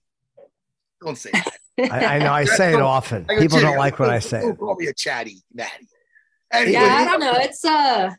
don't 1.01 1.17
say 1.17 1.31
that. 1.31 1.57
I, 1.91 2.15
I 2.15 2.19
know 2.19 2.31
I 2.31 2.45
say 2.45 2.73
it 2.73 2.81
often. 2.81 3.23
Go, 3.23 3.39
People 3.39 3.59
don't 3.59 3.77
like 3.77 3.99
what 3.99 4.09
I 4.09 4.19
say. 4.19 4.41
Don't 4.41 4.57
call 4.57 4.75
me 4.75 4.87
a 4.87 4.93
chatty 4.93 5.41
Matty. 5.53 5.87
Anyway, 6.51 6.73
yeah, 6.73 6.97
I 6.99 7.05
don't 7.05 7.19
know. 7.19 7.33
It's 7.35 7.65
uh 7.65 8.11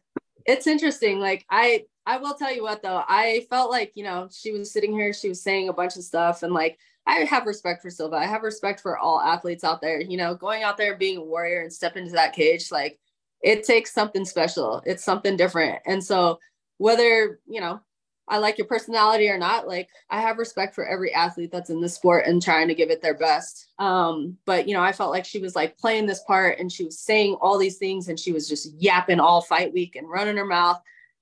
it's 0.44 0.66
interesting. 0.66 1.20
Like 1.20 1.44
I 1.48 1.84
I 2.06 2.18
will 2.18 2.34
tell 2.34 2.54
you 2.54 2.62
what 2.62 2.82
though, 2.82 3.02
I 3.08 3.46
felt 3.48 3.70
like, 3.70 3.92
you 3.94 4.04
know, 4.04 4.28
she 4.30 4.52
was 4.52 4.70
sitting 4.70 4.92
here, 4.92 5.12
she 5.12 5.28
was 5.28 5.42
saying 5.42 5.68
a 5.68 5.72
bunch 5.72 5.96
of 5.96 6.04
stuff 6.04 6.42
and 6.42 6.52
like 6.52 6.78
I 7.06 7.20
have 7.20 7.46
respect 7.46 7.82
for 7.82 7.90
Silva. 7.90 8.16
I 8.16 8.26
have 8.26 8.42
respect 8.42 8.80
for 8.80 8.98
all 8.98 9.20
athletes 9.20 9.64
out 9.64 9.80
there, 9.80 10.00
you 10.00 10.16
know, 10.16 10.34
going 10.34 10.62
out 10.62 10.76
there 10.76 10.96
being 10.96 11.18
a 11.18 11.24
warrior 11.24 11.60
and 11.62 11.72
step 11.72 11.96
into 11.96 12.12
that 12.12 12.34
cage 12.34 12.70
like 12.70 12.98
it 13.42 13.64
takes 13.64 13.92
something 13.92 14.24
special. 14.24 14.82
It's 14.86 15.04
something 15.04 15.36
different. 15.36 15.80
And 15.86 16.02
so 16.02 16.38
whether, 16.78 17.40
you 17.46 17.60
know, 17.60 17.80
I 18.26 18.38
like 18.38 18.56
your 18.56 18.66
personality 18.66 19.28
or 19.28 19.36
not, 19.36 19.68
like 19.68 19.88
I 20.08 20.22
have 20.22 20.38
respect 20.38 20.74
for 20.74 20.86
every 20.86 21.12
athlete 21.12 21.50
that's 21.52 21.68
in 21.68 21.82
the 21.82 21.88
sport 21.90 22.24
and 22.26 22.42
trying 22.42 22.68
to 22.68 22.74
give 22.74 22.90
it 22.90 23.02
their 23.02 23.16
best. 23.16 23.68
Um, 23.78 24.38
but 24.46 24.66
you 24.66 24.74
know, 24.74 24.82
I 24.82 24.92
felt 24.92 25.10
like 25.10 25.26
she 25.26 25.40
was 25.40 25.54
like 25.54 25.76
playing 25.76 26.06
this 26.06 26.22
part 26.22 26.58
and 26.58 26.72
she 26.72 26.84
was 26.84 26.98
saying 26.98 27.36
all 27.40 27.58
these 27.58 27.76
things 27.76 28.08
and 28.08 28.18
she 28.18 28.32
was 28.32 28.48
just 28.48 28.72
yapping 28.80 29.20
all 29.20 29.42
fight 29.42 29.74
week 29.74 29.96
and 29.96 30.08
running 30.08 30.38
her 30.38 30.46
mouth 30.46 30.80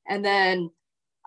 and 0.09 0.25
then 0.25 0.71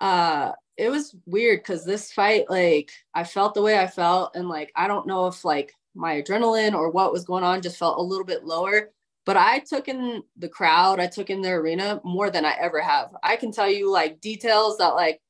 uh 0.01 0.51
it 0.77 0.89
was 0.89 1.15
weird 1.25 1.59
because 1.59 1.85
this 1.85 2.11
fight 2.11 2.49
like 2.49 2.91
i 3.13 3.23
felt 3.23 3.53
the 3.53 3.61
way 3.61 3.79
i 3.79 3.87
felt 3.87 4.35
and 4.35 4.49
like 4.49 4.71
i 4.75 4.87
don't 4.87 5.07
know 5.07 5.27
if 5.27 5.45
like 5.45 5.73
my 5.95 6.21
adrenaline 6.21 6.73
or 6.73 6.89
what 6.89 7.13
was 7.13 7.23
going 7.23 7.43
on 7.43 7.61
just 7.61 7.77
felt 7.77 7.97
a 7.97 8.01
little 8.01 8.25
bit 8.25 8.43
lower 8.43 8.89
but 9.25 9.37
i 9.37 9.59
took 9.59 9.87
in 9.87 10.21
the 10.37 10.49
crowd 10.49 10.99
i 10.99 11.07
took 11.07 11.29
in 11.29 11.41
the 11.41 11.49
arena 11.49 12.01
more 12.03 12.29
than 12.29 12.45
i 12.45 12.55
ever 12.59 12.81
have. 12.81 13.15
I 13.23 13.35
can 13.37 13.51
tell 13.51 13.69
you 13.69 13.91
like 13.91 14.21
details 14.21 14.77
that 14.77 14.95
like 14.95 15.21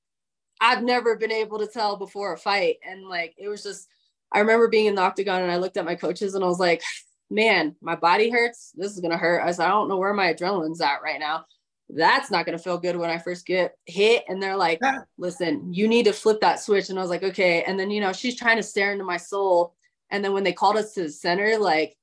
i've 0.60 0.84
never 0.84 1.15
been 1.15 1.31
able 1.31 1.60
to 1.60 1.67
tell 1.67 1.97
before 1.97 2.34
a 2.34 2.38
fight. 2.38 2.77
And 2.88 3.08
like 3.08 3.36
it 3.38 3.47
was 3.47 3.62
just 3.62 3.88
i 4.31 4.39
remember 4.39 4.67
being 4.67 4.88
in 4.88 4.95
the 4.95 5.01
octagon 5.01 5.43
and 5.43 5.51
i 5.51 5.58
looked 5.58 5.77
at 5.77 5.86
my 5.86 5.95
coaches 5.95 6.34
and 6.34 6.43
i 6.43 6.47
was 6.47 6.60
like 6.60 6.81
man 7.29 7.75
my 7.81 7.95
body 7.95 8.29
hurts. 8.29 8.71
This 8.75 8.93
is 8.93 8.99
gonna 8.99 9.17
hurt 9.17 9.43
i 9.45 9.51
said 9.51 9.65
i 9.65 9.69
don't 9.69 9.89
know 9.89 9.97
where 9.97 10.13
my 10.13 10.34
adrenaline's 10.34 10.81
at 10.81 11.03
right 11.03 11.19
now 11.19 11.45
that's 11.89 12.32
not 12.32 12.45
going 12.45 12.58
to 12.58 12.63
feel 12.63 12.78
good 12.78 12.98
when 12.98 13.10
I 13.10 13.17
first 13.17 13.45
get 13.45 13.78
hit. 13.86 14.24
And 14.28 14.41
they're 14.41 14.58
like, 14.58 14.82
listen, 15.17 15.74
you 15.74 15.88
need 15.88 16.06
to 16.06 16.13
flip 16.13 16.41
that 16.41 16.60
switch. 16.60 16.89
And 16.89 16.98
I 16.98 17.02
was 17.02 17.12
like, 17.12 17.24
okay. 17.24 17.63
And 17.63 17.80
then, 17.80 17.91
you 17.91 18.02
know, 18.02 18.12
she's 18.12 18.36
trying 18.36 18.58
to 18.58 18.63
stare 18.63 18.91
into 18.91 19.04
my 19.04 19.17
soul. 19.17 19.76
And 20.10 20.24
then 20.24 20.34
when 20.34 20.43
they 20.43 20.54
called 20.54 20.78
us 20.78 20.93
to 20.93 21.04
the 21.04 21.10
center, 21.10 21.58
like, 21.58 21.95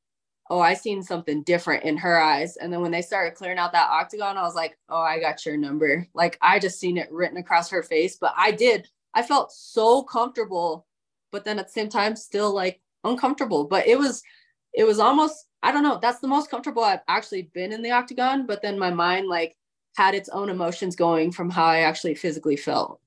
oh, 0.51 0.61
I 0.61 0.75
seen 0.75 1.03
something 1.03 1.43
different 1.45 1.85
in 1.85 1.97
her 1.97 2.21
eyes. 2.21 2.57
And 2.57 2.73
then 2.73 2.81
when 2.81 2.91
they 2.91 3.03
started 3.03 3.35
clearing 3.35 3.59
out 3.59 3.73
that 3.73 3.91
octagon, 3.91 4.37
I 4.37 4.43
was 4.43 4.55
like, 4.55 4.77
oh, 4.89 5.01
I 5.01 5.19
got 5.19 5.45
your 5.47 5.57
number. 5.57 6.07
Like, 6.15 6.37
I 6.43 6.59
just 6.59 6.79
seen 6.79 6.99
it 6.99 7.11
written 7.11 7.39
across 7.39 7.71
her 7.71 7.83
face. 7.83 8.17
But 8.21 8.35
I 8.37 8.51
did, 8.51 8.89
I 9.15 9.23
felt 9.23 9.51
so 9.53 10.03
comfortable, 10.03 10.87
but 11.31 11.45
then 11.45 11.59
at 11.59 11.69
the 11.69 11.73
same 11.73 11.89
time, 11.89 12.17
still 12.17 12.53
like 12.53 12.81
uncomfortable. 13.03 13.65
But 13.65 13.87
it 13.87 13.99
was, 13.99 14.23
it 14.75 14.85
was 14.85 14.99
almost, 14.99 15.47
I 15.63 15.73
don't 15.73 15.85
know, 15.85 15.99
that's 16.01 16.21
the 16.21 16.29
most 16.29 16.51
comfortable 16.51 16.85
I've 16.85 17.01
actually 17.09 17.51
been 17.55 17.73
in 17.73 17.83
the 17.83 17.93
octagon. 17.93 18.47
But 18.47 18.63
then 18.63 18.79
my 18.79 18.91
mind, 18.91 19.29
like, 19.29 19.57
had 19.97 20.15
its 20.15 20.29
own 20.31 20.49
emotions 20.49 20.97
going 20.97 21.33
from 21.33 21.51
how 21.51 21.65
I 21.65 21.81
actually 21.81 22.15
physically 22.15 22.57
felt. 22.57 23.01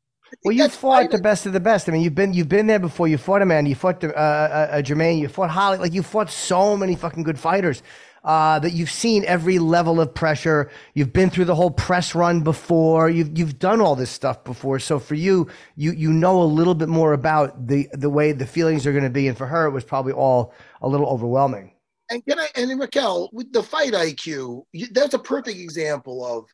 Well, 0.43 0.53
you 0.53 0.67
fought 0.69 1.11
the 1.11 1.17
best 1.19 1.45
of 1.45 1.53
the 1.53 1.59
best. 1.59 1.87
I 1.87 1.91
mean, 1.91 2.01
you've 2.01 2.15
been 2.15 2.33
you've 2.33 2.49
been 2.49 2.67
there 2.67 2.79
before. 2.79 3.07
You 3.07 3.17
fought 3.17 3.41
Amanda. 3.41 3.69
You 3.69 3.75
fought 3.75 4.03
uh, 4.03 4.07
uh, 4.07 4.67
uh, 4.71 4.81
Germaine. 4.81 5.19
You 5.19 5.27
fought 5.27 5.49
Holly. 5.49 5.77
Like 5.77 5.93
you 5.93 6.03
fought 6.03 6.29
so 6.29 6.75
many 6.75 6.95
fucking 6.95 7.23
good 7.23 7.39
fighters 7.39 7.83
uh, 8.23 8.59
that 8.59 8.73
you've 8.73 8.91
seen 8.91 9.23
every 9.25 9.59
level 9.59 10.01
of 10.01 10.13
pressure. 10.13 10.69
You've 10.93 11.13
been 11.13 11.29
through 11.29 11.45
the 11.45 11.55
whole 11.55 11.71
press 11.71 12.15
run 12.15 12.41
before. 12.41 13.09
You've 13.09 13.37
you've 13.37 13.59
done 13.59 13.79
all 13.79 13.95
this 13.95 14.09
stuff 14.09 14.43
before. 14.43 14.79
So 14.79 14.99
for 14.99 15.15
you, 15.15 15.47
you 15.75 15.91
you 15.91 16.11
know 16.11 16.41
a 16.41 16.43
little 16.43 16.75
bit 16.75 16.89
more 16.89 17.13
about 17.13 17.67
the 17.67 17.87
the 17.93 18.09
way 18.09 18.31
the 18.31 18.47
feelings 18.47 18.85
are 18.85 18.91
going 18.91 19.03
to 19.03 19.09
be. 19.09 19.27
And 19.27 19.37
for 19.37 19.45
her, 19.47 19.65
it 19.65 19.71
was 19.71 19.83
probably 19.83 20.13
all 20.13 20.53
a 20.81 20.87
little 20.87 21.07
overwhelming. 21.07 21.71
And 22.09 22.25
can 22.25 22.39
I 22.39 22.49
and 22.55 22.79
Raquel 22.79 23.29
with 23.31 23.51
the 23.53 23.63
fight 23.63 23.93
IQ, 23.93 24.63
that's 24.91 25.13
a 25.13 25.19
perfect 25.19 25.57
example 25.57 26.25
of 26.25 26.45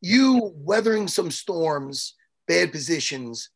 you 0.00 0.52
weathering 0.54 1.08
some 1.08 1.30
storms, 1.30 2.14
bad 2.46 2.72
positions. 2.72 3.50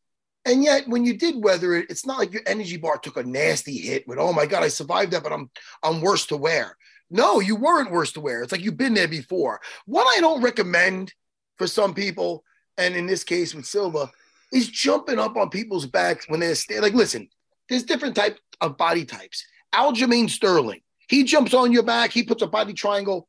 And 0.44 0.64
yet, 0.64 0.88
when 0.88 1.05
you 1.05 1.16
did 1.16 1.42
weather 1.42 1.74
it, 1.74 1.90
it's 1.90 2.07
not 2.07 2.18
like 2.18 2.33
your 2.33 2.42
energy 2.46 2.76
bar 2.76 2.98
took 2.98 3.16
a 3.16 3.22
nasty 3.22 3.76
hit 3.76 4.09
with, 4.09 4.18
oh 4.18 4.33
my 4.33 4.46
God, 4.46 4.62
I 4.62 4.68
survived 4.68 5.12
that, 5.12 5.22
but 5.22 5.33
I'm 5.33 5.50
I'm 5.83 6.00
worse 6.00 6.26
to 6.26 6.37
wear. 6.37 6.76
No, 7.11 7.40
you 7.40 7.57
weren't 7.57 7.90
worse 7.90 8.12
to 8.12 8.20
wear. 8.20 8.42
It's 8.42 8.53
like 8.53 8.62
you've 8.62 8.76
been 8.76 8.94
there 8.94 9.09
before. 9.09 9.61
What 9.85 10.07
I 10.16 10.20
don't 10.20 10.42
recommend 10.42 11.12
for 11.59 11.66
some 11.66 11.92
people, 11.92 12.44
and 12.79 12.94
in 12.94 13.07
this 13.07 13.24
case 13.24 13.55
with 13.55 13.66
Silva, 13.66 14.11
is 14.53 14.68
jumping 14.68 15.18
up 15.18 15.37
on 15.37 15.50
people's 15.50 15.87
backs 15.87 16.29
when 16.29 16.40
they're 16.40 16.55
like, 16.81 16.94
listen, 16.94 17.29
there's 17.68 17.83
different 17.83 18.14
type 18.14 18.38
of 18.61 18.76
body 18.76 19.05
types. 19.05 19.44
Aljamain 19.74 20.31
Sterling, 20.31 20.81
he 21.09 21.24
jumps 21.24 21.53
on 21.53 21.72
your 21.72 21.83
back, 21.83 22.11
he 22.11 22.22
puts 22.22 22.42
a 22.42 22.46
body 22.46 22.72
triangle 22.72 23.29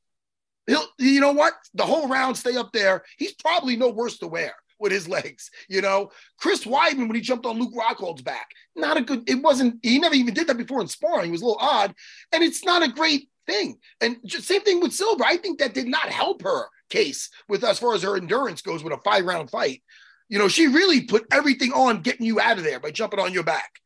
he'll 0.71 0.87
you 0.97 1.19
know 1.19 1.33
what? 1.33 1.53
The 1.73 1.85
whole 1.85 2.07
round 2.07 2.37
stay 2.37 2.55
up 2.55 2.71
there. 2.71 3.03
He's 3.17 3.33
probably 3.33 3.75
no 3.75 3.89
worse 3.89 4.17
to 4.19 4.27
wear 4.27 4.53
with 4.79 4.91
his 4.91 5.07
legs 5.17 5.49
you 5.69 5.81
know? 5.81 6.11
Chris 6.37 6.65
weidman 6.65 7.07
when 7.07 7.15
he 7.15 7.21
jumped 7.21 7.45
on 7.45 7.59
luke 7.59 7.73
rockhold's 7.75 8.21
back 8.21 8.49
not 8.75 8.97
a 8.97 9.01
good 9.01 9.29
it 9.29 9.41
wasn't 9.41 9.77
he 9.83 9.99
never 9.99 10.15
even 10.15 10.33
did 10.33 10.47
that 10.47 10.57
before 10.57 10.81
in 10.81 10.87
sparring. 10.87 11.25
He 11.25 11.31
was 11.31 11.41
a 11.41 11.45
little 11.45 11.61
odd. 11.61 11.93
And 12.31 12.43
it's 12.43 12.65
not 12.65 12.83
a 12.83 12.91
great 12.91 13.29
thing. 13.45 13.77
And 13.99 14.17
just 14.25 14.47
same 14.47 14.61
thing 14.61 14.79
with 14.79 14.93
Silva. 14.93 15.23
i 15.25 15.37
think 15.37 15.59
that 15.59 15.73
did 15.73 15.87
not 15.87 16.09
help 16.09 16.41
her 16.43 16.65
case 16.89 17.29
with 17.47 17.63
as 17.63 17.79
far 17.79 17.93
as 17.93 18.03
her 18.03 18.17
endurance 18.17 18.61
goes 18.61 18.83
with 18.83 18.93
a 18.93 18.97
five 18.97 19.25
round 19.25 19.49
fight. 19.49 19.81
You 20.29 20.39
know 20.39 20.47
she 20.47 20.67
really 20.67 21.01
put 21.01 21.25
everything 21.31 21.73
on 21.73 22.01
getting 22.01 22.25
you 22.25 22.39
out 22.39 22.57
of 22.57 22.63
there 22.63 22.79
by 22.79 22.91
jumping 22.91 23.19
on 23.19 23.33
your 23.33 23.43
back 23.43 23.80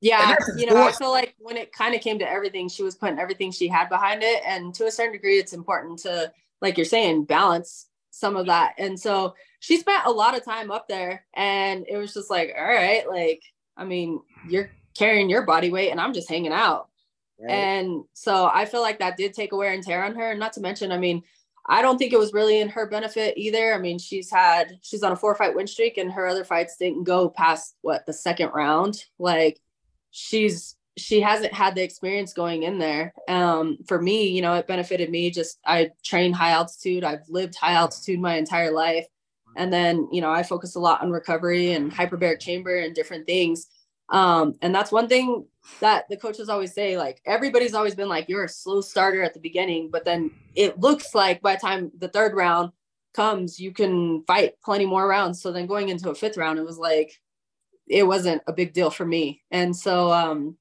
yeah, 0.00 0.36
you 0.56 0.66
know, 0.66 0.76
I 0.76 0.92
feel 0.92 1.10
like 1.10 1.34
when 1.38 1.56
it 1.56 1.72
kind 1.72 1.94
of 1.94 2.00
came 2.00 2.18
to 2.20 2.28
everything, 2.28 2.68
she 2.68 2.82
was 2.82 2.94
putting 2.94 3.18
everything 3.18 3.50
she 3.50 3.68
had 3.68 3.88
behind 3.88 4.22
it. 4.22 4.42
And 4.46 4.74
to 4.74 4.86
a 4.86 4.90
certain 4.90 5.12
degree, 5.12 5.38
it's 5.38 5.52
important 5.52 5.98
to, 6.00 6.32
like 6.60 6.76
you're 6.76 6.86
saying, 6.86 7.24
balance 7.24 7.88
some 8.10 8.36
of 8.36 8.46
that. 8.46 8.74
And 8.78 8.98
so 8.98 9.34
she 9.60 9.76
spent 9.76 10.06
a 10.06 10.10
lot 10.10 10.36
of 10.36 10.44
time 10.44 10.70
up 10.70 10.88
there. 10.88 11.24
And 11.34 11.84
it 11.88 11.96
was 11.96 12.14
just 12.14 12.30
like, 12.30 12.54
all 12.56 12.64
right, 12.64 13.08
like, 13.08 13.42
I 13.76 13.84
mean, 13.84 14.20
you're 14.48 14.70
carrying 14.96 15.30
your 15.30 15.42
body 15.42 15.70
weight 15.70 15.90
and 15.90 16.00
I'm 16.00 16.14
just 16.14 16.28
hanging 16.28 16.52
out. 16.52 16.88
Right. 17.40 17.50
And 17.50 18.04
so 18.14 18.50
I 18.52 18.66
feel 18.66 18.82
like 18.82 18.98
that 18.98 19.16
did 19.16 19.34
take 19.34 19.52
a 19.52 19.56
wear 19.56 19.72
and 19.72 19.82
tear 19.82 20.04
on 20.04 20.14
her. 20.14 20.34
Not 20.34 20.52
to 20.54 20.60
mention, 20.60 20.92
I 20.92 20.98
mean, 20.98 21.22
I 21.68 21.82
don't 21.82 21.98
think 21.98 22.12
it 22.12 22.18
was 22.18 22.32
really 22.32 22.60
in 22.60 22.70
her 22.70 22.86
benefit 22.86 23.34
either. 23.36 23.74
I 23.74 23.78
mean, 23.78 23.98
she's 23.98 24.30
had 24.30 24.78
she's 24.80 25.02
on 25.02 25.12
a 25.12 25.16
four 25.16 25.34
fight 25.34 25.54
win 25.54 25.66
streak, 25.66 25.98
and 25.98 26.10
her 26.10 26.26
other 26.26 26.42
fights 26.42 26.78
didn't 26.78 27.04
go 27.04 27.28
past 27.28 27.76
what 27.82 28.06
the 28.06 28.12
second 28.12 28.52
round. 28.54 29.04
Like 29.18 29.60
she's 30.10 30.76
she 30.96 31.20
hasn't 31.20 31.52
had 31.52 31.74
the 31.74 31.82
experience 31.82 32.32
going 32.32 32.64
in 32.64 32.78
there. 32.78 33.14
Um, 33.28 33.78
for 33.86 34.02
me, 34.02 34.28
you 34.28 34.42
know, 34.42 34.54
it 34.54 34.66
benefited 34.66 35.10
me. 35.10 35.30
Just 35.30 35.58
I 35.64 35.90
train 36.04 36.32
high 36.32 36.50
altitude. 36.50 37.04
I've 37.04 37.28
lived 37.28 37.54
high 37.54 37.74
altitude 37.74 38.20
my 38.20 38.36
entire 38.36 38.72
life, 38.72 39.06
and 39.56 39.72
then 39.72 40.08
you 40.12 40.20
know 40.20 40.30
I 40.30 40.42
focus 40.42 40.74
a 40.74 40.80
lot 40.80 41.02
on 41.02 41.10
recovery 41.10 41.72
and 41.72 41.92
hyperbaric 41.92 42.40
chamber 42.40 42.76
and 42.76 42.94
different 42.94 43.26
things. 43.26 43.66
Um, 44.10 44.54
and 44.62 44.74
that's 44.74 44.90
one 44.90 45.06
thing 45.06 45.46
that 45.80 46.04
the 46.08 46.16
coaches 46.16 46.48
always 46.48 46.72
say, 46.72 46.96
like 46.96 47.20
everybody's 47.26 47.74
always 47.74 47.94
been 47.94 48.08
like, 48.08 48.28
you're 48.28 48.44
a 48.44 48.48
slow 48.48 48.80
starter 48.80 49.22
at 49.22 49.34
the 49.34 49.40
beginning, 49.40 49.90
but 49.90 50.04
then 50.04 50.30
it 50.54 50.80
looks 50.80 51.14
like 51.14 51.42
by 51.42 51.54
the 51.54 51.60
time 51.60 51.92
the 51.98 52.08
third 52.08 52.34
round 52.34 52.72
comes, 53.14 53.60
you 53.60 53.72
can 53.72 54.22
fight 54.24 54.54
plenty 54.64 54.86
more 54.86 55.06
rounds. 55.06 55.42
So 55.42 55.52
then 55.52 55.66
going 55.66 55.90
into 55.90 56.10
a 56.10 56.14
fifth 56.14 56.36
round, 56.36 56.58
it 56.58 56.64
was 56.64 56.78
like 56.78 57.20
it 57.90 58.04
wasn't 58.04 58.42
a 58.46 58.52
big 58.52 58.72
deal 58.72 58.90
for 58.90 59.04
me. 59.04 59.42
And 59.50 59.74
so 59.74 60.12
um 60.12 60.56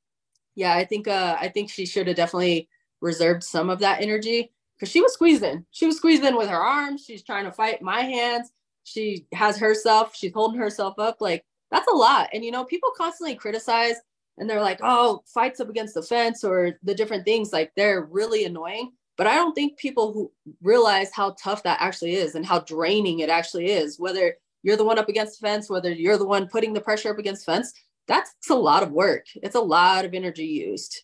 yeah, 0.55 0.75
I 0.75 0.85
think 0.85 1.07
uh 1.07 1.37
I 1.39 1.49
think 1.49 1.69
she 1.69 1.85
should 1.85 2.07
have 2.07 2.15
definitely 2.15 2.69
reserved 3.01 3.43
some 3.43 3.69
of 3.69 3.79
that 3.79 4.01
energy 4.01 4.51
because 4.75 4.91
she 4.91 5.01
was 5.01 5.13
squeezing. 5.13 5.65
She 5.71 5.85
was 5.85 5.97
squeezing 5.97 6.35
with 6.35 6.49
her 6.49 6.57
arms. 6.57 7.03
She's 7.05 7.23
trying 7.23 7.45
to 7.45 7.51
fight 7.51 7.81
my 7.81 8.01
hands. 8.01 8.51
She 8.83 9.27
has 9.33 9.57
herself, 9.57 10.15
she's 10.15 10.33
holding 10.33 10.59
herself 10.59 10.95
up 10.99 11.17
like 11.19 11.43
that's 11.71 11.87
a 11.91 11.95
lot. 11.95 12.29
And 12.33 12.43
you 12.45 12.51
know, 12.51 12.63
people 12.63 12.91
constantly 12.97 13.35
criticize 13.35 13.95
and 14.37 14.49
they're 14.49 14.61
like, 14.61 14.79
oh, 14.83 15.23
fights 15.25 15.59
up 15.59 15.69
against 15.69 15.95
the 15.95 16.03
fence 16.03 16.43
or 16.43 16.77
the 16.83 16.95
different 16.95 17.25
things, 17.25 17.51
like 17.51 17.71
they're 17.75 18.03
really 18.03 18.45
annoying. 18.45 18.91
But 19.17 19.27
I 19.27 19.35
don't 19.35 19.53
think 19.53 19.79
people 19.79 20.13
who 20.13 20.31
realize 20.61 21.11
how 21.11 21.35
tough 21.41 21.63
that 21.63 21.81
actually 21.81 22.15
is 22.15 22.35
and 22.35 22.45
how 22.45 22.59
draining 22.59 23.19
it 23.19 23.29
actually 23.29 23.71
is, 23.71 23.99
whether 23.99 24.35
you're 24.63 24.77
the 24.77 24.85
one 24.85 24.99
up 24.99 25.09
against 25.09 25.39
the 25.39 25.47
fence, 25.47 25.69
whether 25.69 25.91
you're 25.91 26.17
the 26.17 26.27
one 26.27 26.47
putting 26.47 26.73
the 26.73 26.81
pressure 26.81 27.11
up 27.11 27.19
against 27.19 27.45
fence, 27.45 27.71
that's 28.07 28.33
a 28.49 28.55
lot 28.55 28.83
of 28.83 28.91
work. 28.91 29.25
It's 29.35 29.55
a 29.55 29.61
lot 29.61 30.05
of 30.05 30.13
energy 30.13 30.45
used. 30.45 31.03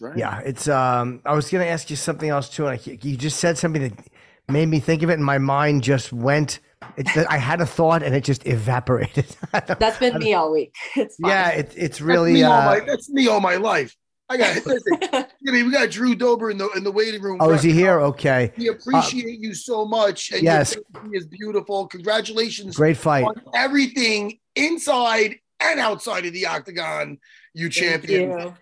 Right. 0.00 0.16
Yeah, 0.16 0.40
it's. 0.40 0.66
Um, 0.66 1.20
I 1.26 1.34
was 1.34 1.50
going 1.50 1.64
to 1.64 1.70
ask 1.70 1.90
you 1.90 1.96
something 1.96 2.30
else 2.30 2.48
too, 2.48 2.66
and 2.66 2.80
I, 2.80 2.98
you 3.02 3.16
just 3.16 3.38
said 3.38 3.58
something 3.58 3.82
that 3.82 4.08
made 4.48 4.66
me 4.66 4.80
think 4.80 5.02
of 5.02 5.10
it, 5.10 5.14
and 5.14 5.24
my 5.24 5.36
mind 5.36 5.82
just 5.82 6.10
went 6.10 6.60
it, 6.96 7.26
I 7.28 7.38
had 7.38 7.60
a 7.60 7.66
thought 7.66 8.02
and 8.02 8.14
it 8.14 8.24
just 8.24 8.46
evaporated. 8.46 9.26
That's 9.66 9.98
been 9.98 10.18
me 10.18 10.34
all 10.34 10.52
week. 10.52 10.74
It's 10.96 11.16
yeah, 11.18 11.50
it, 11.50 11.72
it's 11.76 12.00
really 12.00 12.40
that's 12.40 12.42
me, 12.42 12.44
uh, 12.44 12.64
my, 12.64 12.80
that's 12.80 13.10
me 13.10 13.28
all 13.28 13.40
my 13.40 13.56
life. 13.56 13.96
I 14.30 14.36
got 14.36 14.54
listen. 14.66 14.98
I 15.12 15.26
mean, 15.42 15.66
we 15.66 15.72
got 15.72 15.90
Drew 15.90 16.14
Dober 16.14 16.50
in 16.50 16.58
the 16.58 16.68
in 16.70 16.84
the 16.84 16.92
waiting 16.92 17.20
room. 17.20 17.38
Oh, 17.40 17.50
is 17.50 17.62
he 17.62 17.72
here? 17.72 18.00
Okay. 18.00 18.52
We 18.56 18.68
appreciate 18.68 19.24
uh, 19.24 19.40
you 19.40 19.54
so 19.54 19.84
much. 19.84 20.30
And 20.30 20.42
yes, 20.42 20.76
is 21.12 21.26
beautiful. 21.26 21.88
Congratulations! 21.88 22.76
Great 22.76 22.96
fight. 22.96 23.26
everything 23.54 24.38
inside 24.54 25.36
and 25.60 25.80
outside 25.80 26.26
of 26.26 26.32
the 26.32 26.46
octagon. 26.46 27.18
You 27.52 27.68
champion. 27.68 28.30
You. 28.30 28.54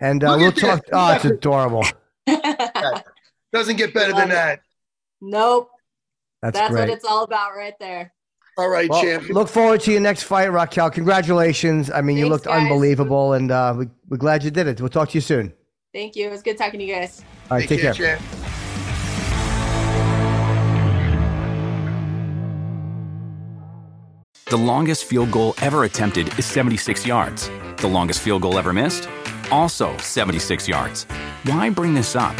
And 0.00 0.24
uh, 0.24 0.34
we'll 0.38 0.50
talk. 0.50 0.80
This. 0.80 0.90
Oh, 0.92 1.14
it's 1.14 1.24
adorable. 1.24 1.84
Doesn't 3.52 3.76
get 3.76 3.94
better 3.94 4.12
than 4.12 4.30
that. 4.30 4.60
Nope. 5.20 5.70
That's, 6.42 6.58
That's 6.58 6.70
great. 6.70 6.80
what 6.80 6.88
it's 6.88 7.04
all 7.04 7.22
about 7.22 7.54
right 7.54 7.74
there. 7.78 8.12
All 8.58 8.68
right, 8.68 8.90
well, 8.90 9.02
champ. 9.02 9.28
Look 9.30 9.48
forward 9.48 9.80
to 9.82 9.92
your 9.92 10.00
next 10.00 10.24
fight, 10.24 10.46
Raquel. 10.52 10.90
Congratulations. 10.90 11.90
I 11.90 12.00
mean, 12.00 12.16
Thanks, 12.16 12.18
you 12.20 12.28
looked 12.28 12.44
guys. 12.46 12.62
unbelievable, 12.62 13.32
and 13.32 13.50
uh, 13.50 13.74
we, 13.78 13.88
we're 14.08 14.16
glad 14.18 14.42
you 14.44 14.50
did 14.50 14.66
it. 14.66 14.80
We'll 14.80 14.90
talk 14.90 15.08
to 15.10 15.14
you 15.14 15.20
soon. 15.22 15.52
Thank 15.94 16.14
you. 16.16 16.26
It 16.26 16.30
was 16.30 16.42
good 16.42 16.58
talking 16.58 16.78
to 16.80 16.86
you 16.86 16.94
guys. 16.94 17.24
All 17.50 17.56
right, 17.56 17.68
take, 17.68 17.80
take 17.80 17.94
care. 17.94 18.16
care. 18.16 18.20
The 24.46 24.56
longest 24.56 25.04
field 25.04 25.30
goal 25.30 25.54
ever 25.62 25.84
attempted 25.84 26.36
is 26.38 26.44
76 26.44 27.06
yards. 27.06 27.48
The 27.76 27.86
longest 27.86 28.20
field 28.20 28.42
goal 28.42 28.58
ever 28.58 28.72
missed? 28.72 29.08
Also 29.52 29.96
76 29.98 30.66
yards. 30.66 31.04
Why 31.44 31.70
bring 31.70 31.94
this 31.94 32.16
up? 32.16 32.36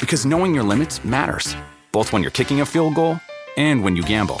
Because 0.00 0.26
knowing 0.26 0.52
your 0.52 0.64
limits 0.64 1.04
matters, 1.04 1.56
both 1.92 2.12
when 2.12 2.22
you're 2.22 2.32
kicking 2.32 2.60
a 2.60 2.66
field 2.66 2.96
goal 2.96 3.20
and 3.56 3.84
when 3.84 3.94
you 3.94 4.02
gamble. 4.02 4.40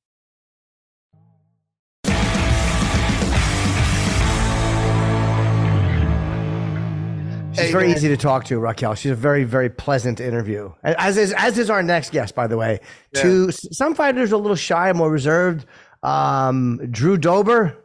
She's 7.53 7.65
hey, 7.65 7.71
very 7.71 7.87
man. 7.87 7.97
easy 7.97 8.07
to 8.07 8.15
talk 8.17 8.45
to, 8.45 8.59
Raquel. 8.59 8.95
She's 8.95 9.11
a 9.11 9.15
very, 9.15 9.43
very 9.43 9.69
pleasant 9.69 10.21
interview. 10.21 10.71
As 10.83 11.17
is 11.17 11.33
as 11.33 11.57
is 11.57 11.69
our 11.69 11.83
next 11.83 12.11
guest, 12.11 12.33
by 12.33 12.47
the 12.47 12.55
way. 12.55 12.79
Yeah. 13.13 13.21
To 13.23 13.51
some 13.51 13.93
fighters, 13.93 14.31
are 14.31 14.35
a 14.35 14.37
little 14.37 14.55
shy, 14.55 14.91
more 14.93 15.11
reserved. 15.11 15.65
Um, 16.01 16.79
Drew 16.91 17.17
Dober, 17.17 17.77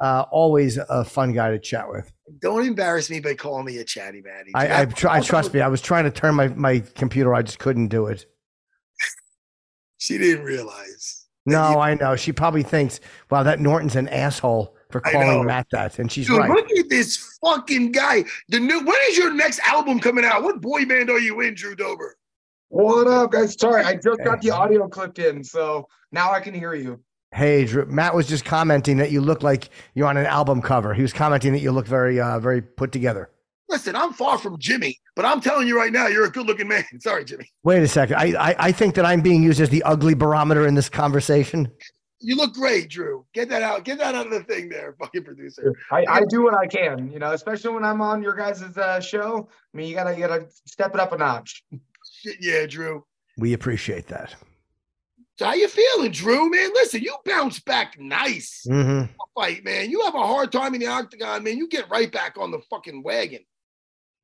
uh, 0.00 0.24
always 0.30 0.78
a 0.78 1.04
fun 1.04 1.32
guy 1.32 1.50
to 1.50 1.58
chat 1.58 1.90
with. 1.90 2.10
Don't 2.40 2.66
embarrass 2.66 3.10
me 3.10 3.20
by 3.20 3.34
calling 3.34 3.66
me 3.66 3.76
a 3.78 3.84
chatty 3.84 4.22
matty. 4.22 4.52
I, 4.54 4.82
I, 4.82 4.84
try, 4.86 5.20
trust 5.20 5.52
me. 5.52 5.60
I 5.60 5.68
was 5.68 5.82
trying 5.82 6.04
to 6.04 6.10
turn 6.10 6.34
my 6.34 6.48
my 6.48 6.78
computer. 6.94 7.34
I 7.34 7.42
just 7.42 7.58
couldn't 7.58 7.88
do 7.88 8.06
it. 8.06 8.24
she 9.98 10.16
didn't 10.16 10.44
realize. 10.44 11.26
No, 11.44 11.72
you- 11.72 11.78
I 11.78 11.94
know. 11.94 12.16
She 12.16 12.32
probably 12.32 12.62
thinks, 12.62 13.00
"Wow, 13.30 13.42
that 13.42 13.60
Norton's 13.60 13.96
an 13.96 14.08
asshole." 14.08 14.74
For 14.92 15.00
calling 15.00 15.44
Matt 15.46 15.66
that, 15.72 15.98
and 15.98 16.12
she's 16.12 16.26
Dude, 16.26 16.38
right. 16.38 16.50
Look 16.50 16.70
at 16.70 16.88
this 16.88 17.38
fucking 17.42 17.92
guy. 17.92 18.24
The 18.48 18.60
new 18.60 18.84
when 18.84 18.96
is 19.08 19.16
your 19.16 19.32
next 19.34 19.60
album 19.66 19.98
coming 19.98 20.24
out? 20.24 20.42
What 20.42 20.60
boy 20.60 20.84
band 20.84 21.10
are 21.10 21.18
you 21.18 21.40
in, 21.40 21.54
Drew 21.54 21.74
Dober? 21.74 22.16
What 22.68 23.06
up, 23.06 23.32
guys? 23.32 23.58
Sorry, 23.58 23.82
I 23.82 23.96
just 23.96 24.22
got 24.22 24.40
the 24.40 24.50
audio 24.50 24.88
clipped 24.88 25.18
in, 25.18 25.42
so 25.42 25.88
now 26.12 26.32
I 26.32 26.40
can 26.40 26.54
hear 26.54 26.74
you. 26.74 27.00
Hey, 27.34 27.64
Drew. 27.64 27.86
Matt 27.86 28.14
was 28.14 28.28
just 28.28 28.44
commenting 28.44 28.98
that 28.98 29.10
you 29.10 29.22
look 29.22 29.42
like 29.42 29.70
you're 29.94 30.06
on 30.06 30.16
an 30.16 30.26
album 30.26 30.60
cover. 30.60 30.92
He 30.92 31.02
was 31.02 31.12
commenting 31.12 31.52
that 31.52 31.60
you 31.60 31.72
look 31.72 31.86
very, 31.86 32.20
uh, 32.20 32.38
very 32.38 32.60
put 32.60 32.92
together. 32.92 33.30
Listen, 33.68 33.96
I'm 33.96 34.12
far 34.12 34.36
from 34.36 34.58
Jimmy, 34.58 34.98
but 35.16 35.24
I'm 35.24 35.40
telling 35.40 35.66
you 35.66 35.78
right 35.78 35.92
now, 35.92 36.06
you're 36.06 36.26
a 36.26 36.30
good-looking 36.30 36.68
man. 36.68 36.84
Sorry, 37.00 37.24
Jimmy. 37.24 37.50
Wait 37.64 37.82
a 37.82 37.88
second. 37.88 38.16
I, 38.16 38.50
I, 38.50 38.54
I 38.58 38.72
think 38.72 38.94
that 38.96 39.06
I'm 39.06 39.22
being 39.22 39.42
used 39.42 39.62
as 39.62 39.70
the 39.70 39.82
ugly 39.84 40.12
barometer 40.12 40.66
in 40.66 40.74
this 40.74 40.90
conversation 40.90 41.72
you 42.22 42.36
look 42.36 42.54
great, 42.54 42.88
Drew. 42.88 43.24
Get 43.34 43.48
that 43.50 43.62
out. 43.62 43.84
Get 43.84 43.98
that 43.98 44.14
out 44.14 44.26
of 44.26 44.32
the 44.32 44.42
thing 44.44 44.68
there, 44.68 44.94
fucking 45.00 45.24
producer. 45.24 45.74
I, 45.90 46.04
I 46.08 46.22
do 46.28 46.42
what 46.42 46.54
I 46.54 46.66
can, 46.66 47.10
you 47.10 47.18
know, 47.18 47.32
especially 47.32 47.74
when 47.74 47.84
I'm 47.84 48.00
on 48.00 48.22
your 48.22 48.34
guys' 48.34 48.62
uh, 48.62 49.00
show. 49.00 49.48
I 49.50 49.76
mean, 49.76 49.88
you 49.88 49.94
gotta 49.94 50.14
you 50.14 50.26
gotta 50.26 50.46
step 50.66 50.94
it 50.94 51.00
up 51.00 51.12
a 51.12 51.18
notch. 51.18 51.64
Yeah, 52.40 52.66
Drew. 52.66 53.04
We 53.36 53.52
appreciate 53.52 54.08
that. 54.08 54.34
So 55.38 55.46
how 55.46 55.54
you 55.54 55.66
feeling, 55.66 56.12
Drew? 56.12 56.50
Man, 56.50 56.70
listen, 56.74 57.02
you 57.02 57.16
bounce 57.24 57.58
back 57.58 57.98
nice. 57.98 58.64
Mm-hmm. 58.68 59.12
Fight, 59.34 59.64
man. 59.64 59.90
You 59.90 60.02
have 60.02 60.14
a 60.14 60.26
hard 60.26 60.52
time 60.52 60.74
in 60.74 60.80
the 60.80 60.86
octagon, 60.86 61.42
man. 61.42 61.56
You 61.56 61.68
get 61.68 61.90
right 61.90 62.12
back 62.12 62.36
on 62.38 62.50
the 62.50 62.60
fucking 62.70 63.02
wagon. 63.02 63.40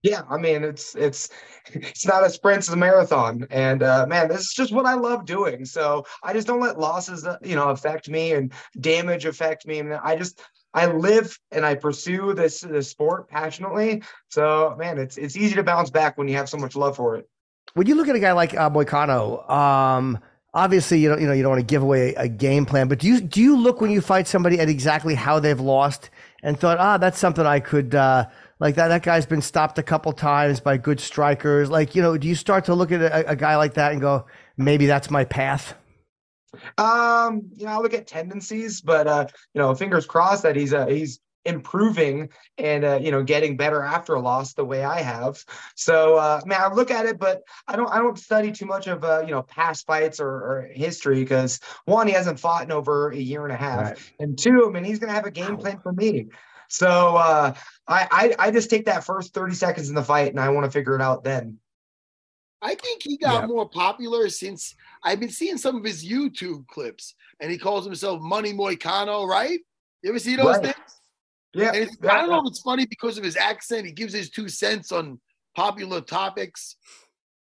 Yeah, 0.02 0.22
I 0.30 0.36
mean 0.38 0.62
it's 0.62 0.94
it's 0.94 1.30
it's 1.66 2.06
not 2.06 2.24
a 2.24 2.30
sprint, 2.30 2.58
it's 2.58 2.68
a 2.68 2.76
marathon, 2.76 3.46
and 3.50 3.82
uh, 3.82 4.06
man, 4.06 4.28
this 4.28 4.40
is 4.42 4.54
just 4.54 4.72
what 4.72 4.86
I 4.86 4.94
love 4.94 5.24
doing. 5.24 5.64
So 5.64 6.04
I 6.22 6.32
just 6.32 6.46
don't 6.46 6.60
let 6.60 6.78
losses, 6.78 7.26
uh, 7.26 7.36
you 7.42 7.56
know, 7.56 7.70
affect 7.70 8.08
me 8.08 8.32
and 8.32 8.52
damage 8.80 9.24
affect 9.24 9.66
me. 9.66 9.80
And 9.80 9.94
I 9.94 10.16
just 10.16 10.40
I 10.74 10.86
live 10.86 11.36
and 11.50 11.66
I 11.66 11.74
pursue 11.74 12.32
this 12.34 12.60
this 12.60 12.88
sport 12.88 13.28
passionately. 13.28 14.02
So 14.28 14.76
man, 14.78 14.98
it's 14.98 15.16
it's 15.16 15.36
easy 15.36 15.56
to 15.56 15.62
bounce 15.64 15.90
back 15.90 16.16
when 16.16 16.28
you 16.28 16.36
have 16.36 16.48
so 16.48 16.58
much 16.58 16.76
love 16.76 16.96
for 16.96 17.16
it. 17.16 17.28
When 17.74 17.86
you 17.86 17.96
look 17.96 18.08
at 18.08 18.16
a 18.16 18.20
guy 18.20 18.32
like 18.32 18.54
uh, 18.54 18.70
Moicano, 18.70 19.48
um, 19.50 20.18
obviously 20.54 21.00
you 21.00 21.08
don't 21.08 21.20
you 21.20 21.26
know 21.26 21.32
you 21.32 21.42
don't 21.42 21.50
want 21.50 21.60
to 21.60 21.66
give 21.66 21.82
away 21.82 22.14
a 22.14 22.28
game 22.28 22.66
plan, 22.66 22.86
but 22.86 23.00
do 23.00 23.08
you 23.08 23.20
do 23.20 23.42
you 23.42 23.56
look 23.56 23.80
when 23.80 23.90
you 23.90 24.00
fight 24.00 24.28
somebody 24.28 24.60
at 24.60 24.68
exactly 24.68 25.16
how 25.16 25.40
they've 25.40 25.60
lost 25.60 26.10
and 26.42 26.58
thought, 26.58 26.78
ah, 26.78 26.98
that's 26.98 27.18
something 27.18 27.44
I 27.44 27.58
could 27.58 27.94
uh, 27.94 28.26
like 28.60 28.74
that 28.76 28.88
that 28.88 29.02
guy's 29.02 29.26
been 29.26 29.42
stopped 29.42 29.78
a 29.78 29.82
couple 29.82 30.12
times 30.12 30.60
by 30.60 30.76
good 30.76 31.00
strikers. 31.00 31.70
Like 31.70 31.94
you 31.94 32.02
know, 32.02 32.16
do 32.18 32.28
you 32.28 32.34
start 32.34 32.64
to 32.66 32.74
look 32.74 32.92
at 32.92 33.00
a, 33.00 33.30
a 33.30 33.36
guy 33.36 33.56
like 33.56 33.74
that 33.74 33.92
and 33.92 34.00
go, 34.00 34.26
maybe 34.56 34.86
that's 34.86 35.10
my 35.10 35.24
path? 35.24 35.74
Um, 36.76 37.50
you 37.54 37.66
know, 37.66 37.72
I 37.72 37.78
look 37.78 37.94
at 37.94 38.06
tendencies, 38.06 38.80
but 38.80 39.06
uh, 39.06 39.26
you 39.54 39.60
know, 39.60 39.74
fingers 39.74 40.06
crossed 40.06 40.42
that 40.42 40.56
he's 40.56 40.72
uh, 40.72 40.86
he's 40.86 41.20
improving 41.44 42.28
and 42.58 42.84
uh, 42.84 42.98
you 43.00 43.10
know 43.10 43.22
getting 43.22 43.56
better 43.56 43.82
after 43.82 44.14
a 44.14 44.20
loss 44.20 44.54
the 44.54 44.64
way 44.64 44.84
I 44.84 45.00
have. 45.00 45.44
So 45.74 46.16
uh, 46.16 46.40
I 46.42 46.48
mean, 46.48 46.58
I 46.60 46.72
look 46.72 46.90
at 46.90 47.06
it, 47.06 47.18
but 47.18 47.42
I 47.66 47.76
don't 47.76 47.90
I 47.90 47.98
don't 47.98 48.18
study 48.18 48.52
too 48.52 48.66
much 48.66 48.86
of 48.86 49.04
uh, 49.04 49.22
you 49.24 49.30
know 49.30 49.42
past 49.42 49.86
fights 49.86 50.20
or, 50.20 50.28
or 50.28 50.70
history 50.72 51.20
because 51.20 51.60
one, 51.84 52.06
he 52.06 52.12
hasn't 52.12 52.40
fought 52.40 52.64
in 52.64 52.72
over 52.72 53.10
a 53.10 53.16
year 53.16 53.44
and 53.44 53.52
a 53.52 53.56
half, 53.56 53.80
right. 53.80 54.12
and 54.18 54.38
two, 54.38 54.66
I 54.66 54.70
mean, 54.70 54.84
he's 54.84 54.98
going 54.98 55.08
to 55.08 55.14
have 55.14 55.26
a 55.26 55.30
game 55.30 55.56
plan 55.56 55.80
for 55.80 55.92
me. 55.92 56.28
So 56.68 57.16
uh, 57.16 57.54
I, 57.86 58.34
I 58.38 58.46
I 58.46 58.50
just 58.50 58.70
take 58.70 58.86
that 58.86 59.04
first 59.04 59.34
thirty 59.34 59.54
seconds 59.54 59.88
in 59.88 59.94
the 59.94 60.02
fight, 60.02 60.30
and 60.30 60.40
I 60.40 60.50
want 60.50 60.64
to 60.64 60.70
figure 60.70 60.94
it 60.94 61.02
out 61.02 61.24
then. 61.24 61.58
I 62.60 62.74
think 62.74 63.02
he 63.02 63.16
got 63.16 63.42
yeah. 63.42 63.46
more 63.46 63.68
popular 63.68 64.28
since 64.28 64.74
I've 65.02 65.20
been 65.20 65.30
seeing 65.30 65.58
some 65.58 65.76
of 65.76 65.84
his 65.84 66.04
YouTube 66.04 66.66
clips, 66.66 67.14
and 67.40 67.50
he 67.50 67.58
calls 67.58 67.84
himself 67.84 68.20
Money 68.20 68.52
Moicano, 68.52 69.26
right? 69.26 69.60
You 70.02 70.10
ever 70.10 70.18
see 70.18 70.36
those 70.36 70.56
right. 70.56 70.62
things? 70.62 71.00
Yeah. 71.54 71.70
I 71.72 72.18
don't 72.18 72.28
know 72.28 72.40
if 72.40 72.48
it's 72.48 72.60
funny 72.60 72.86
because 72.86 73.16
of 73.16 73.24
his 73.24 73.36
accent. 73.36 73.86
He 73.86 73.92
gives 73.92 74.12
his 74.12 74.30
two 74.30 74.48
cents 74.48 74.92
on 74.92 75.20
popular 75.56 76.00
topics. 76.00 76.76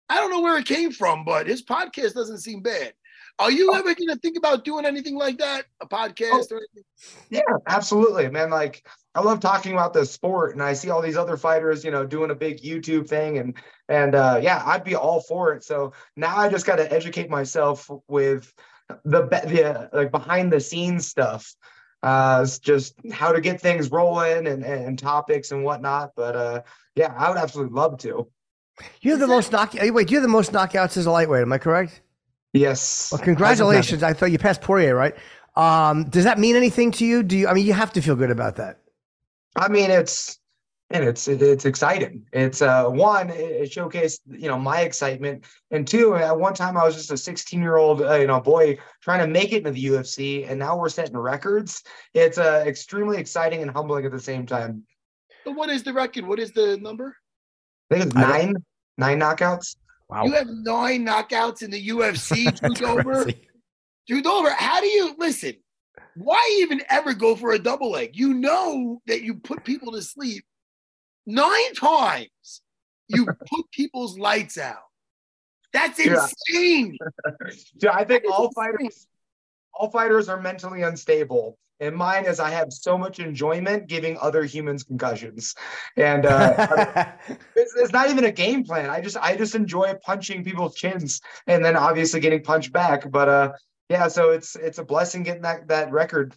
I 0.09 0.15
don't 0.15 0.31
know 0.31 0.41
where 0.41 0.57
it 0.57 0.65
came 0.65 0.91
from, 0.91 1.25
but 1.25 1.47
his 1.47 1.63
podcast 1.63 2.13
doesn't 2.13 2.39
seem 2.39 2.61
bad. 2.61 2.93
Are 3.39 3.51
you 3.51 3.69
oh. 3.71 3.75
ever 3.75 3.93
going 3.93 4.07
to 4.07 4.15
think 4.17 4.37
about 4.37 4.65
doing 4.65 4.85
anything 4.85 5.15
like 5.15 5.37
that? 5.37 5.65
A 5.81 5.87
podcast 5.87 6.47
oh, 6.51 6.55
or 6.55 6.57
anything? 6.57 6.83
Yeah, 7.29 7.41
absolutely, 7.67 8.29
man. 8.29 8.49
Like 8.49 8.85
I 9.15 9.21
love 9.21 9.39
talking 9.39 9.73
about 9.73 9.93
the 9.93 10.05
sport, 10.05 10.53
and 10.53 10.63
I 10.63 10.73
see 10.73 10.89
all 10.89 11.01
these 11.01 11.17
other 11.17 11.37
fighters, 11.37 11.83
you 11.83 11.91
know, 11.91 12.05
doing 12.05 12.31
a 12.31 12.35
big 12.35 12.61
YouTube 12.61 13.07
thing, 13.07 13.37
and 13.37 13.53
and 13.89 14.15
uh, 14.15 14.39
yeah, 14.41 14.63
I'd 14.65 14.83
be 14.83 14.95
all 14.95 15.21
for 15.21 15.53
it. 15.53 15.63
So 15.63 15.93
now 16.15 16.35
I 16.35 16.49
just 16.49 16.65
got 16.65 16.77
to 16.77 16.91
educate 16.91 17.29
myself 17.29 17.89
with 18.07 18.51
the 19.05 19.23
the 19.23 19.65
uh, 19.65 19.87
like 19.93 20.11
behind 20.11 20.51
the 20.51 20.59
scenes 20.59 21.07
stuff 21.07 21.55
uh, 22.03 22.45
just 22.61 22.95
how 23.11 23.31
to 23.31 23.41
get 23.41 23.59
things 23.59 23.91
rolling 23.91 24.47
and, 24.47 24.63
and 24.63 24.99
topics 24.99 25.51
and 25.51 25.63
whatnot. 25.63 26.11
But 26.15 26.35
uh, 26.35 26.61
yeah, 26.95 27.13
I 27.17 27.29
would 27.29 27.37
absolutely 27.37 27.73
love 27.73 27.97
to. 27.99 28.27
You 29.01 29.11
have 29.11 29.19
the 29.19 29.27
most 29.27 29.51
knock. 29.51 29.73
Wait, 29.73 30.11
you 30.11 30.17
have 30.17 30.23
the 30.23 30.27
most 30.27 30.51
knockouts 30.51 30.97
as 30.97 31.05
a 31.05 31.11
lightweight. 31.11 31.41
Am 31.41 31.51
I 31.51 31.57
correct? 31.57 32.01
Yes. 32.53 33.09
Well, 33.11 33.21
congratulations. 33.21 34.03
I 34.03 34.13
thought 34.13 34.31
you 34.31 34.37
passed 34.37 34.61
Poirier, 34.61 34.95
right? 34.95 35.15
Um, 35.55 36.05
does 36.09 36.23
that 36.23 36.39
mean 36.39 36.55
anything 36.55 36.91
to 36.93 37.05
you? 37.05 37.23
Do 37.23 37.37
you? 37.37 37.47
I 37.47 37.53
mean, 37.53 37.65
you 37.65 37.73
have 37.73 37.91
to 37.93 38.01
feel 38.01 38.15
good 38.15 38.31
about 38.31 38.55
that. 38.57 38.79
I 39.55 39.67
mean, 39.69 39.89
it's 39.89 40.39
and 40.89 41.03
it's 41.03 41.27
it's 41.27 41.65
exciting. 41.65 42.25
It's 42.31 42.61
uh 42.61 42.85
one 42.85 43.29
it 43.29 43.69
showcased 43.71 44.19
you 44.27 44.47
know 44.47 44.57
my 44.57 44.81
excitement, 44.81 45.45
and 45.71 45.87
two 45.87 46.15
at 46.15 46.37
one 46.37 46.53
time 46.53 46.77
I 46.77 46.85
was 46.85 46.95
just 46.95 47.11
a 47.11 47.17
16 47.17 47.59
year 47.59 47.77
old 47.77 48.01
uh, 48.01 48.15
you 48.15 48.27
know 48.27 48.39
boy 48.39 48.77
trying 49.01 49.19
to 49.19 49.27
make 49.27 49.51
it 49.51 49.57
into 49.57 49.71
the 49.71 49.85
UFC, 49.85 50.49
and 50.49 50.59
now 50.59 50.77
we're 50.77 50.89
setting 50.89 51.17
records. 51.17 51.83
It's 52.13 52.37
uh 52.37 52.63
extremely 52.65 53.17
exciting 53.17 53.61
and 53.61 53.71
humbling 53.71 54.05
at 54.05 54.11
the 54.11 54.19
same 54.19 54.45
time. 54.45 54.83
But 55.43 55.55
what 55.55 55.69
is 55.69 55.83
the 55.83 55.93
record? 55.93 56.25
What 56.25 56.39
is 56.39 56.51
the 56.51 56.77
number? 56.77 57.15
I 57.91 57.95
think 57.95 58.05
it's 58.07 58.15
nine 58.15 58.55
nine 58.97 59.19
knockouts. 59.19 59.75
Wow. 60.09 60.25
You 60.25 60.31
have 60.33 60.47
nine 60.47 61.05
knockouts 61.05 61.63
in 61.63 61.71
the 61.71 61.89
UFC, 61.89 62.57
Drew 62.59 62.73
Dober. 62.73 63.31
Drew 64.07 64.21
Dober, 64.21 64.51
how 64.51 64.79
do 64.79 64.87
you 64.87 65.15
listen? 65.17 65.55
Why 66.15 66.57
even 66.61 66.81
ever 66.89 67.13
go 67.13 67.35
for 67.35 67.51
a 67.51 67.59
double 67.59 67.91
leg? 67.91 68.11
You 68.13 68.33
know 68.33 69.01
that 69.05 69.21
you 69.21 69.35
put 69.35 69.63
people 69.63 69.91
to 69.91 70.01
sleep 70.01 70.43
nine 71.27 71.73
times 71.73 72.61
you 73.09 73.25
put 73.53 73.71
people's 73.71 74.17
lights 74.17 74.57
out. 74.57 74.77
That's 75.73 75.99
insane. 75.99 76.97
Yeah. 77.79 77.91
I 77.93 78.03
think 78.03 78.23
all 78.31 78.51
fighters, 78.53 79.07
all 79.77 79.89
fighters 79.91 80.29
are 80.29 80.39
mentally 80.41 80.81
unstable. 80.81 81.57
And 81.79 81.95
mine 81.95 82.25
is 82.25 82.39
I 82.39 82.49
have 82.49 82.73
so 82.73 82.97
much 82.97 83.19
enjoyment 83.19 83.87
giving 83.87 84.17
other 84.19 84.43
humans 84.43 84.83
concussions, 84.83 85.53
and 85.95 86.25
uh, 86.25 87.11
it's, 87.55 87.75
it's, 87.75 87.91
not 87.91 88.09
even 88.09 88.23
a 88.23 88.31
game 88.31 88.63
plan. 88.63 88.89
I 88.89 88.99
just 88.99 89.15
I 89.17 89.35
just 89.35 89.53
enjoy 89.53 89.93
punching 90.03 90.43
people's 90.43 90.73
chins 90.73 91.21
and 91.45 91.63
then 91.63 91.75
obviously 91.75 92.19
getting 92.19 92.41
punched 92.41 92.73
back. 92.73 93.11
But 93.11 93.29
uh, 93.29 93.51
yeah, 93.89 94.07
so 94.07 94.31
it's 94.31 94.55
it's 94.55 94.79
a 94.79 94.83
blessing 94.83 95.21
getting 95.21 95.43
that 95.43 95.67
that 95.67 95.91
record. 95.91 96.35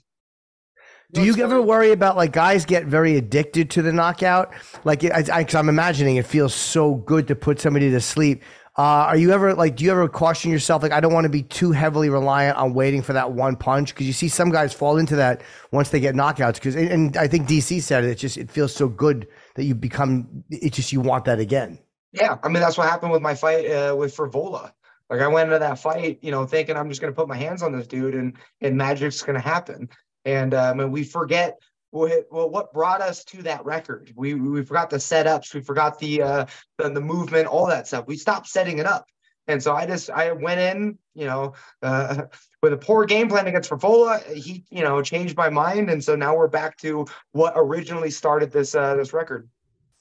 Do 1.13 1.25
you 1.25 1.43
ever 1.43 1.61
worry 1.61 1.91
about 1.91 2.17
like 2.17 2.33
guys 2.33 2.65
get 2.65 2.85
very 2.85 3.17
addicted 3.17 3.71
to 3.71 3.83
the 3.83 3.93
knockout? 3.93 4.53
Like, 4.85 5.05
I, 5.05 5.25
I, 5.33 5.47
I'm 5.55 5.69
imagining 5.69 6.17
it 6.17 6.27
feels 6.27 6.55
so 6.55 6.95
good 6.95 7.27
to 7.29 7.35
put 7.35 7.61
somebody 7.61 7.91
to 7.91 8.01
sleep. 8.01 8.43
Uh, 8.81 9.05
are 9.09 9.19
you 9.19 9.31
ever 9.31 9.53
like, 9.53 9.77
do 9.77 9.85
you 9.85 9.91
ever 9.91 10.09
caution 10.09 10.51
yourself? 10.51 10.83
Like, 10.83 10.91
I 10.91 11.01
don't 11.01 11.13
want 11.13 11.27
to 11.27 11.29
be 11.29 11.43
too 11.43 11.71
heavily 11.71 12.09
reliant 12.09 12.57
on 12.57 12.73
waiting 12.73 13.03
for 13.03 13.13
that 13.13 13.33
one 13.33 13.55
punch 13.55 13.93
because 13.93 14.07
you 14.07 14.15
see 14.15 14.27
some 14.27 14.49
guys 14.49 14.73
fall 14.73 14.97
into 14.97 15.17
that 15.17 15.43
once 15.71 15.91
they 15.91 16.01
get 16.01 16.15
knockouts. 16.15 16.55
Because, 16.55 16.77
and 16.77 17.15
I 17.15 17.29
think 17.29 17.47
DC 17.47 17.83
said 17.83 18.05
it, 18.05 18.11
it 18.13 18.15
just, 18.15 18.39
it 18.39 18.51
feels 18.51 18.75
so 18.75 18.89
good 18.89 19.29
that 19.57 19.65
you 19.65 19.75
become, 19.75 20.45
it's 20.49 20.77
just, 20.77 20.95
you 20.95 21.03
want 21.03 21.27
that 21.27 21.39
again. 21.39 21.79
Yeah. 22.13 22.39
I 22.43 22.49
mean, 22.49 22.63
that's 22.63 22.79
what 22.79 22.89
happened 22.89 23.13
with 23.13 23.21
my 23.21 23.35
fight 23.35 23.71
uh, 23.71 23.95
with 23.95 24.17
Frevola. 24.17 24.73
Like 25.11 25.21
I 25.21 25.29
went 25.29 25.49
into 25.49 25.59
that 25.59 25.79
fight, 25.79 26.19
you 26.23 26.31
know, 26.31 26.47
thinking 26.47 26.75
I'm 26.75 26.89
just 26.89 27.03
going 27.03 27.13
to 27.13 27.17
put 27.17 27.29
my 27.29 27.37
hands 27.37 27.63
on 27.63 27.73
this 27.73 27.87
dude 27.87 28.15
and 28.15 28.35
and 28.63 28.79
magic's 28.79 29.21
going 29.21 29.39
to 29.39 29.47
happen 29.47 29.91
and 30.25 30.55
um, 30.55 30.81
and 30.81 30.91
we 30.91 31.05
forget 31.05 31.59
well 31.93 32.51
what 32.51 32.73
brought 32.73 33.01
us 33.01 33.25
to 33.25 33.43
that 33.43 33.65
record. 33.65 34.13
We 34.15 34.35
we 34.35 34.63
forgot 34.65 34.91
the 34.91 34.97
setups, 34.97 35.55
we 35.55 35.61
forgot 35.61 35.99
the 35.99 36.23
uh, 36.23 36.47
the, 36.79 36.91
the 36.91 37.01
movement, 37.01 37.47
all 37.47 37.67
that 37.67 37.87
stuff. 37.87 38.07
We 38.07 38.17
stopped 38.17 38.49
setting 38.49 38.79
it 38.79 38.87
up, 38.87 39.07
and 39.47 39.63
so 39.63 39.75
I 39.75 39.87
just 39.87 40.11
I 40.11 40.33
went 40.33 40.61
in, 40.61 40.99
you 41.15 41.27
know, 41.27 41.55
uh, 41.83 42.23
with 42.63 42.73
a 42.73 42.79
poor 42.79 43.05
game 43.05 43.29
plan 43.29 43.47
against 43.47 43.71
Frevola. 43.71 44.25
He 44.33 44.65
you 44.71 44.83
know 44.83 45.03
changed 45.03 45.37
my 45.37 45.51
mind, 45.51 45.91
and 45.91 46.03
so 46.03 46.17
now 46.17 46.37
we're 46.37 46.49
back 46.49 46.77
to 46.79 47.07
what 47.33 47.55
originally 47.57 48.11
started 48.11 48.53
this 48.53 48.75
uh, 48.75 48.95
this 48.95 49.13
record. 49.13 49.49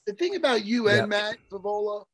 The 0.06 0.14
thing 0.14 0.36
about 0.36 0.64
you 0.64 0.88
and 0.88 1.08
Matt 1.08 1.36
Frevola 1.50 2.04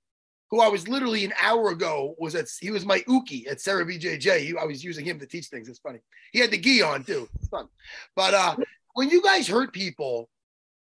who 0.51 0.61
I 0.61 0.69
was 0.69 0.89
literally 0.89 1.25
an 1.25 1.33
hour 1.41 1.71
ago 1.71 2.15
was 2.19 2.35
at 2.35 2.47
he 2.61 2.71
was 2.71 2.85
my 2.87 3.03
uke 3.09 3.47
at 3.49 3.61
Serra 3.61 3.85
BJJ. 3.85 4.57
I 4.57 4.65
was 4.65 4.85
using 4.85 5.05
him 5.05 5.19
to 5.19 5.27
teach 5.27 5.47
things. 5.47 5.69
It's 5.69 5.81
funny. 5.81 5.99
He 6.33 6.39
had 6.39 6.51
the 6.51 6.59
gi 6.59 6.83
on 6.83 7.05
too. 7.05 7.29
It's 7.37 7.49
fun. 7.49 7.69
But 8.15 8.35
uh, 8.35 8.57
when 8.97 9.11
you 9.11 9.23
guys 9.23 9.47
hurt 9.47 9.73
people, 9.73 10.29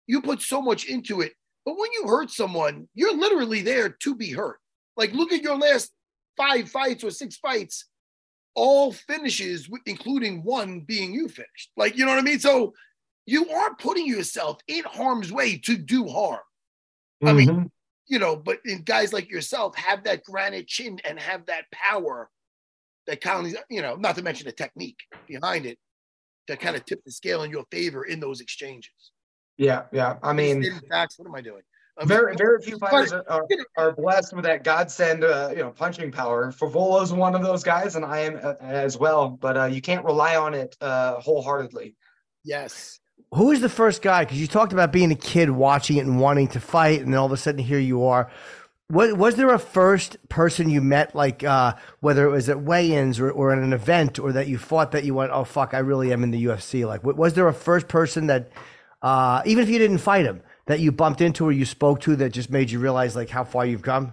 you 0.07 0.23
put 0.23 0.41
so 0.41 0.63
much 0.63 0.85
into 0.87 1.21
it. 1.21 1.33
But 1.67 1.77
when 1.77 1.91
you 1.93 2.07
hurt 2.07 2.31
someone, 2.31 2.89
you're 2.95 3.17
literally 3.17 3.61
there 3.63 3.89
to 3.89 4.15
be 4.15 4.31
hurt. 4.31 4.59
Like 4.97 5.13
look 5.13 5.33
at 5.33 5.43
your 5.43 5.59
last 5.59 5.91
five 6.37 6.69
fights 6.69 7.03
or 7.03 7.11
six 7.11 7.37
fights, 7.37 7.87
all 8.55 8.93
finishes, 8.93 9.69
including 9.87 10.45
one 10.45 10.81
being 10.81 11.13
you 11.13 11.29
finished. 11.29 11.71
Like 11.77 11.97
you 11.97 12.05
know 12.05 12.13
what 12.13 12.21
I 12.21 12.23
mean. 12.23 12.39
So 12.39 12.73
you 13.27 13.51
are 13.51 13.75
putting 13.75 14.07
yourself 14.07 14.59
in 14.69 14.85
harm's 14.85 15.33
way 15.33 15.59
to 15.59 15.77
do 15.77 16.07
harm. 16.07 16.41
Mm-hmm. 17.23 17.29
I 17.29 17.33
mean, 17.33 17.49
mm-hmm 17.49 17.67
you 18.07 18.19
know, 18.19 18.37
but 18.37 18.59
in 18.65 18.83
guys 18.83 19.13
like 19.13 19.31
yourself 19.31 19.75
have 19.77 20.05
that 20.05 20.25
granite 20.25 20.67
chin 20.67 21.01
and 21.05 21.19
have 21.19 21.47
that 21.47 21.65
power 21.73 22.31
that 23.07 23.25
of, 23.25 23.55
you 23.71 23.83
know, 23.83 23.97
not 23.97 24.17
to 24.17 24.23
mention 24.23 24.47
the 24.47 24.53
technique 24.53 24.99
behind 25.27 25.67
it 25.67 25.79
to 26.47 26.57
kind 26.57 26.77
of 26.77 26.85
tip 26.85 27.03
the 27.05 27.13
scale 27.13 27.43
in 27.43 27.51
your 27.51 27.65
favor 27.71 28.05
in 28.05 28.21
those 28.21 28.41
exchanges. 28.41 29.13
Yeah, 29.57 29.83
yeah. 29.93 30.17
I 30.23 30.33
mean, 30.33 30.65
facts. 30.91 31.19
What 31.19 31.29
am 31.29 31.35
I 31.35 31.41
doing? 31.41 31.63
I'm 31.97 32.09
very, 32.09 32.35
very 32.35 32.61
few 32.61 32.77
fighters 32.77 33.13
are, 33.13 33.25
are, 33.29 33.47
are, 33.77 33.93
blessed 33.93 34.35
with 34.35 34.45
that 34.47 34.65
godsend, 34.65 35.23
uh, 35.23 35.51
you 35.51 35.59
know, 35.59 35.71
punching 35.71 36.11
power. 36.11 36.51
Frevola 36.51 37.05
is 37.05 37.13
one 37.13 37.37
of 37.37 37.43
those 37.43 37.63
guys, 37.63 37.95
and 37.95 38.05
I 38.05 38.21
am 38.21 38.41
uh, 38.43 38.55
as 38.61 38.99
well. 38.99 39.29
But 39.29 39.57
uh, 39.57 39.65
you 39.67 39.81
can't 39.81 40.05
rely 40.05 40.35
on 40.35 40.55
it 40.55 40.77
uh, 40.81 41.21
wholeheartedly. 41.21 41.95
Yes, 42.43 42.99
who 43.33 43.47
was 43.47 43.61
the 43.61 43.69
first 43.69 44.03
guy? 44.03 44.25
Because 44.25 44.41
you 44.41 44.47
talked 44.47 44.73
about 44.73 44.93
being 44.93 45.11
a 45.11 45.17
kid 45.17 45.51
watching 45.51 45.97
it 45.97 46.07
and 46.07 46.21
wanting 46.21 46.49
to 46.49 46.61
fight, 46.61 47.01
and 47.01 47.13
then 47.13 47.19
all 47.19 47.27
of 47.27 47.33
a 47.33 47.37
sudden 47.37 47.61
here 47.61 47.79
you 47.79 48.05
are. 48.05 48.31
Was, 48.91 49.15
was 49.15 49.37
there 49.37 49.53
a 49.53 49.59
first 49.59 50.17
person 50.29 50.69
you 50.69 50.83
met, 50.83 51.15
like 51.15 51.43
uh, 51.43 51.75
whether 52.01 52.27
it 52.27 52.31
was 52.31 52.49
at 52.49 52.61
weigh-ins 52.61 53.19
or, 53.19 53.31
or 53.31 53.51
at 53.51 53.59
an 53.59 53.73
event, 53.73 54.19
or 54.19 54.33
that 54.33 54.47
you 54.47 54.59
fought 54.59 54.93
that 54.93 55.05
you 55.05 55.15
went, 55.15 55.33
oh 55.33 55.45
fuck, 55.45 55.73
I 55.73 55.79
really 55.79 56.13
am 56.13 56.23
in 56.23 56.31
the 56.31 56.45
UFC? 56.45 56.87
Like, 56.87 57.03
was 57.03 57.35
there 57.35 57.49
a 57.49 57.55
first 57.55 57.89
person 57.89 58.27
that, 58.27 58.51
uh, 59.01 59.43
even 59.47 59.63
if 59.65 59.71
you 59.71 59.79
didn't 59.79 59.99
fight 59.99 60.27
him, 60.27 60.43
that 60.67 60.81
you 60.81 60.93
bumped 60.93 61.21
into 61.21 61.45
or 61.45 61.53
you 61.53 61.65
spoke 61.65 62.01
to 62.01 62.17
that 62.17 62.31
just 62.31 62.51
made 62.51 62.71
you 62.71 62.79
realize 62.79 63.17
like 63.17 63.31
how 63.31 63.45
far 63.45 63.65
you've 63.67 63.83
come? 63.83 64.13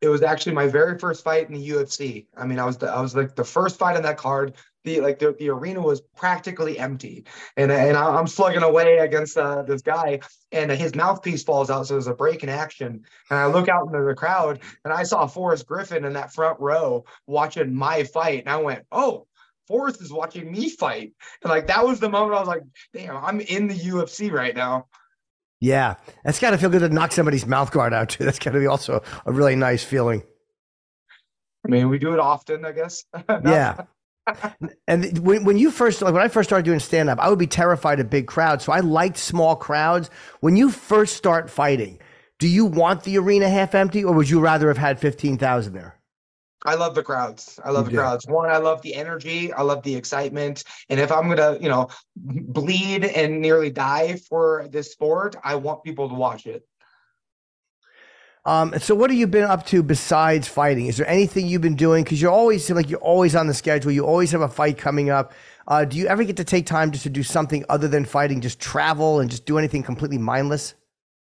It 0.00 0.08
was 0.08 0.22
actually 0.22 0.52
my 0.52 0.66
very 0.66 0.98
first 0.98 1.24
fight 1.24 1.48
in 1.48 1.54
the 1.54 1.68
UFC. 1.70 2.26
I 2.36 2.46
mean, 2.46 2.58
I 2.58 2.66
was 2.66 2.76
the, 2.76 2.90
I 2.90 3.00
was 3.00 3.16
like 3.16 3.36
the 3.36 3.44
first 3.44 3.78
fight 3.78 3.96
on 3.96 4.02
that 4.02 4.18
card 4.18 4.54
the 4.84 5.00
like 5.00 5.18
the, 5.18 5.34
the 5.38 5.48
arena 5.48 5.80
was 5.80 6.00
practically 6.16 6.78
empty, 6.78 7.24
and 7.56 7.72
and 7.72 7.96
I'm 7.96 8.26
slugging 8.26 8.62
away 8.62 8.98
against 8.98 9.36
uh, 9.36 9.62
this 9.62 9.82
guy, 9.82 10.20
and 10.52 10.70
his 10.70 10.94
mouthpiece 10.94 11.42
falls 11.42 11.70
out, 11.70 11.86
so 11.86 11.94
there's 11.94 12.06
a 12.06 12.14
break 12.14 12.42
in 12.42 12.48
action, 12.48 13.04
and 13.30 13.38
I 13.38 13.46
look 13.46 13.68
out 13.68 13.86
into 13.86 14.04
the 14.04 14.14
crowd, 14.14 14.60
and 14.84 14.92
I 14.92 15.02
saw 15.02 15.26
Forrest 15.26 15.66
Griffin 15.66 16.04
in 16.04 16.12
that 16.12 16.32
front 16.32 16.60
row 16.60 17.04
watching 17.26 17.74
my 17.74 18.04
fight, 18.04 18.40
and 18.40 18.48
I 18.48 18.56
went, 18.56 18.84
oh. 18.92 19.26
Forrest 19.66 20.02
is 20.02 20.12
watching 20.12 20.52
me 20.52 20.68
fight. 20.68 21.14
And 21.42 21.48
like 21.48 21.68
that 21.68 21.86
was 21.86 21.98
the 21.98 22.10
moment 22.10 22.34
I 22.34 22.40
was 22.40 22.48
like, 22.48 22.64
damn, 22.92 23.16
I'm 23.16 23.40
in 23.40 23.66
the 23.66 23.74
UFC 23.74 24.30
right 24.30 24.54
now. 24.54 24.88
Yeah. 25.58 25.94
That's 26.22 26.38
got 26.38 26.50
to 26.50 26.58
feel 26.58 26.68
good 26.68 26.80
to 26.80 26.90
knock 26.90 27.12
somebody's 27.12 27.46
mouth 27.46 27.70
guard 27.70 27.94
out 27.94 28.10
too. 28.10 28.24
That's 28.24 28.38
got 28.38 28.50
to 28.50 28.58
be 28.58 28.66
also 28.66 29.02
a 29.24 29.32
really 29.32 29.56
nice 29.56 29.82
feeling. 29.82 30.22
I 31.64 31.70
mean, 31.70 31.88
we 31.88 31.98
do 31.98 32.12
it 32.12 32.20
often, 32.20 32.64
I 32.66 32.72
guess. 32.72 33.04
yeah. 33.28 33.84
And 34.88 35.18
when, 35.18 35.44
when 35.44 35.58
you 35.58 35.70
first 35.70 36.00
like 36.00 36.14
when 36.14 36.22
I 36.22 36.28
first 36.28 36.48
started 36.48 36.64
doing 36.64 36.80
stand 36.80 37.10
up, 37.10 37.18
I 37.18 37.28
would 37.28 37.38
be 37.38 37.46
terrified 37.46 38.00
of 38.00 38.08
big 38.08 38.26
crowds. 38.26 38.64
So 38.64 38.72
I 38.72 38.80
liked 38.80 39.18
small 39.18 39.56
crowds. 39.56 40.10
When 40.40 40.56
you 40.56 40.70
first 40.70 41.16
start 41.16 41.50
fighting, 41.50 41.98
do 42.38 42.48
you 42.48 42.64
want 42.64 43.04
the 43.04 43.18
arena 43.18 43.48
half 43.48 43.74
empty 43.74 44.04
or 44.04 44.14
would 44.14 44.28
you 44.28 44.40
rather 44.40 44.68
have 44.68 44.78
had 44.78 44.98
15,000 44.98 45.72
there? 45.72 45.98
I 46.66 46.76
love 46.76 46.94
the 46.94 47.02
crowds. 47.02 47.60
I 47.62 47.70
love 47.70 47.90
the 47.90 47.96
crowds. 47.96 48.26
One, 48.26 48.48
I 48.48 48.56
love 48.56 48.80
the 48.80 48.94
energy. 48.94 49.52
I 49.52 49.60
love 49.60 49.82
the 49.82 49.94
excitement. 49.94 50.64
And 50.88 50.98
if 50.98 51.12
I'm 51.12 51.28
gonna, 51.28 51.58
you 51.60 51.68
know, 51.68 51.88
bleed 52.16 53.04
and 53.04 53.42
nearly 53.42 53.70
die 53.70 54.16
for 54.28 54.66
this 54.70 54.90
sport, 54.90 55.36
I 55.44 55.56
want 55.56 55.84
people 55.84 56.08
to 56.08 56.14
watch 56.14 56.46
it. 56.46 56.66
Um, 58.46 58.78
so 58.78 58.94
what 58.94 59.10
have 59.10 59.18
you 59.18 59.26
been 59.26 59.44
up 59.44 59.64
to 59.66 59.82
besides 59.82 60.46
fighting? 60.46 60.86
Is 60.86 60.98
there 60.98 61.08
anything 61.08 61.46
you've 61.46 61.62
been 61.62 61.76
doing? 61.76 62.04
Because 62.04 62.20
you're 62.20 62.30
always 62.30 62.68
like 62.70 62.90
you're 62.90 63.00
always 63.00 63.34
on 63.34 63.46
the 63.46 63.54
schedule. 63.54 63.90
You 63.90 64.04
always 64.04 64.30
have 64.32 64.42
a 64.42 64.48
fight 64.48 64.76
coming 64.76 65.08
up. 65.08 65.32
Uh, 65.66 65.86
do 65.86 65.96
you 65.96 66.06
ever 66.06 66.24
get 66.24 66.36
to 66.36 66.44
take 66.44 66.66
time 66.66 66.90
just 66.90 67.04
to 67.04 67.10
do 67.10 67.22
something 67.22 67.64
other 67.70 67.88
than 67.88 68.04
fighting? 68.04 68.42
Just 68.42 68.60
travel 68.60 69.20
and 69.20 69.30
just 69.30 69.46
do 69.46 69.56
anything 69.56 69.82
completely 69.82 70.18
mindless? 70.18 70.74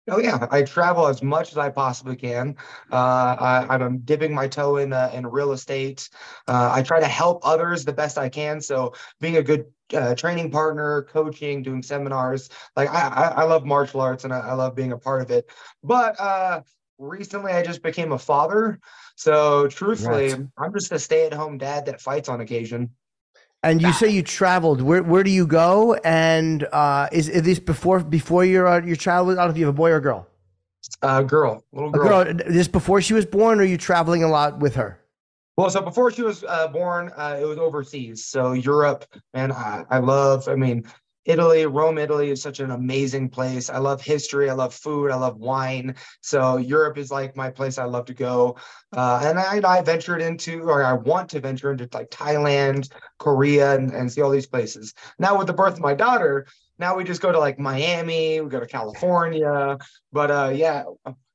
Oh 0.09 0.19
yeah, 0.19 0.47
I 0.51 0.61
travel 0.61 1.07
as 1.07 1.21
much 1.21 1.51
as 1.51 1.57
I 1.57 1.69
possibly 1.69 2.15
can. 2.15 2.55
Uh, 2.91 3.65
I, 3.69 3.75
am 3.75 3.97
dipping 3.99 4.33
my 4.33 4.47
toe 4.47 4.77
in 4.77 4.93
uh, 4.93 5.11
in 5.13 5.27
real 5.27 5.51
estate. 5.51 6.09
Uh, 6.47 6.71
I 6.73 6.81
try 6.81 7.01
to 7.01 7.07
help 7.07 7.41
others 7.43 7.83
the 7.83 7.91
best 7.91 8.17
I 8.17 8.29
can. 8.29 8.61
So 8.61 8.93
being 9.19 9.35
a 9.35 9.43
good 9.43 9.65
uh, 9.93 10.15
training 10.15 10.51
partner, 10.51 11.07
coaching, 11.09 11.61
doing 11.61 11.83
seminars, 11.83 12.49
like 12.77 12.89
I, 12.89 13.07
I, 13.07 13.27
I 13.41 13.43
love 13.43 13.65
martial 13.65 13.99
arts 13.99 14.23
and 14.23 14.31
I, 14.31 14.39
I, 14.39 14.53
love 14.53 14.75
being 14.75 14.93
a 14.93 14.97
part 14.97 15.21
of 15.21 15.31
it. 15.31 15.49
But 15.83 16.17
uh, 16.19 16.61
recently, 16.99 17.51
I 17.51 17.63
just 17.63 17.81
became 17.81 18.11
a 18.11 18.19
father. 18.19 18.79
So 19.15 19.67
truthfully, 19.67 20.33
right. 20.33 20.47
I'm 20.57 20.73
just 20.73 20.91
a 20.91 20.99
stay 20.99 21.25
at 21.25 21.33
home 21.33 21.57
dad 21.57 21.85
that 21.85 22.01
fights 22.01 22.29
on 22.29 22.41
occasion. 22.41 22.89
And 23.63 23.81
you 23.81 23.91
say 23.91 24.09
you 24.09 24.21
traveled. 24.21 24.81
Where 24.81 25.01
where 25.01 25.23
do 25.23 25.31
you 25.31 25.47
go? 25.47 25.95
And 25.95 26.67
uh, 26.71 27.07
is, 27.11 27.27
is 27.27 27.41
this 27.41 27.59
before 27.59 27.99
before 28.01 28.45
your 28.45 28.67
uh, 28.67 28.85
your 28.85 28.95
child? 28.95 29.29
I 29.29 29.35
don't 29.35 29.45
know 29.45 29.51
if 29.51 29.57
you 29.57 29.65
have 29.65 29.73
a 29.73 29.77
boy 29.77 29.89
or 29.91 29.97
a 29.97 30.01
girl. 30.01 30.27
Uh, 31.01 31.23
girl, 31.23 31.63
little 31.73 31.89
girl. 31.89 32.21
A 32.21 32.33
girl. 32.33 32.43
This 32.47 32.67
before 32.67 33.01
she 33.01 33.13
was 33.13 33.25
born, 33.25 33.59
or 33.59 33.63
are 33.63 33.65
you 33.65 33.77
traveling 33.77 34.23
a 34.23 34.27
lot 34.27 34.59
with 34.59 34.75
her? 34.75 34.99
Well, 35.57 35.71
so 35.71 35.81
before 35.81 36.11
she 36.11 36.21
was 36.21 36.43
uh, 36.43 36.67
born, 36.67 37.11
uh, 37.17 37.39
it 37.41 37.45
was 37.45 37.57
overseas. 37.57 38.23
So 38.25 38.53
Europe, 38.53 39.05
and 39.33 39.51
I, 39.51 39.85
I 39.89 39.97
love. 39.97 40.47
I 40.47 40.55
mean, 40.55 40.85
Italy, 41.27 41.65
Rome, 41.65 41.97
Italy 41.97 42.29
is 42.29 42.41
such 42.41 42.61
an 42.61 42.71
amazing 42.71 43.29
place. 43.29 43.69
I 43.69 43.79
love 43.79 44.01
history. 44.01 44.49
I 44.49 44.53
love 44.53 44.73
food. 44.73 45.11
I 45.11 45.15
love 45.15 45.37
wine. 45.37 45.95
So 46.21 46.55
Europe 46.55 46.97
is 46.97 47.11
like 47.11 47.35
my 47.35 47.49
place 47.49 47.77
I 47.77 47.83
love 47.83 48.05
to 48.05 48.13
go. 48.13 48.55
Uh, 48.95 49.19
and 49.23 49.37
I, 49.37 49.61
I 49.69 49.81
ventured 49.81 50.21
into, 50.21 50.63
or 50.63 50.83
I 50.83 50.93
want 50.93 51.29
to 51.31 51.41
venture 51.41 51.69
into 51.69 51.89
like 51.93 52.09
Thailand, 52.09 52.89
Korea, 53.19 53.75
and, 53.75 53.91
and 53.91 54.11
see 54.11 54.21
all 54.21 54.31
these 54.31 54.47
places. 54.47 54.93
Now 55.19 55.37
with 55.37 55.47
the 55.47 55.53
birth 55.53 55.73
of 55.73 55.81
my 55.81 55.93
daughter, 55.93 56.47
now 56.79 56.95
we 56.95 57.03
just 57.03 57.21
go 57.21 57.31
to 57.31 57.39
like 57.39 57.59
Miami, 57.59 58.39
we 58.39 58.49
go 58.49 58.61
to 58.61 58.65
California. 58.65 59.77
But 60.13 60.31
uh, 60.31 60.51
yeah, 60.55 60.85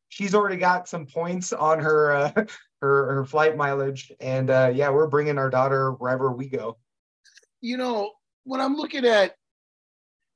she's 0.08 0.34
already 0.34 0.56
got 0.56 0.88
some 0.88 1.04
points 1.04 1.52
on 1.52 1.80
her 1.80 2.12
uh, 2.12 2.32
her 2.80 3.14
her 3.14 3.24
flight 3.26 3.56
mileage, 3.56 4.10
and 4.20 4.48
uh, 4.48 4.72
yeah, 4.74 4.90
we're 4.90 5.06
bringing 5.06 5.38
our 5.38 5.50
daughter 5.50 5.92
wherever 5.92 6.32
we 6.32 6.48
go. 6.48 6.78
You 7.60 7.76
know, 7.76 8.12
when 8.44 8.60
I'm 8.60 8.76
looking 8.76 9.04
at 9.04 9.36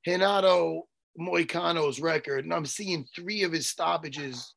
Renato 0.07 0.83
Moicano's 1.19 2.01
record, 2.01 2.45
and 2.45 2.53
I'm 2.53 2.67
seeing 2.67 3.07
three 3.15 3.43
of 3.43 3.53
his 3.53 3.69
stoppages 3.69 4.55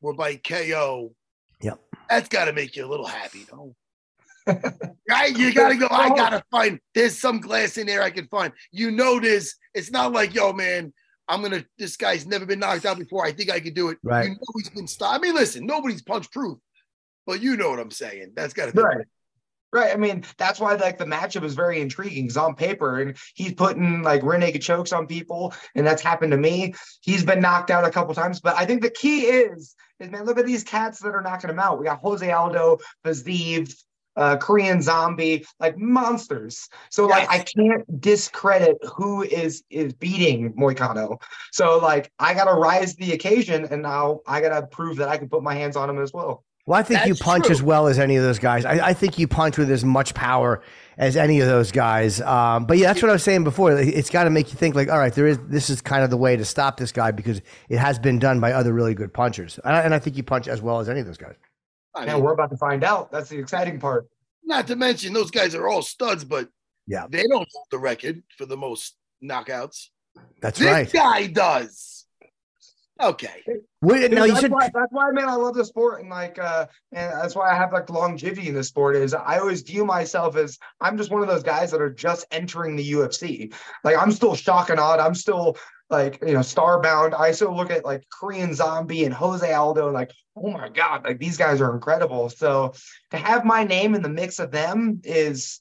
were 0.00 0.14
by 0.14 0.36
KO. 0.36 1.14
Yep. 1.62 1.80
That's 2.08 2.28
got 2.28 2.46
to 2.46 2.52
make 2.52 2.76
you 2.76 2.86
a 2.86 2.88
little 2.88 3.06
happy, 3.06 3.46
no? 3.52 3.74
right? 5.08 5.36
You 5.36 5.52
got 5.52 5.70
to 5.70 5.76
go, 5.76 5.88
I 5.90 6.08
got 6.10 6.30
to 6.30 6.42
find, 6.50 6.80
there's 6.94 7.18
some 7.18 7.40
glass 7.40 7.76
in 7.76 7.86
there 7.86 8.02
I 8.02 8.10
can 8.10 8.26
find. 8.28 8.52
You 8.72 8.90
know 8.90 9.20
this. 9.20 9.56
It's 9.74 9.90
not 9.90 10.12
like, 10.12 10.34
yo, 10.34 10.52
man, 10.52 10.92
I'm 11.28 11.40
going 11.40 11.52
to, 11.52 11.66
this 11.78 11.96
guy's 11.96 12.26
never 12.26 12.46
been 12.46 12.58
knocked 12.58 12.86
out 12.86 12.98
before. 12.98 13.24
I 13.24 13.32
think 13.32 13.50
I 13.50 13.60
can 13.60 13.74
do 13.74 13.90
it. 13.90 13.98
Right. 14.02 14.24
You 14.24 14.30
know 14.30 14.38
he's 14.56 14.70
been 14.70 14.86
stopped. 14.86 15.16
I 15.16 15.18
mean, 15.18 15.34
listen, 15.34 15.66
nobody's 15.66 16.02
punch 16.02 16.30
proof, 16.30 16.58
but 17.26 17.40
you 17.42 17.56
know 17.56 17.70
what 17.70 17.78
I'm 17.78 17.90
saying. 17.90 18.32
That's 18.34 18.54
got 18.54 18.66
to 18.66 18.72
be 18.72 18.82
right. 18.82 19.06
Right. 19.72 19.92
I 19.92 19.96
mean, 19.96 20.24
that's 20.36 20.58
why 20.58 20.74
like 20.74 20.98
the 20.98 21.04
matchup 21.04 21.44
is 21.44 21.54
very 21.54 21.80
intriguing 21.80 22.24
because 22.24 22.36
on 22.36 22.56
paper, 22.56 23.00
and 23.00 23.16
he's 23.34 23.54
putting 23.54 24.02
like 24.02 24.24
rear 24.24 24.38
naked 24.38 24.62
chokes 24.62 24.92
on 24.92 25.06
people, 25.06 25.54
and 25.76 25.86
that's 25.86 26.02
happened 26.02 26.32
to 26.32 26.38
me. 26.38 26.74
He's 27.02 27.24
been 27.24 27.40
knocked 27.40 27.70
out 27.70 27.84
a 27.84 27.90
couple 27.90 28.12
times, 28.14 28.40
but 28.40 28.56
I 28.56 28.66
think 28.66 28.82
the 28.82 28.90
key 28.90 29.20
is 29.26 29.76
is 30.00 30.10
man, 30.10 30.24
look 30.24 30.38
at 30.38 30.46
these 30.46 30.64
cats 30.64 30.98
that 31.00 31.14
are 31.14 31.22
knocking 31.22 31.50
him 31.50 31.60
out. 31.60 31.78
We 31.78 31.84
got 31.84 32.00
Jose 32.00 32.28
Aldo, 32.28 32.78
Fiziev, 33.04 33.72
uh, 34.16 34.36
Korean 34.38 34.82
Zombie, 34.82 35.46
like 35.60 35.78
monsters. 35.78 36.68
So 36.90 37.08
yes. 37.08 37.28
like 37.28 37.40
I 37.40 37.44
can't 37.44 38.00
discredit 38.00 38.78
who 38.96 39.22
is 39.22 39.62
is 39.70 39.92
beating 39.92 40.52
Moicano. 40.54 41.20
So 41.52 41.78
like 41.78 42.10
I 42.18 42.34
gotta 42.34 42.54
rise 42.54 42.96
the 42.96 43.12
occasion, 43.12 43.68
and 43.70 43.82
now 43.82 44.20
I 44.26 44.40
gotta 44.40 44.66
prove 44.66 44.96
that 44.96 45.08
I 45.08 45.16
can 45.16 45.28
put 45.28 45.42
my 45.42 45.54
hands 45.54 45.76
on 45.76 45.88
him 45.88 46.02
as 46.02 46.12
well. 46.12 46.44
Well, 46.66 46.78
I 46.78 46.82
think 46.82 47.00
That's 47.00 47.08
you 47.08 47.14
punch 47.14 47.46
true. 47.46 47.52
as 47.52 47.62
well 47.62 47.88
as 47.88 47.98
any 47.98 48.16
of 48.16 48.22
those 48.22 48.38
guys. 48.38 48.64
I, 48.64 48.88
I, 48.88 48.94
think 48.94 49.18
you 49.18 49.26
punch 49.26 49.58
with 49.58 49.70
as 49.70 49.84
much 49.84 50.14
power 50.14 50.62
as 50.98 51.16
any 51.16 51.40
of 51.40 51.48
those 51.48 51.72
guys. 51.72 52.20
Um, 52.20 52.66
but 52.66 52.78
yeah, 52.78 52.88
that's 52.88 53.02
what 53.02 53.08
I 53.08 53.14
was 53.14 53.24
saying 53.24 53.44
before. 53.44 53.72
It's 53.78 54.10
got 54.10 54.24
to 54.24 54.30
make 54.30 54.52
you 54.52 54.58
think 54.58 54.74
like, 54.74 54.88
all 54.88 54.98
right, 54.98 55.12
there 55.12 55.26
is 55.26 55.38
this 55.48 55.70
is 55.70 55.80
kind 55.80 56.04
of 56.04 56.10
the 56.10 56.16
way 56.16 56.36
to 56.36 56.44
stop 56.44 56.76
this 56.76 56.92
guy 56.92 57.10
because 57.10 57.40
it 57.68 57.78
has 57.78 57.98
been 57.98 58.18
done 58.18 58.38
by 58.40 58.52
other 58.52 58.72
really 58.72 58.94
good 58.94 59.12
punchers, 59.12 59.58
and 59.64 59.74
I, 59.74 59.80
and 59.80 59.94
I 59.94 59.98
think 59.98 60.16
you 60.16 60.22
punch 60.22 60.46
as 60.46 60.60
well 60.60 60.78
as 60.80 60.88
any 60.88 61.00
of 61.00 61.06
those 61.06 61.16
guys. 61.16 61.34
I 61.94 62.06
mean, 62.06 62.22
we're 62.22 62.34
about 62.34 62.50
to 62.50 62.56
find 62.56 62.84
out. 62.84 63.10
That's 63.10 63.30
the 63.30 63.38
exciting 63.38 63.80
part. 63.80 64.06
Not 64.44 64.66
to 64.68 64.76
mention 64.76 65.12
those 65.12 65.30
guys 65.30 65.54
are 65.54 65.66
all 65.66 65.82
studs, 65.82 66.24
but 66.24 66.48
yeah, 66.86 67.06
they 67.08 67.22
don't 67.26 67.48
hold 67.52 67.66
the 67.70 67.78
record 67.78 68.22
for 68.36 68.46
the 68.46 68.56
most 68.56 68.96
knockouts. 69.24 69.88
That's 70.40 70.58
this 70.58 70.68
right. 70.68 70.84
This 70.84 70.92
guy 70.92 71.26
does. 71.26 71.99
Okay. 73.02 73.42
Wait, 73.82 74.10
now 74.10 74.26
that's, 74.26 74.28
you 74.28 74.40
said 74.40 74.50
why, 74.50 74.68
that's 74.74 74.92
why, 74.92 75.10
man, 75.10 75.28
I 75.28 75.34
love 75.34 75.54
the 75.54 75.64
sport, 75.64 76.02
and 76.02 76.10
like, 76.10 76.38
uh, 76.38 76.66
and 76.92 77.12
that's 77.12 77.34
why 77.34 77.50
I 77.50 77.54
have 77.54 77.72
like 77.72 77.88
longevity 77.88 78.48
in 78.48 78.54
the 78.54 78.62
sport. 78.62 78.94
Is 78.94 79.14
I 79.14 79.38
always 79.38 79.62
view 79.62 79.86
myself 79.86 80.36
as 80.36 80.58
I'm 80.80 80.98
just 80.98 81.10
one 81.10 81.22
of 81.22 81.28
those 81.28 81.42
guys 81.42 81.70
that 81.70 81.80
are 81.80 81.90
just 81.90 82.26
entering 82.30 82.76
the 82.76 82.92
UFC. 82.92 83.54
Like, 83.84 83.96
I'm 83.96 84.12
still 84.12 84.34
shock 84.34 84.68
and 84.68 84.78
odd. 84.78 85.00
I'm 85.00 85.14
still 85.14 85.56
like, 85.88 86.18
you 86.20 86.34
know, 86.34 86.40
starbound. 86.40 87.18
I 87.18 87.32
still 87.32 87.56
look 87.56 87.70
at 87.70 87.84
like 87.84 88.04
Korean 88.10 88.54
Zombie 88.54 89.04
and 89.04 89.14
Jose 89.14 89.50
Aldo, 89.50 89.86
and 89.86 89.94
like, 89.94 90.12
oh 90.36 90.50
my 90.50 90.68
god, 90.68 91.04
like 91.04 91.18
these 91.18 91.38
guys 91.38 91.60
are 91.62 91.74
incredible. 91.74 92.28
So 92.28 92.74
to 93.12 93.16
have 93.16 93.46
my 93.46 93.64
name 93.64 93.94
in 93.94 94.02
the 94.02 94.10
mix 94.10 94.38
of 94.38 94.50
them 94.50 95.00
is, 95.04 95.60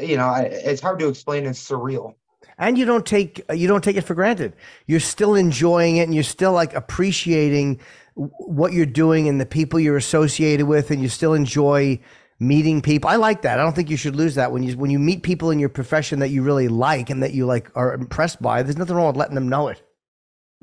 you 0.00 0.18
know, 0.18 0.34
it's 0.34 0.82
hard 0.82 0.98
to 0.98 1.08
explain. 1.08 1.46
It's 1.46 1.66
surreal 1.66 2.14
and 2.58 2.78
you 2.78 2.84
don't 2.84 3.06
take 3.06 3.42
you 3.54 3.68
don't 3.68 3.84
take 3.84 3.96
it 3.96 4.02
for 4.02 4.14
granted. 4.14 4.54
You're 4.86 5.00
still 5.00 5.34
enjoying 5.34 5.96
it, 5.96 6.02
and 6.02 6.14
you're 6.14 6.22
still 6.24 6.52
like 6.52 6.74
appreciating 6.74 7.80
what 8.14 8.72
you're 8.72 8.86
doing 8.86 9.28
and 9.28 9.40
the 9.40 9.46
people 9.46 9.80
you're 9.80 9.96
associated 9.96 10.66
with, 10.66 10.90
and 10.90 11.02
you 11.02 11.08
still 11.08 11.34
enjoy 11.34 12.00
meeting 12.38 12.80
people. 12.80 13.10
I 13.10 13.16
like 13.16 13.42
that. 13.42 13.58
I 13.58 13.62
don't 13.62 13.74
think 13.74 13.90
you 13.90 13.96
should 13.96 14.16
lose 14.16 14.34
that 14.36 14.52
when 14.52 14.62
you 14.62 14.76
when 14.76 14.90
you 14.90 14.98
meet 14.98 15.22
people 15.22 15.50
in 15.50 15.58
your 15.58 15.68
profession 15.68 16.18
that 16.20 16.28
you 16.28 16.42
really 16.42 16.68
like 16.68 17.10
and 17.10 17.22
that 17.22 17.34
you 17.34 17.46
like 17.46 17.70
are 17.74 17.94
impressed 17.94 18.40
by. 18.40 18.62
There's 18.62 18.78
nothing 18.78 18.96
wrong 18.96 19.08
with 19.08 19.16
letting 19.16 19.34
them 19.34 19.48
know 19.48 19.68
it. 19.68 19.82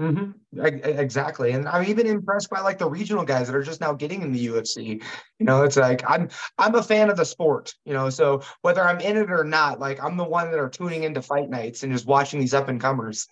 Mm-hmm. 0.01 0.65
Exactly, 0.65 1.51
and 1.51 1.67
I'm 1.67 1.87
even 1.87 2.07
impressed 2.07 2.49
by 2.49 2.59
like 2.61 2.79
the 2.79 2.89
regional 2.89 3.23
guys 3.23 3.45
that 3.47 3.55
are 3.55 3.61
just 3.61 3.81
now 3.81 3.93
getting 3.93 4.23
in 4.23 4.31
the 4.31 4.47
UFC. 4.47 5.03
You 5.37 5.45
know, 5.45 5.61
it's 5.61 5.77
like 5.77 6.01
I'm 6.09 6.29
I'm 6.57 6.73
a 6.73 6.81
fan 6.81 7.11
of 7.11 7.17
the 7.17 7.25
sport. 7.25 7.75
You 7.85 7.93
know, 7.93 8.09
so 8.09 8.41
whether 8.63 8.81
I'm 8.81 8.99
in 8.99 9.15
it 9.15 9.29
or 9.29 9.43
not, 9.43 9.79
like 9.79 10.03
I'm 10.03 10.17
the 10.17 10.23
one 10.23 10.49
that 10.49 10.59
are 10.59 10.69
tuning 10.69 11.03
into 11.03 11.21
fight 11.21 11.51
nights 11.51 11.83
and 11.83 11.93
just 11.93 12.07
watching 12.07 12.39
these 12.39 12.55
up 12.55 12.67
and 12.67 12.81
comers. 12.81 13.27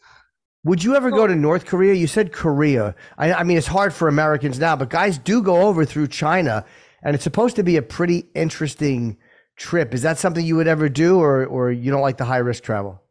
Would 0.64 0.84
you 0.84 0.96
ever 0.96 1.10
go 1.10 1.26
to 1.26 1.36
North 1.36 1.66
Korea? 1.66 1.96
You 1.96 2.06
said 2.06 2.34
Korea. 2.34 2.94
I, 3.18 3.34
I 3.34 3.44
mean, 3.44 3.58
it's 3.58 3.66
hard 3.66 3.92
for 3.92 4.08
Americans 4.08 4.60
now, 4.60 4.76
but 4.76 4.90
guys 4.90 5.18
do 5.18 5.42
go 5.42 5.62
over 5.64 5.86
through 5.86 6.10
China, 6.10 6.66
and 7.02 7.16
it's 7.16 7.24
supposed 7.24 7.56
to 7.56 7.64
be 7.64 7.78
a 7.78 7.82
pretty 7.82 8.26
interesting 8.36 9.18
trip. 9.56 9.94
Is 9.96 10.04
that 10.04 10.20
something 10.20 10.46
you 10.46 10.56
would 10.58 10.68
ever 10.68 10.88
do, 10.88 11.20
or 11.20 11.48
or 11.48 11.72
you 11.72 11.90
don't 11.90 12.02
like 12.02 12.18
the 12.18 12.26
high 12.26 12.38
risk 12.38 12.64
travel? 12.64 13.02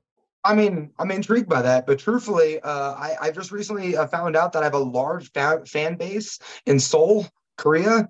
I 0.45 0.55
mean, 0.55 0.91
I'm 0.99 1.11
intrigued 1.11 1.49
by 1.49 1.63
that, 1.63 1.87
but 1.87 1.99
truthfully, 1.99 2.61
uh, 2.61 2.93
I, 2.93 3.17
I 3.21 3.31
just 3.31 3.51
recently 3.51 3.97
uh, 3.97 4.07
found 4.07 4.37
out 4.37 4.53
that 4.53 4.63
I 4.63 4.67
have 4.67 4.75
a 4.75 4.79
large 4.79 5.33
fa- 5.33 5.65
fan 5.67 5.97
base 5.97 6.39
in 6.67 6.79
Seoul, 6.79 7.27
Korea, 7.57 8.09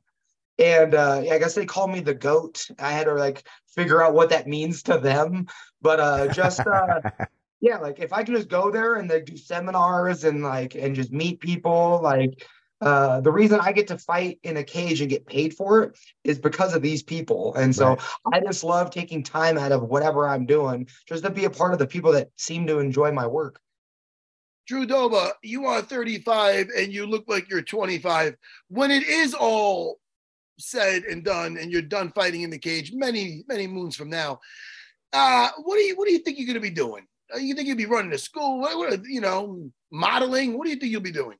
and 0.58 0.94
uh, 0.94 1.22
I 1.30 1.38
guess 1.38 1.54
they 1.54 1.66
call 1.66 1.88
me 1.88 2.00
the 2.00 2.14
goat. 2.14 2.66
I 2.78 2.92
had 2.92 3.04
to 3.04 3.14
like 3.14 3.46
figure 3.74 4.02
out 4.02 4.14
what 4.14 4.30
that 4.30 4.46
means 4.46 4.82
to 4.84 4.98
them, 4.98 5.46
but 5.80 6.00
uh, 6.00 6.28
just 6.28 6.60
uh, 6.66 7.00
yeah, 7.60 7.78
like 7.78 7.98
if 7.98 8.12
I 8.12 8.24
can 8.24 8.34
just 8.34 8.48
go 8.48 8.70
there 8.70 8.96
and 8.96 9.10
they 9.10 9.22
do 9.22 9.36
seminars 9.36 10.24
and 10.24 10.42
like 10.42 10.74
and 10.74 10.94
just 10.94 11.12
meet 11.12 11.40
people, 11.40 12.00
like 12.02 12.46
uh, 12.80 13.20
the 13.20 13.32
reason 13.32 13.60
I 13.60 13.72
get 13.72 13.88
to 13.88 13.98
fight 13.98 14.38
in 14.42 14.56
a 14.56 14.64
cage 14.64 15.00
and 15.00 15.10
get 15.10 15.26
paid 15.26 15.54
for 15.54 15.82
it 15.82 15.98
is 16.24 16.38
because 16.38 16.74
of 16.74 16.82
these 16.82 17.02
people. 17.02 17.54
And 17.54 17.74
so 17.74 17.90
right. 17.90 17.98
I 18.34 18.40
just 18.40 18.62
love 18.62 18.90
taking 18.90 19.22
time 19.22 19.58
out 19.58 19.72
of 19.72 19.82
whatever 19.82 20.28
I'm 20.28 20.46
doing 20.46 20.88
just 21.06 21.24
to 21.24 21.30
be 21.30 21.44
a 21.44 21.50
part 21.50 21.72
of 21.72 21.78
the 21.78 21.86
people 21.86 22.12
that 22.12 22.30
seem 22.36 22.66
to 22.68 22.78
enjoy 22.78 23.10
my 23.10 23.26
work. 23.26 23.60
Drew 24.68 24.86
Dober, 24.86 25.32
you 25.42 25.64
are 25.66 25.80
35 25.80 26.68
and 26.76 26.92
you 26.92 27.06
look 27.06 27.24
like 27.26 27.48
you're 27.48 27.62
25. 27.62 28.36
When 28.68 28.90
it 28.90 29.02
is 29.02 29.34
all 29.34 29.98
said 30.58 31.04
and 31.04 31.24
done 31.24 31.56
and 31.56 31.72
you're 31.72 31.82
done 31.82 32.12
fighting 32.12 32.42
in 32.42 32.50
the 32.50 32.58
cage 32.58 32.92
many, 32.92 33.44
many 33.48 33.66
moons 33.66 33.96
from 33.96 34.10
now, 34.10 34.40
uh, 35.14 35.48
what 35.62 35.76
do 35.76 35.82
you 35.82 35.96
what 35.96 36.06
do 36.06 36.12
you 36.12 36.18
think 36.18 36.38
you're 36.38 36.46
gonna 36.46 36.60
be 36.60 36.68
doing? 36.68 37.06
Uh, 37.34 37.38
you 37.38 37.54
think 37.54 37.66
you'll 37.66 37.78
be 37.78 37.86
running 37.86 38.12
a 38.12 38.18
school? 38.18 38.60
What, 38.60 38.76
what, 38.76 39.00
you 39.06 39.22
know, 39.22 39.70
modeling? 39.90 40.56
What 40.58 40.66
do 40.66 40.70
you 40.70 40.76
think 40.76 40.92
you'll 40.92 41.00
be 41.00 41.12
doing? 41.12 41.38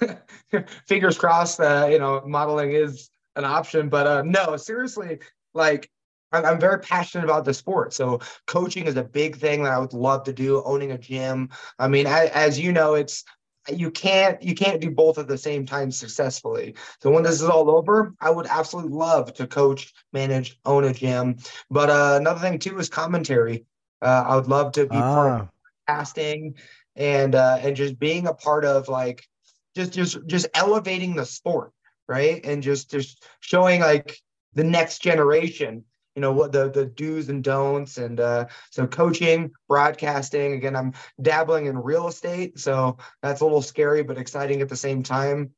Fingers 0.86 1.18
crossed. 1.18 1.60
Uh, 1.60 1.88
you 1.90 1.98
know, 1.98 2.22
modeling 2.26 2.72
is 2.72 3.10
an 3.36 3.44
option, 3.44 3.88
but 3.88 4.06
uh, 4.06 4.22
no, 4.22 4.56
seriously, 4.56 5.18
like 5.54 5.90
I'm 6.32 6.58
very 6.58 6.80
passionate 6.80 7.24
about 7.24 7.44
the 7.44 7.54
sport. 7.54 7.92
So 7.92 8.20
coaching 8.46 8.86
is 8.86 8.96
a 8.96 9.04
big 9.04 9.36
thing 9.36 9.62
that 9.62 9.72
I 9.72 9.78
would 9.78 9.92
love 9.92 10.24
to 10.24 10.32
do. 10.32 10.62
Owning 10.64 10.92
a 10.92 10.98
gym. 10.98 11.50
I 11.78 11.88
mean, 11.88 12.06
as 12.06 12.58
you 12.58 12.72
know, 12.72 12.94
it's 12.94 13.24
you 13.72 13.90
can't 13.90 14.42
you 14.42 14.54
can't 14.54 14.80
do 14.80 14.90
both 14.90 15.18
at 15.18 15.28
the 15.28 15.38
same 15.38 15.64
time 15.64 15.90
successfully. 15.90 16.74
So 17.00 17.10
when 17.10 17.22
this 17.22 17.40
is 17.40 17.48
all 17.48 17.70
over, 17.70 18.14
I 18.20 18.30
would 18.30 18.46
absolutely 18.46 18.92
love 18.92 19.32
to 19.34 19.46
coach, 19.46 19.92
manage, 20.12 20.58
own 20.64 20.84
a 20.84 20.92
gym. 20.92 21.36
But 21.70 21.90
uh, 21.90 22.18
another 22.20 22.40
thing 22.40 22.58
too 22.58 22.78
is 22.78 22.88
commentary. 22.88 23.64
Uh, 24.02 24.24
I 24.26 24.36
would 24.36 24.48
love 24.48 24.72
to 24.72 24.86
be 24.86 24.96
ah. 24.96 25.14
part 25.14 25.40
of 25.40 25.48
casting 25.88 26.56
and 26.96 27.34
uh, 27.34 27.58
and 27.60 27.76
just 27.76 27.98
being 27.98 28.26
a 28.26 28.34
part 28.34 28.64
of 28.64 28.88
like 28.88 29.26
just 29.74 29.92
just 29.92 30.18
just 30.26 30.46
elevating 30.54 31.14
the 31.14 31.26
sport, 31.26 31.72
right? 32.08 32.44
And 32.44 32.62
just 32.62 32.90
just 32.90 33.24
showing 33.40 33.80
like 33.80 34.18
the 34.54 34.64
next 34.64 35.00
generation 35.00 35.84
you 36.14 36.20
know 36.20 36.32
what 36.32 36.52
the 36.52 36.70
the 36.70 36.86
do's 36.86 37.28
and 37.28 37.42
don'ts 37.42 37.98
and 37.98 38.20
uh, 38.20 38.46
so 38.70 38.86
coaching 38.86 39.50
broadcasting 39.68 40.52
again 40.52 40.76
i'm 40.76 40.92
dabbling 41.20 41.66
in 41.66 41.76
real 41.78 42.08
estate 42.08 42.58
so 42.58 42.96
that's 43.22 43.40
a 43.40 43.44
little 43.44 43.62
scary 43.62 44.02
but 44.02 44.18
exciting 44.18 44.60
at 44.60 44.68
the 44.68 44.76
same 44.76 45.02
time 45.02 45.50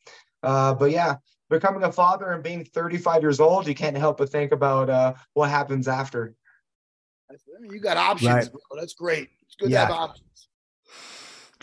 uh, 0.43 0.75
but 0.75 0.91
yeah 0.91 1.17
becoming 1.49 1.85
a 1.85 1.93
father 1.93 2.33
and 2.33 2.43
being 2.43 2.65
35 2.65 3.23
years 3.23 3.41
old 3.41 3.67
you 3.67 3.75
can't 3.75 3.97
help 3.97 4.19
but 4.19 4.31
think 4.31 4.53
about 4.53 4.91
uh, 4.91 5.15
what 5.35 5.51
happens 5.51 5.89
after 5.89 6.35
you 7.61 7.81
got 7.81 7.97
options 7.97 8.35
right. 8.35 8.51
bro. 8.51 8.61
that's 8.79 8.95
great 8.95 9.29
it's 9.43 9.57
good 9.57 9.71
yeah. 9.71 9.87
to 9.87 9.93
have 9.93 10.03
options 10.11 10.26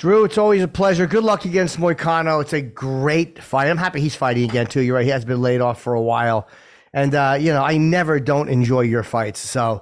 Drew, 0.03 0.25
it's 0.25 0.37
always 0.37 0.61
a 0.61 0.67
pleasure. 0.67 1.07
Good 1.07 1.23
luck 1.23 1.45
against 1.45 1.79
Moicano. 1.79 2.41
It's 2.41 2.51
a 2.51 2.59
great 2.59 3.41
fight. 3.41 3.69
I'm 3.69 3.77
happy 3.77 4.01
he's 4.01 4.17
fighting 4.17 4.43
again 4.49 4.67
too. 4.67 4.81
You're 4.81 4.95
right; 4.95 5.05
he 5.05 5.11
has 5.11 5.23
been 5.23 5.41
laid 5.41 5.61
off 5.61 5.81
for 5.81 5.93
a 5.93 6.01
while. 6.01 6.49
And 6.93 7.15
uh, 7.15 7.37
you 7.39 7.53
know, 7.53 7.63
I 7.63 7.77
never 7.77 8.19
don't 8.19 8.49
enjoy 8.49 8.81
your 8.81 9.03
fights. 9.03 9.39
So 9.39 9.79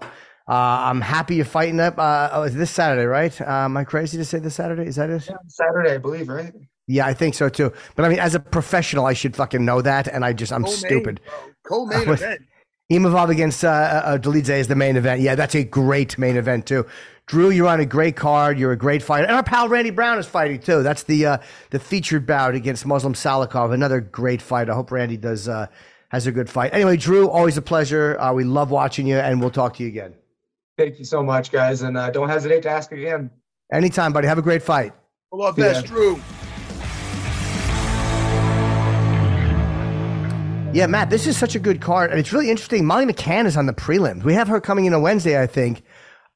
uh, 0.48 0.54
I'm 0.54 1.02
happy 1.02 1.38
you're 1.38 1.46
fighting 1.46 1.80
up. 1.80 1.98
Uh, 1.98 2.30
oh, 2.34 2.48
this 2.50 2.70
Saturday, 2.70 3.08
right? 3.08 3.42
Uh, 3.42 3.66
am 3.66 3.76
I 3.76 3.84
crazy 3.84 4.16
to 4.20 4.24
say 4.24 4.38
this 4.38 4.54
Saturday? 4.54 4.86
Is 4.86 4.98
that 4.98 5.10
it? 5.10 5.28
Yeah, 5.28 5.38
Saturday, 5.48 5.96
I 5.96 5.98
believe, 5.98 6.30
right? 6.30 6.54
Yeah, 6.86 7.08
I 7.08 7.16
think 7.16 7.34
so 7.34 7.50
too. 7.50 7.74
But 7.96 8.06
I 8.06 8.10
mean, 8.10 8.20
as 8.20 8.36
a 8.36 8.40
professional, 8.40 9.08
I 9.08 9.14
should 9.14 9.36
fucking 9.36 9.66
know 9.66 9.82
that, 9.82 10.08
and 10.08 10.24
I 10.24 10.34
just 10.34 10.54
I'm 10.54 10.66
Co-main, 10.66 10.78
stupid. 10.78 11.20
Co-main 11.64 12.08
event. 12.08 12.42
Imavov 12.92 13.30
against 13.30 13.64
uh, 13.64 14.20
uh, 14.24 14.32
is 14.32 14.68
the 14.68 14.76
main 14.76 14.98
event. 14.98 15.22
Yeah, 15.22 15.34
that's 15.34 15.56
a 15.56 15.64
great 15.64 16.20
main 16.20 16.36
event 16.36 16.68
too. 16.68 16.86
Drew, 17.32 17.50
you're 17.50 17.70
on 17.70 17.80
a 17.80 17.86
great 17.86 18.18
card. 18.18 18.60
You're 18.60 18.74
a 18.74 18.78
great 18.78 19.02
fighter, 19.02 19.26
and 19.26 19.34
our 19.34 19.42
pal 19.42 19.70
Randy 19.70 19.90
Brown 19.90 20.20
is 20.20 20.26
fighting 20.26 20.60
too. 20.60 20.84
That's 20.84 21.04
the 21.04 21.26
uh, 21.26 21.38
the 21.70 21.80
featured 21.80 22.26
bout 22.26 22.56
against 22.56 22.86
Muslim 22.86 23.14
Salikhov. 23.14 23.74
Another 23.74 24.02
great 24.02 24.42
fight. 24.42 24.70
I 24.70 24.74
hope 24.74 24.92
Randy 24.92 25.16
does 25.16 25.48
uh, 25.48 25.68
has 26.10 26.28
a 26.28 26.34
good 26.34 26.50
fight. 26.50 26.74
Anyway, 26.74 26.98
Drew, 26.98 27.30
always 27.30 27.56
a 27.56 27.62
pleasure. 27.62 28.20
Uh, 28.20 28.34
we 28.34 28.44
love 28.44 28.70
watching 28.70 29.08
you, 29.08 29.16
and 29.16 29.40
we'll 29.40 29.50
talk 29.50 29.78
to 29.78 29.84
you 29.84 29.88
again. 29.88 30.14
Thank 30.78 31.00
you 31.00 31.06
so 31.06 31.24
much, 31.24 31.54
guys, 31.54 31.84
and 31.84 31.98
uh, 31.98 32.10
don't 32.10 32.28
hesitate 32.28 32.64
to 32.64 32.70
ask 32.70 32.92
again. 32.92 33.32
Anytime, 33.72 34.12
buddy. 34.12 34.28
Have 34.28 34.38
a 34.38 34.42
great 34.42 34.62
fight. 34.62 34.92
All 35.32 35.42
our 35.44 35.54
best, 35.54 35.86
Drew. 35.86 36.20
Yeah, 40.74 40.88
Matt, 40.88 41.10
this 41.10 41.28
is 41.28 41.38
such 41.38 41.56
a 41.56 41.60
good 41.60 41.80
card, 41.80 42.12
and 42.12 42.20
it's 42.20 42.34
really 42.34 42.50
interesting. 42.50 42.86
Molly 42.86 43.06
McCann 43.06 43.46
is 43.46 43.56
on 43.56 43.68
the 43.68 43.74
prelims. 43.74 44.26
We 44.26 44.34
have 44.34 44.50
her 44.50 44.60
coming 44.60 44.84
in 44.84 44.94
on 44.94 45.02
Wednesday, 45.02 45.42
I 45.42 45.48
think. 45.48 45.84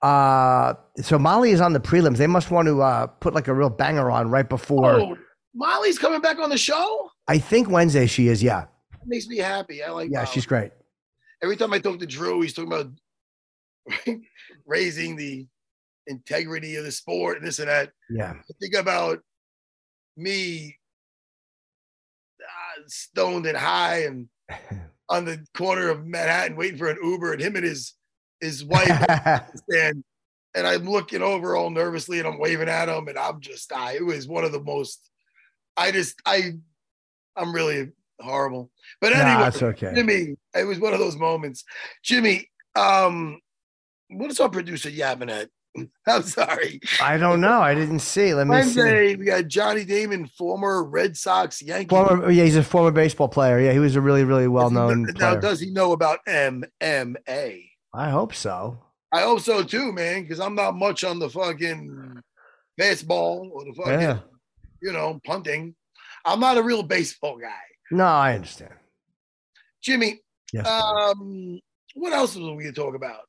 Uh, 0.02 0.74
so 1.02 1.18
Molly 1.18 1.52
is 1.52 1.62
on 1.62 1.74
the 1.74 1.80
prelims. 1.80 2.18
They 2.18 2.28
must 2.28 2.52
want 2.52 2.68
to 2.68 2.82
uh, 2.82 3.08
put 3.08 3.34
like 3.34 3.48
a 3.48 3.54
real 3.54 3.70
banger 3.70 4.12
on 4.12 4.30
right 4.30 4.48
before. 4.48 4.92
Oh, 4.92 5.18
Molly's 5.54 5.98
coming 5.98 6.22
back 6.22 6.38
on 6.40 6.50
the 6.50 6.58
show. 6.58 7.10
I 7.28 7.38
think 7.40 7.70
Wednesday 7.70 8.06
she 8.06 8.28
is. 8.28 8.44
Yeah 8.44 8.66
makes 9.08 9.28
me 9.28 9.38
happy. 9.38 9.84
I 9.84 9.92
like. 9.92 10.10
Yeah, 10.12 10.20
Molly. 10.20 10.32
she's 10.34 10.46
great. 10.46 10.72
Every 11.42 11.58
time 11.58 11.74
I 11.74 11.80
talk 11.80 12.00
to 12.00 12.06
Drew, 12.06 12.42
he's 12.42 12.54
talking 12.54 12.72
about 12.72 14.20
raising 14.66 15.16
the 15.16 15.48
integrity 16.08 16.76
of 16.76 16.86
the 16.86 16.92
sport 16.92 17.38
and 17.38 17.48
this 17.48 17.60
and 17.60 17.70
that. 17.70 17.92
Yeah. 18.10 18.34
I 18.34 18.54
think 18.60 18.76
about 18.76 19.20
me 20.18 20.78
uh, 22.42 22.82
stoned 22.88 23.46
and 23.46 23.58
high 23.58 24.04
and 24.04 24.28
on 25.10 25.26
the 25.26 25.46
corner 25.56 25.90
of 25.90 26.06
Manhattan 26.06 26.56
waiting 26.56 26.78
for 26.78 26.90
an 26.90 26.98
Uber 27.04 27.34
and 27.34 27.42
him 27.42 27.56
and 27.56 27.66
his 27.66 27.94
his 28.46 28.64
wife 28.64 28.90
and 29.70 30.04
and 30.56 30.66
I'm 30.66 30.90
looking 30.90 31.22
over 31.22 31.56
all 31.56 31.70
nervously 31.70 32.20
and 32.20 32.28
I'm 32.28 32.40
waving 32.40 32.70
at 32.70 32.90
him 32.90 33.08
and 33.08 33.18
I'm 33.18 33.42
just 33.42 33.74
I 33.74 33.96
it 33.96 34.06
was 34.06 34.28
one 34.28 34.44
of 34.44 34.52
the 34.52 34.64
most 34.64 35.10
I 35.76 35.92
just 35.92 36.22
I 36.26 36.54
I'm 37.36 37.54
really 37.54 37.92
horrible. 38.20 38.72
But 39.02 39.14
anyway, 39.14 39.52
nah, 39.62 39.68
okay. 39.70 39.92
Jimmy, 39.94 40.36
it 40.56 40.64
was 40.64 40.80
one 40.80 40.94
of 40.94 41.00
those 41.00 41.18
moments. 41.18 41.64
Jimmy, 42.04 42.50
um, 42.76 43.40
what 44.10 44.32
is 44.32 44.40
our 44.40 44.50
producer 44.50 44.90
yapping 44.90 45.30
at? 45.30 45.50
I'm 46.08 46.24
sorry. 46.24 46.80
I 47.02 47.18
don't 47.18 47.42
know. 47.42 47.62
I 47.62 47.76
didn't 47.76 48.00
see. 48.00 48.34
Let 48.34 48.48
me 48.48 48.52
Wednesday, 48.52 49.12
see. 49.12 49.16
We 49.18 49.26
got 49.26 49.48
Johnny 49.48 49.84
Damon, 49.84 50.28
former 50.28 50.84
Red 50.84 51.18
Sox 51.18 51.62
Yankee. 51.62 51.90
Former, 51.90 52.32
yeah, 52.32 52.46
he's 52.46 52.56
a 52.56 52.64
former 52.64 52.92
baseball 52.92 53.28
player. 53.28 53.60
Yeah, 53.60 53.74
he 53.74 53.80
was 53.80 53.96
a 53.96 54.02
really, 54.02 54.24
really 54.24 54.48
well 54.48 54.70
known. 54.70 55.08
Now, 55.18 55.36
does 55.36 55.60
he 55.60 55.72
know 55.72 55.92
about 55.92 56.20
MMA? 56.26 57.70
I 57.96 58.10
hope 58.10 58.36
so. 58.36 58.78
I 59.12 59.22
hope 59.22 59.40
so 59.40 59.64
too, 59.64 59.94
man. 59.94 60.24
Because 60.24 60.40
I'm 60.40 60.56
not 60.56 60.76
much 60.76 61.04
on 61.04 61.20
the 61.20 61.30
fucking 61.30 62.22
baseball 62.78 63.50
or 63.54 63.64
the 63.64 63.74
fucking, 63.74 64.02
yeah. 64.02 64.20
you 64.82 64.92
know, 64.92 65.20
punting. 65.26 65.76
I'm 66.26 66.40
not 66.40 66.58
a 66.58 66.64
real 66.64 66.84
baseball 66.84 67.38
guy. 67.38 67.54
No, 67.92 68.06
I 68.06 68.34
understand. 68.34 68.74
Jimmy, 69.82 70.20
yes, 70.52 70.68
um, 70.68 71.60
what 71.94 72.12
else 72.12 72.36
was 72.36 72.44
we 72.44 72.64
going 72.64 72.66
to 72.66 72.72
talk 72.74 72.96
about? 72.96 73.22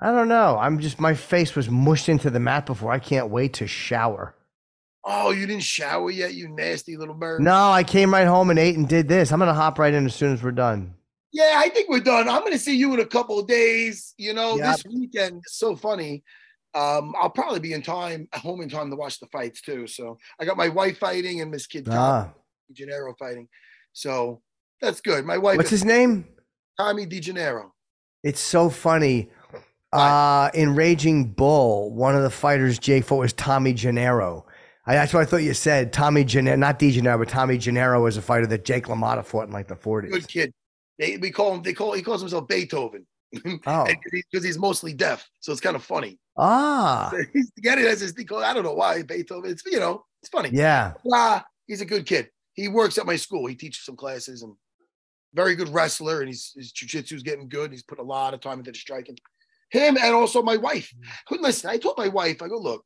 I 0.00 0.10
don't 0.10 0.28
know. 0.28 0.58
I'm 0.58 0.80
just 0.80 1.00
my 1.00 1.14
face 1.14 1.54
was 1.54 1.70
mushed 1.70 2.08
into 2.08 2.28
the 2.28 2.40
mat 2.40 2.66
before. 2.66 2.90
I 2.90 2.98
can't 2.98 3.30
wait 3.30 3.54
to 3.54 3.66
shower. 3.68 4.34
Oh, 5.04 5.30
you 5.30 5.46
didn't 5.46 5.62
shower 5.62 6.10
yet, 6.10 6.34
you 6.34 6.48
nasty 6.48 6.96
little 6.96 7.14
bird. 7.14 7.40
No, 7.40 7.70
I 7.70 7.84
came 7.84 8.12
right 8.12 8.26
home 8.26 8.50
and 8.50 8.58
ate 8.58 8.76
and 8.76 8.88
did 8.88 9.08
this. 9.08 9.32
I'm 9.32 9.38
gonna 9.38 9.54
hop 9.54 9.78
right 9.78 9.94
in 9.94 10.04
as 10.06 10.14
soon 10.14 10.32
as 10.32 10.42
we're 10.42 10.50
done. 10.50 10.94
Yeah, 11.32 11.54
I 11.56 11.68
think 11.70 11.88
we're 11.88 12.00
done. 12.00 12.28
I'm 12.28 12.42
gonna 12.42 12.58
see 12.58 12.76
you 12.76 12.92
in 12.94 13.00
a 13.00 13.06
couple 13.06 13.38
of 13.38 13.46
days. 13.46 14.14
You 14.18 14.34
know, 14.34 14.56
yep. 14.56 14.76
this 14.76 14.84
weekend. 14.84 15.42
So 15.46 15.76
funny. 15.76 16.22
Um, 16.74 17.14
I'll 17.20 17.30
probably 17.30 17.60
be 17.60 17.74
in 17.74 17.82
time, 17.82 18.28
home 18.32 18.62
in 18.62 18.68
time 18.68 18.88
to 18.90 18.96
watch 18.96 19.20
the 19.20 19.26
fights 19.26 19.60
too. 19.60 19.86
So 19.86 20.18
I 20.40 20.46
got 20.46 20.56
my 20.56 20.68
wife 20.68 20.98
fighting 20.98 21.42
and 21.42 21.50
Miss 21.50 21.66
Kid 21.66 21.86
ah. 21.90 22.30
Gennaro 22.72 23.14
fighting. 23.18 23.48
So 23.92 24.40
that's 24.80 25.00
good. 25.00 25.24
My 25.24 25.38
wife. 25.38 25.58
What's 25.58 25.70
his 25.70 25.84
name? 25.84 26.26
Tommy 26.78 27.06
DeGennaro. 27.06 27.70
It's 28.22 28.40
so 28.40 28.70
funny. 28.70 29.30
Uh, 29.92 30.48
in 30.54 30.74
Raging 30.74 31.26
Bull, 31.26 31.92
one 31.92 32.16
of 32.16 32.22
the 32.22 32.30
fighters 32.30 32.78
Jay 32.78 33.02
fought 33.02 33.18
was 33.18 33.32
Tommy 33.34 33.74
Gennaro. 33.74 34.46
I, 34.86 34.94
that's 34.94 35.12
what 35.12 35.20
I 35.20 35.26
thought 35.26 35.38
you 35.38 35.52
said. 35.52 35.92
Tommy 35.92 36.24
Gennaro, 36.24 36.56
not 36.56 36.78
DeGennaro, 36.78 37.18
but 37.18 37.28
Tommy 37.28 37.58
Gennaro 37.58 38.02
was 38.02 38.16
a 38.16 38.22
fighter 38.22 38.46
that 38.46 38.64
Jake 38.64 38.86
LaMotta 38.86 39.24
fought 39.24 39.48
in 39.48 39.52
like 39.52 39.68
the 39.68 39.76
40s. 39.76 40.10
Good 40.10 40.28
kid. 40.28 40.54
They, 41.02 41.16
we 41.16 41.30
call 41.30 41.54
him. 41.54 41.62
They 41.62 41.72
call. 41.72 41.92
He 41.92 42.02
calls 42.02 42.20
himself 42.20 42.48
Beethoven. 42.48 43.06
Oh, 43.66 43.86
because 44.12 44.44
he's 44.44 44.58
mostly 44.58 44.92
deaf, 44.92 45.26
so 45.40 45.52
it's 45.52 45.60
kind 45.60 45.74
of 45.74 45.82
funny. 45.82 46.18
Ah, 46.36 47.10
he's 47.32 47.50
get 47.62 47.78
it 47.78 47.86
as 47.86 48.00
his. 48.00 48.14
I 48.18 48.52
don't 48.52 48.62
know 48.62 48.74
why 48.74 49.02
Beethoven. 49.02 49.50
It's 49.50 49.62
you 49.64 49.80
know, 49.80 50.04
it's 50.20 50.28
funny. 50.28 50.50
Yeah. 50.52 50.92
Ah, 51.10 51.42
he's 51.66 51.80
a 51.80 51.86
good 51.86 52.04
kid 52.04 52.28
he 52.54 52.68
works 52.68 52.98
at 52.98 53.06
my 53.06 53.16
school. 53.16 53.46
He 53.46 53.54
teaches 53.54 53.84
some 53.84 53.96
classes 53.96 54.42
and 54.42 54.54
very 55.34 55.54
good 55.54 55.68
wrestler. 55.70 56.20
And 56.20 56.28
he's 56.28 56.52
his 56.54 56.72
jujitsu 56.72 57.12
is 57.12 57.22
getting 57.22 57.48
good. 57.48 57.72
He's 57.72 57.82
put 57.82 57.98
a 57.98 58.02
lot 58.02 58.34
of 58.34 58.40
time 58.40 58.58
into 58.58 58.72
the 58.72 58.78
striking. 58.78 59.18
Him 59.70 59.96
and 59.96 60.14
also 60.14 60.42
my 60.42 60.56
wife. 60.56 60.92
Who 61.28 61.40
listen, 61.40 61.70
I 61.70 61.78
told 61.78 61.96
my 61.96 62.08
wife, 62.08 62.42
I 62.42 62.48
go, 62.48 62.58
look, 62.58 62.84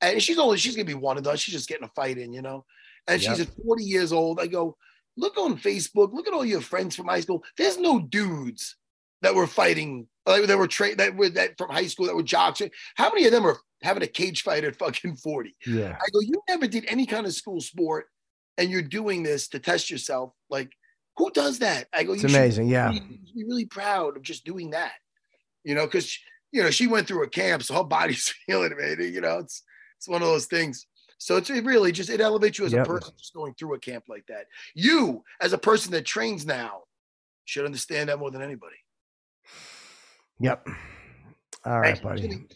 and 0.00 0.22
she's 0.22 0.38
only 0.38 0.58
she's 0.58 0.76
gonna 0.76 0.84
be 0.84 0.94
one 0.94 1.18
of 1.18 1.24
done. 1.24 1.36
She's 1.36 1.54
just 1.54 1.68
getting 1.68 1.84
a 1.84 1.90
fight 1.96 2.18
in, 2.18 2.32
you 2.32 2.42
know. 2.42 2.64
And 3.08 3.20
yep. 3.20 3.36
she's 3.36 3.46
at 3.46 3.54
40 3.64 3.82
years 3.82 4.12
old. 4.12 4.38
I 4.38 4.46
go, 4.46 4.76
look 5.16 5.36
on 5.38 5.58
Facebook, 5.58 6.12
look 6.12 6.26
at 6.26 6.34
all 6.34 6.44
your 6.44 6.60
friends 6.60 6.96
from 6.96 7.06
high 7.06 7.20
school. 7.20 7.42
There's 7.56 7.78
no 7.78 8.00
dudes 8.00 8.76
that 9.22 9.34
were 9.34 9.46
fighting, 9.46 10.06
like 10.26 10.46
that 10.46 10.58
were 10.58 10.68
tra- 10.68 10.96
that 10.96 11.16
were 11.16 11.28
that 11.30 11.56
from 11.58 11.70
high 11.70 11.86
school 11.86 12.06
that 12.06 12.16
were 12.16 12.22
jocks. 12.22 12.62
How 12.96 13.10
many 13.10 13.26
of 13.26 13.32
them 13.32 13.46
are 13.46 13.58
having 13.82 14.02
a 14.02 14.08
cage 14.08 14.42
fight 14.42 14.64
at 14.64 14.76
fucking 14.76 15.16
40? 15.16 15.54
Yeah. 15.66 15.96
I 16.00 16.08
go, 16.12 16.20
you 16.20 16.42
never 16.48 16.66
did 16.66 16.84
any 16.88 17.06
kind 17.06 17.26
of 17.26 17.32
school 17.32 17.60
sport 17.60 18.06
and 18.58 18.70
you're 18.70 18.82
doing 18.82 19.22
this 19.22 19.48
to 19.48 19.58
test 19.58 19.90
yourself. 19.90 20.32
Like, 20.50 20.72
who 21.16 21.30
does 21.30 21.58
that? 21.60 21.88
I 21.92 22.04
go, 22.04 22.14
It's 22.14 22.24
amazing, 22.24 22.68
yeah. 22.68 22.90
Be, 22.90 23.00
be 23.00 23.44
really 23.44 23.66
proud 23.66 24.16
of 24.16 24.22
just 24.22 24.44
doing 24.44 24.70
that. 24.70 24.92
You 25.64 25.74
know, 25.74 25.86
because 25.86 26.18
you 26.52 26.62
know, 26.62 26.70
she 26.70 26.86
went 26.86 27.08
through 27.08 27.24
a 27.24 27.28
camp, 27.28 27.62
so 27.62 27.74
her 27.74 27.84
body's 27.84 28.28
feeling 28.46 28.72
it, 28.72 28.78
man. 28.78 29.12
You 29.12 29.20
know, 29.20 29.38
it's 29.38 29.62
it's 29.98 30.08
one 30.08 30.22
of 30.22 30.28
those 30.28 30.46
things. 30.46 30.86
So 31.22 31.36
it's 31.36 31.48
it 31.50 31.64
really 31.64 31.92
just 31.92 32.10
it 32.10 32.20
elevates 32.20 32.58
you 32.58 32.64
as 32.64 32.72
Yep. 32.72 32.84
a 32.84 32.88
person 32.88 33.14
just 33.16 33.32
going 33.32 33.54
through 33.54 33.74
a 33.74 33.78
camp 33.78 34.06
like 34.08 34.26
that. 34.26 34.46
You, 34.74 35.22
as 35.40 35.52
a 35.52 35.58
person 35.58 35.92
that 35.92 36.04
trains 36.04 36.44
now, 36.44 36.82
should 37.44 37.64
understand 37.64 38.08
that 38.08 38.18
more 38.18 38.32
than 38.32 38.42
anybody. 38.42 38.74
Yep. 40.40 40.66
All 41.64 41.80
right, 41.80 41.96
Hey, 41.96 42.02
buddy. 42.02 42.22
Jimmy. 42.22 42.46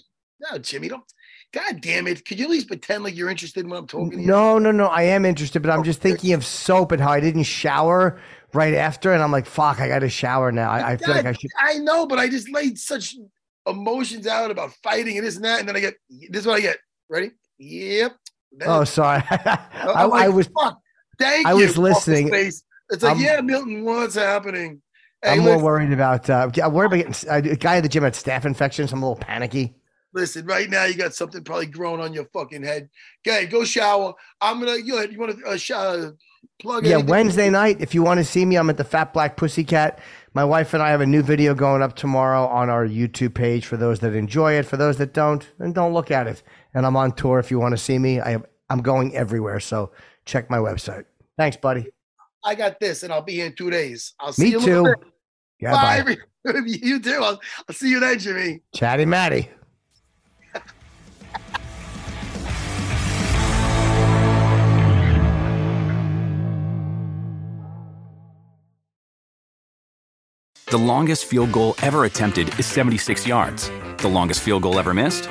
No, 0.40 0.58
Jimmy, 0.58 0.88
don't. 0.88 1.04
God 1.52 1.80
damn 1.80 2.08
it! 2.08 2.24
Could 2.26 2.40
you 2.40 2.46
at 2.46 2.50
least 2.50 2.66
pretend 2.66 3.04
like 3.04 3.16
you're 3.16 3.30
interested 3.30 3.60
in 3.60 3.70
what 3.70 3.78
I'm 3.78 3.86
talking? 3.86 4.26
No, 4.26 4.58
no, 4.58 4.72
no. 4.72 4.86
I 4.86 5.02
am 5.02 5.24
interested, 5.24 5.62
but 5.62 5.70
I'm 5.70 5.84
just 5.84 6.00
thinking 6.00 6.32
of 6.32 6.44
soap 6.44 6.90
and 6.90 7.00
how 7.00 7.12
I 7.12 7.20
didn't 7.20 7.44
shower 7.44 8.20
right 8.52 8.74
after, 8.74 9.12
and 9.12 9.22
I'm 9.22 9.30
like, 9.30 9.46
fuck, 9.46 9.80
I 9.80 9.86
got 9.86 10.00
to 10.00 10.10
shower 10.10 10.50
now. 10.50 10.70
I, 10.70 10.92
I 10.92 10.96
feel 10.96 11.14
like 11.14 11.24
I 11.24 11.32
should. 11.32 11.50
I 11.56 11.78
know, 11.78 12.04
but 12.04 12.18
I 12.18 12.28
just 12.28 12.50
laid 12.50 12.78
such 12.78 13.14
emotions 13.64 14.26
out 14.26 14.50
about 14.50 14.72
fighting 14.82 15.16
and 15.16 15.24
this 15.26 15.36
and 15.36 15.44
that, 15.44 15.60
and 15.60 15.68
then 15.68 15.76
I 15.76 15.80
get 15.80 15.94
this 16.30 16.40
is 16.40 16.46
what 16.48 16.56
I 16.56 16.60
get. 16.60 16.78
Ready? 17.08 17.30
Yep. 17.58 18.16
Oh, 18.64 18.84
sorry. 18.84 19.22
I, 19.30 20.04
like, 20.04 20.22
I 20.24 20.28
was. 20.28 20.46
Fuck. 20.48 20.80
Thank 21.18 21.46
I 21.46 21.52
you. 21.52 21.58
was 21.58 21.78
listening. 21.78 22.28
It's 22.32 22.62
like, 22.90 23.04
I'm- 23.04 23.18
yeah, 23.20 23.40
Milton, 23.40 23.84
what's 23.84 24.14
happening? 24.14 24.82
Hey, 25.22 25.32
I'm 25.32 25.40
more 25.40 25.58
worried 25.58 25.92
about. 25.92 26.28
Uh, 26.28 26.50
I'm 26.62 26.72
worried 26.72 26.86
about 26.86 27.12
getting 27.12 27.30
uh, 27.30 27.52
a 27.52 27.56
guy 27.56 27.76
at 27.78 27.82
the 27.82 27.88
gym 27.88 28.02
had 28.04 28.12
staph 28.12 28.44
infection, 28.44 28.86
so 28.86 28.94
I'm 28.96 29.02
a 29.02 29.08
little 29.08 29.24
panicky. 29.24 29.74
listen, 30.12 30.46
right 30.46 30.68
now 30.70 30.84
you 30.84 30.94
got 30.94 31.14
something 31.14 31.42
probably 31.42 31.66
growing 31.66 32.00
on 32.00 32.12
your 32.12 32.26
fucking 32.32 32.62
head. 32.62 32.90
Okay, 33.26 33.46
go 33.46 33.64
shower. 33.64 34.14
I'm 34.40 34.60
gonna. 34.60 34.76
You, 34.76 35.00
you 35.08 35.18
want 35.18 35.38
to 35.38 35.44
uh, 35.44 35.56
shower? 35.56 36.14
Plug 36.60 36.84
in. 36.84 36.90
Yeah? 36.90 36.96
Wednesday 36.98 37.50
night. 37.50 37.78
If 37.80 37.94
you 37.94 38.02
want 38.02 38.18
to 38.18 38.24
see 38.24 38.44
me, 38.44 38.56
I'm 38.56 38.70
at 38.70 38.76
the 38.76 38.84
Fat 38.84 39.12
Black 39.12 39.36
Pussycat. 39.36 39.98
My 40.32 40.44
wife 40.44 40.72
and 40.74 40.82
I 40.82 40.90
have 40.90 41.00
a 41.00 41.06
new 41.06 41.22
video 41.22 41.54
going 41.54 41.82
up 41.82 41.96
tomorrow 41.96 42.46
on 42.46 42.70
our 42.70 42.86
YouTube 42.86 43.34
page 43.34 43.66
for 43.66 43.76
those 43.76 44.00
that 44.00 44.14
enjoy 44.14 44.52
it. 44.52 44.64
For 44.64 44.76
those 44.76 44.96
that 44.98 45.12
don't, 45.12 45.46
then 45.58 45.72
don't 45.72 45.92
look 45.92 46.10
at 46.10 46.26
it. 46.26 46.42
And 46.76 46.84
I'm 46.84 46.94
on 46.94 47.12
tour. 47.12 47.38
If 47.38 47.50
you 47.50 47.58
want 47.58 47.72
to 47.72 47.78
see 47.78 47.98
me, 47.98 48.20
I 48.20 48.36
I'm 48.68 48.82
going 48.82 49.16
everywhere. 49.16 49.60
So 49.60 49.92
check 50.26 50.50
my 50.50 50.58
website. 50.58 51.06
Thanks, 51.38 51.56
buddy. 51.56 51.86
I 52.44 52.54
got 52.54 52.78
this, 52.78 53.02
and 53.02 53.12
I'll 53.12 53.22
be 53.22 53.32
here 53.32 53.46
in 53.46 53.54
two 53.54 53.70
days. 53.70 54.12
I'll 54.20 54.32
see 54.32 54.44
Me 54.44 54.50
you. 54.50 54.58
a 54.58 54.60
too. 54.60 54.82
little 54.82 55.00
bit. 55.00 55.12
Yeah, 55.58 55.72
bye. 55.72 56.16
bye. 56.44 56.60
you 56.66 57.00
too. 57.00 57.18
I'll, 57.22 57.40
I'll 57.66 57.74
see 57.74 57.88
you 57.90 57.98
then, 57.98 58.18
Jimmy. 58.18 58.60
Chatty 58.74 59.06
Matty. 59.06 59.48
The 70.66 70.78
longest 70.78 71.24
field 71.24 71.52
goal 71.52 71.74
ever 71.80 72.04
attempted 72.04 72.48
is 72.58 72.66
76 72.66 73.26
yards. 73.26 73.70
The 73.98 74.08
longest 74.08 74.42
field 74.42 74.62
goal 74.64 74.78
ever 74.78 74.92
missed? 74.92 75.30